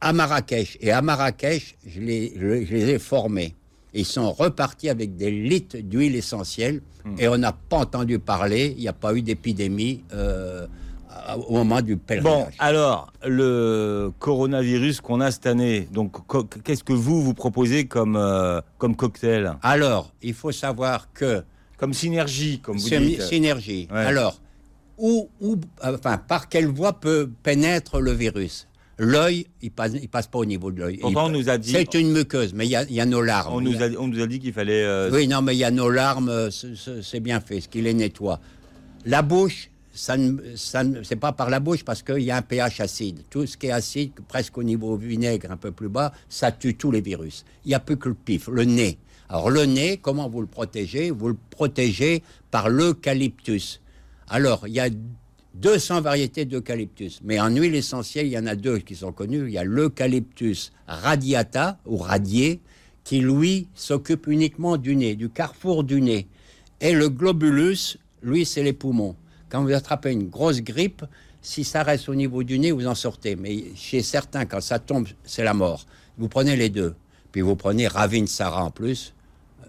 à 0.00 0.12
Marrakech. 0.12 0.78
Et 0.80 0.90
à 0.90 1.02
Marrakech, 1.02 1.76
je 1.86 2.00
les 2.00 2.90
ai 2.90 2.98
formés. 2.98 3.54
Ils 3.94 4.04
sont 4.06 4.30
repartis 4.32 4.88
avec 4.88 5.16
des 5.16 5.30
litres 5.30 5.78
d'huile 5.78 6.14
essentielle 6.16 6.80
et 7.18 7.26
on 7.28 7.38
n'a 7.38 7.52
pas 7.52 7.78
entendu 7.78 8.18
parler, 8.18 8.74
il 8.76 8.82
n'y 8.82 8.88
a 8.88 8.92
pas 8.92 9.14
eu 9.14 9.22
d'épidémie 9.22 10.04
euh, 10.12 10.66
au 11.48 11.54
moment 11.54 11.80
du 11.82 11.96
Bon, 11.96 12.02
pèlerinage. 12.06 12.54
alors, 12.58 13.12
le 13.26 14.12
coronavirus 14.18 15.00
qu'on 15.00 15.20
a 15.20 15.30
cette 15.30 15.46
année, 15.46 15.88
donc 15.92 16.16
qu'est-ce 16.62 16.84
que 16.84 16.92
vous, 16.92 17.22
vous 17.22 17.34
proposez 17.34 17.86
comme, 17.86 18.16
euh, 18.16 18.60
comme 18.78 18.94
cocktail? 18.96 19.54
Alors, 19.62 20.12
il 20.22 20.34
faut 20.34 20.52
savoir 20.52 21.12
que 21.12 21.42
Comme 21.78 21.94
synergie, 21.94 22.60
comme 22.60 22.76
vous 22.78 22.88
dites 22.88 23.22
synergie. 23.22 23.88
Ouais. 23.90 23.98
Alors, 23.98 24.40
où, 24.98 25.28
où- 25.40 25.56
enfin, 25.82 26.18
par 26.18 26.48
quelle 26.48 26.66
voie 26.66 26.92
peut 27.00 27.30
pénètre 27.42 27.98
le 28.00 28.12
virus? 28.12 28.68
L'œil, 29.02 29.46
il 29.62 29.70
passe, 29.70 29.92
il 30.00 30.08
passe 30.10 30.26
pas 30.26 30.38
au 30.40 30.44
niveau 30.44 30.70
de 30.70 30.80
l'œil. 30.80 30.98
Pourtant, 30.98 31.28
Il- 31.30 31.34
on 31.36 31.38
nous 31.38 31.48
a 31.48 31.56
dit- 31.56 31.70
C'est 31.72 31.94
une 31.94 32.12
muqueuse, 32.12 32.52
mais 32.52 32.66
il 32.66 32.70
y 32.70 32.76
a, 32.76 32.82
il 32.82 32.92
y 32.94 33.00
a 33.00 33.06
nos 33.06 33.22
larmes. 33.22 33.54
On 33.54 33.60
nous, 33.62 33.82
a, 33.82 33.88
on 33.98 34.08
nous 34.08 34.20
a 34.22 34.26
dit 34.26 34.38
qu'il 34.38 34.52
fallait... 34.52 34.82
euh, 34.84 35.10
Oui, 35.10 35.26
non, 35.26 35.40
mais 35.40 35.54
il 35.54 35.58
y 35.58 35.64
a 35.64 35.70
nos 35.70 35.88
larmes, 35.88 36.28
euh, 36.28 36.50
c'est- 36.50 37.20
bien 37.20 37.40
fait, 37.40 37.60
ce 37.62 37.68
qui 37.68 37.80
les 37.80 37.94
nettoie. 37.94 38.40
La 39.06 39.22
bouche, 39.22 39.70
ça 39.94 40.18
ne, 40.18 40.36
ça 40.54 40.84
ne- 40.84 41.02
c'est 41.02 41.16
pas 41.16 41.32
par 41.32 41.48
la 41.48 41.60
bouche 41.60 41.82
parce 41.82 42.02
qu'il 42.02 42.20
y 42.22 42.30
a 42.30 42.36
un 42.36 42.42
pH 42.42 42.80
acide. 42.80 43.22
Tout 43.30 43.46
ce 43.46 43.56
qui 43.56 43.68
est 43.68 43.70
acide, 43.72 44.12
presque 44.28 44.58
au 44.58 44.62
niveau 44.62 44.96
vinaigre, 44.96 45.50
un 45.50 45.56
peu 45.56 45.72
plus 45.72 45.88
bas, 45.88 46.12
ça 46.28 46.52
tue 46.52 46.74
tous 46.74 46.90
les 46.90 47.00
virus. 47.00 47.46
Il 47.64 47.68
n'y 47.68 47.74
a 47.74 47.80
plus 47.80 47.96
que 47.96 48.10
le 48.10 48.14
pif, 48.14 48.48
le 48.48 48.64
nez. 48.64 48.98
Alors 49.30 49.48
le 49.48 49.64
nez, 49.64 49.96
comment 49.96 50.28
vous 50.28 50.42
le 50.42 50.46
protégez? 50.46 51.10
Vous 51.10 51.28
le 51.28 51.36
protégez 51.48 52.22
par 52.50 52.68
l'eucalyptus. 52.68 53.80
Alors, 54.28 54.66
il 54.68 54.74
y 54.74 54.80
a 54.80 54.88
200 55.54 56.00
variétés 56.00 56.44
d'eucalyptus, 56.44 57.20
mais 57.24 57.40
en 57.40 57.54
huile 57.54 57.74
essentielle, 57.74 58.26
il 58.26 58.32
y 58.32 58.38
en 58.38 58.46
a 58.46 58.54
deux 58.54 58.78
qui 58.78 58.94
sont 58.94 59.12
connues. 59.12 59.46
Il 59.48 59.52
y 59.52 59.58
a 59.58 59.64
l'eucalyptus 59.64 60.72
radiata 60.86 61.78
ou 61.86 61.96
radié, 61.96 62.60
qui 63.04 63.20
lui 63.20 63.66
s'occupe 63.74 64.26
uniquement 64.26 64.76
du 64.76 64.94
nez, 64.94 65.16
du 65.16 65.28
carrefour 65.28 65.84
du 65.84 66.00
nez. 66.00 66.28
Et 66.80 66.92
le 66.92 67.08
globulus, 67.08 67.98
lui, 68.22 68.46
c'est 68.46 68.62
les 68.62 68.72
poumons. 68.72 69.16
Quand 69.48 69.62
vous 69.62 69.72
attrapez 69.72 70.12
une 70.12 70.28
grosse 70.28 70.60
grippe, 70.60 71.04
si 71.42 71.64
ça 71.64 71.82
reste 71.82 72.08
au 72.08 72.14
niveau 72.14 72.42
du 72.42 72.58
nez, 72.58 72.70
vous 72.70 72.86
en 72.86 72.94
sortez. 72.94 73.34
Mais 73.36 73.64
chez 73.74 74.02
certains, 74.02 74.44
quand 74.44 74.60
ça 74.60 74.78
tombe, 74.78 75.08
c'est 75.24 75.44
la 75.44 75.54
mort. 75.54 75.86
Vous 76.18 76.28
prenez 76.28 76.56
les 76.56 76.68
deux. 76.68 76.94
Puis 77.32 77.40
vous 77.40 77.56
prenez 77.56 77.86
Ravinsara 77.86 78.64
en 78.64 78.70
plus, 78.70 79.14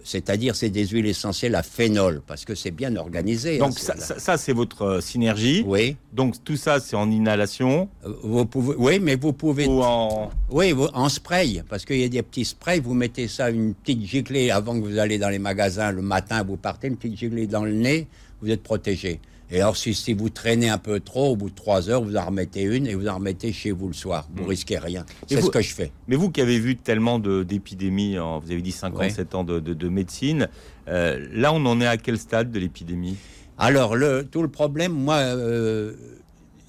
c'est-à-dire 0.04 0.56
c'est 0.56 0.70
des 0.70 0.88
huiles 0.88 1.06
essentielles 1.06 1.56
à 1.56 1.64
phénol, 1.64 2.22
parce 2.28 2.45
que 2.45 2.56
c'est 2.56 2.72
bien 2.72 2.95
organisé. 2.95 3.58
Donc 3.58 3.70
hein, 3.72 3.76
ça, 3.78 3.93
c'est- 3.97 4.02
ça- 4.06 4.20
ça, 4.20 4.38
c'est 4.38 4.54
votre 4.54 4.82
euh, 4.84 5.02
synergie. 5.02 5.64
Oui, 5.66 5.95
Donc 6.14 6.43
tout 6.43 6.58
ça, 6.58 6.80
c'est 6.80 6.95
en 6.95 7.10
inhalation 7.12 7.89
Euh, 8.06 8.14
vous 8.24 8.45
pouvez, 8.45 8.76
oui, 8.78 8.99
mais 8.99 9.16
vous 9.16 9.34
pouvez 9.34 9.66
ou 9.68 9.82
en... 9.82 10.30
Oui, 10.49 10.72
vous- 10.72 10.89
en 10.93 11.10
spray, 11.10 11.64
parce 11.70 11.86
qu'il 11.86 11.99
y 11.99 12.04
a 12.04 12.10
des 12.10 12.22
petits 12.24 12.45
sprays, 12.45 12.80
vous 12.80 12.93
mettez 12.93 13.28
ça, 13.28 13.49
une 13.49 13.74
petite 13.74 14.04
giclée 14.06 14.52
avant 14.52 14.80
que 14.80 14.86
vous 14.86 14.97
allez 14.97 15.18
dans 15.18 15.30
les 15.30 15.39
magasins 15.39 15.91
le 15.91 16.02
matin, 16.02 16.43
vous 16.43 16.58
partez, 16.58 16.88
une 16.88 16.97
petite 16.97 17.18
giclée 17.18 17.47
dans 17.47 17.64
le 17.64 17.74
nez, 17.74 18.08
vous 18.41 18.49
êtes 18.49 18.64
protégé. 18.64 19.20
Et 19.52 19.60
alors, 19.60 19.76
si, 19.76 19.93
si 19.93 20.14
vous 20.14 20.30
traînez 20.30 20.70
un 20.70 20.78
peu 20.78 21.02
trop, 21.02 21.32
au 21.32 21.36
bout 21.36 21.49
de 21.49 21.56
trois 21.56 21.89
heures, 21.89 22.02
vous 22.02 22.16
en 22.16 22.26
remettez 22.26 22.62
une 22.64 22.88
et 22.88 22.95
vous 22.95 23.08
en 23.08 23.16
remettez 23.16 23.52
chez 23.52 23.72
vous 23.72 23.88
le 23.88 23.93
soir. 23.93 24.28
Vous 24.34 24.45
risquez 24.45 24.78
rien. 24.78 25.06
C'est 25.28 25.41
ce 25.41 25.49
que 25.49 25.62
je 25.62 25.74
fais. 25.74 25.91
Mais 26.08 26.16
vous 26.16 26.30
qui 26.32 26.39
avez 26.39 26.58
vu 26.58 26.78
tellement 26.78 27.20
d'épidémies, 27.20 28.16
vous 28.16 28.52
avez 28.52 28.62
dit 28.62 28.72
57 28.72 29.36
ans 29.36 29.43
de, 29.43 29.60
de- 29.60 29.74
de 29.74 29.89
médecine, 29.89 30.47
euh, 30.88 31.20
là 31.34 31.52
on 31.54 31.66
en 31.66 31.82
est 31.82 31.86
à 31.88 31.97
quel 31.97 32.18
stade 32.18 32.49
de 32.52 32.60
l'épidémie? 32.60 33.18
Alors, 33.58 33.95
le, 33.95 34.24
tout 34.30 34.41
le 34.41 34.47
problème, 34.47 34.93
moi, 34.93 35.16
euh, 35.18 35.93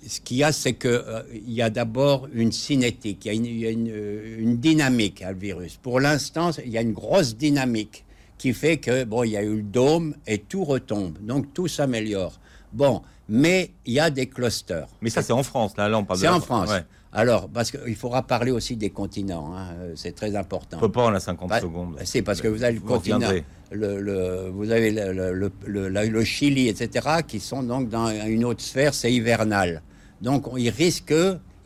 ce 0.07 0.20
qu'il 0.20 0.39
y 0.39 0.43
a, 0.45 0.51
c'est 0.53 0.72
que 0.74 0.89
euh, 0.89 1.22
il 1.33 1.53
y 1.53 1.62
a 1.62 1.70
d'abord 1.70 2.28
une 2.35 2.51
cinétique, 2.53 3.24
il 3.24 3.28
y 3.28 3.30
a 3.30 3.35
une, 3.35 3.47
il 3.47 3.59
y 3.59 3.66
a 3.66 3.70
une, 3.70 3.93
une 4.39 4.57
dynamique 4.59 5.22
à 5.22 5.30
le 5.33 5.39
virus. 5.39 5.76
Pour 5.80 6.01
l'instant, 6.01 6.51
il 6.64 6.70
y 6.72 6.76
a 6.76 6.83
une 6.83 6.93
grosse 6.93 7.37
dynamique 7.37 8.05
qui 8.39 8.53
fait 8.53 8.78
que, 8.78 9.05
bon, 9.05 9.22
il 9.22 9.30
y 9.30 9.37
a 9.37 9.43
eu 9.45 9.57
le 9.57 9.62
dôme 9.62 10.16
et 10.26 10.39
tout 10.39 10.64
retombe. 10.64 11.16
Donc, 11.22 11.55
tout 11.55 11.68
s'améliore. 11.68 12.41
Bon, 12.73 13.03
mais 13.29 13.70
il 13.87 13.95
y 13.95 14.01
a 14.01 14.11
des 14.11 14.27
clusters. 14.27 14.89
Mais 15.01 15.11
ça 15.11 15.23
c'est 15.23 15.33
en 15.33 15.43
France, 15.43 15.77
là, 15.77 15.89
là 15.89 15.99
on 15.99 16.05
parle 16.05 16.18
de 16.18 16.25
C'est 16.25 16.31
la 16.31 16.37
en 16.37 16.41
France. 16.41 16.70
Ouais. 16.70 16.85
Alors, 17.14 17.49
parce 17.51 17.70
qu'il 17.70 17.95
faudra 17.95 18.23
parler 18.23 18.51
aussi 18.51 18.75
des 18.77 18.89
continents, 18.89 19.55
hein, 19.55 19.66
euh, 19.79 19.93
c'est 19.97 20.12
très 20.14 20.35
important. 20.35 20.79
On 20.79 20.81
peut 20.81 20.91
pas 20.91 21.05
en 21.05 21.14
a 21.14 21.20
50 21.20 21.49
Bah, 21.51 21.61
secondes. 21.61 21.97
C'est 22.05 22.23
parce 22.23 22.41
que 22.41 22.49
vous 22.49 22.64
avez 22.64 22.73
le 22.75 22.81
Vous 22.81 22.87
continent, 22.87 23.29
le, 23.70 24.01
le- 24.01 24.49
vous 24.51 24.70
avez 24.70 24.91
le, 24.91 25.51
le- 25.66 25.89
la- 25.89 26.25
Chili, 26.25 26.68
etc., 26.68 27.07
qui 27.29 27.39
sont 27.39 27.62
donc 27.62 27.91
dans 27.91 28.09
une 28.27 28.47
autre 28.47 28.62
sphère, 28.62 28.95
c'est 28.95 29.12
hivernal. 29.12 29.83
Donc, 30.23 30.51
on- 30.51 30.57
ils 30.57 30.70
risquent, 30.70 31.14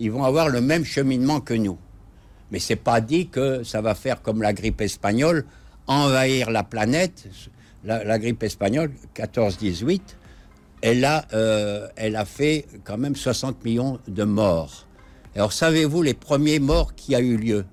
ils 0.01 0.11
vont 0.11 0.25
avoir 0.25 0.49
le 0.49 0.61
même 0.61 0.85
cheminement 0.85 1.41
que 1.41 1.55
nous. 1.55 1.79
Mais 2.51 2.59
c'est 2.59 2.75
pas 2.77 3.01
dit 3.01 3.29
que 3.29 3.63
ça 3.63 3.81
va 3.81 3.95
faire 3.95 4.23
comme 4.23 4.43
la 4.43 4.53
grippe 4.53 4.81
espagnole, 4.81 5.45
envahir 5.87 6.51
la 6.51 6.65
planète. 6.65 7.29
La, 7.85 8.03
la 8.03 8.19
grippe 8.19 8.43
espagnole, 8.43 8.91
14-18, 9.15 10.01
elle 10.83 11.05
a, 11.05 11.25
euh, 11.33 11.89
elle 11.97 12.17
a 12.17 12.25
fait 12.25 12.67
quand 12.85 12.99
même 12.99 13.17
60 13.17 13.65
millions 13.65 13.99
de 14.07 14.25
morts. 14.25 14.87
Alors, 15.35 15.53
savez-vous 15.53 16.03
les 16.03 16.15
premiers 16.15 16.59
morts 16.59 16.95
qui 16.95 17.15
a 17.15 17.21
eu 17.21 17.37
lieu? 17.37 17.65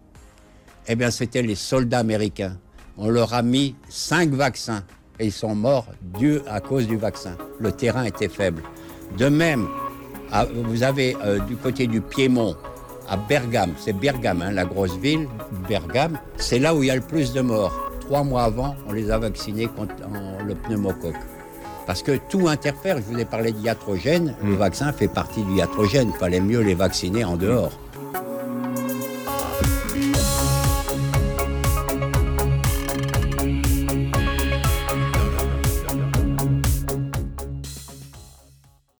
Eh 0.87 0.95
bien, 0.95 1.11
c'était 1.11 1.41
les 1.41 1.55
soldats 1.55 1.99
américains. 1.99 2.57
On 2.97 3.09
leur 3.09 3.33
a 3.33 3.41
mis 3.41 3.75
cinq 3.89 4.31
vaccins 4.31 4.83
et 5.19 5.27
ils 5.27 5.31
sont 5.31 5.55
morts 5.55 5.87
dû 6.19 6.39
à 6.47 6.59
cause 6.59 6.87
du 6.87 6.97
vaccin. 6.97 7.37
Le 7.59 7.71
terrain 7.71 8.03
était 8.03 8.27
faible. 8.27 8.61
De 9.17 9.29
même, 9.29 9.67
vous 10.65 10.83
avez 10.83 11.15
euh, 11.23 11.39
du 11.39 11.55
côté 11.55 11.87
du 11.87 12.01
Piémont, 12.01 12.55
à 13.07 13.17
Bergame, 13.17 13.73
c'est 13.77 13.93
Bergame, 13.93 14.41
hein, 14.41 14.51
la 14.51 14.65
grosse 14.65 14.97
ville, 14.97 15.27
Bergame, 15.67 16.17
c'est 16.37 16.59
là 16.59 16.73
où 16.73 16.83
il 16.83 16.87
y 16.87 16.91
a 16.91 16.95
le 16.95 17.01
plus 17.01 17.33
de 17.33 17.41
morts. 17.41 17.91
Trois 18.01 18.23
mois 18.23 18.43
avant, 18.43 18.75
on 18.87 18.93
les 18.93 19.11
a 19.11 19.17
vaccinés 19.17 19.67
contre 19.67 19.93
le 20.45 20.55
pneumocoque. 20.55 21.15
Parce 21.86 22.03
que 22.03 22.17
tout 22.29 22.47
interfère. 22.47 22.97
Je 22.97 23.03
vous 23.03 23.19
ai 23.19 23.25
parlé 23.25 23.51
de 23.51 23.59
iatrogène. 23.59 24.36
Le 24.43 24.55
vaccin 24.55 24.91
fait 24.91 25.07
partie 25.07 25.43
du 25.43 25.55
iatrogène. 25.55 26.11
Il 26.13 26.19
fallait 26.19 26.39
mieux 26.39 26.61
les 26.61 26.75
vacciner 26.75 27.23
en 27.23 27.36
dehors. 27.36 27.71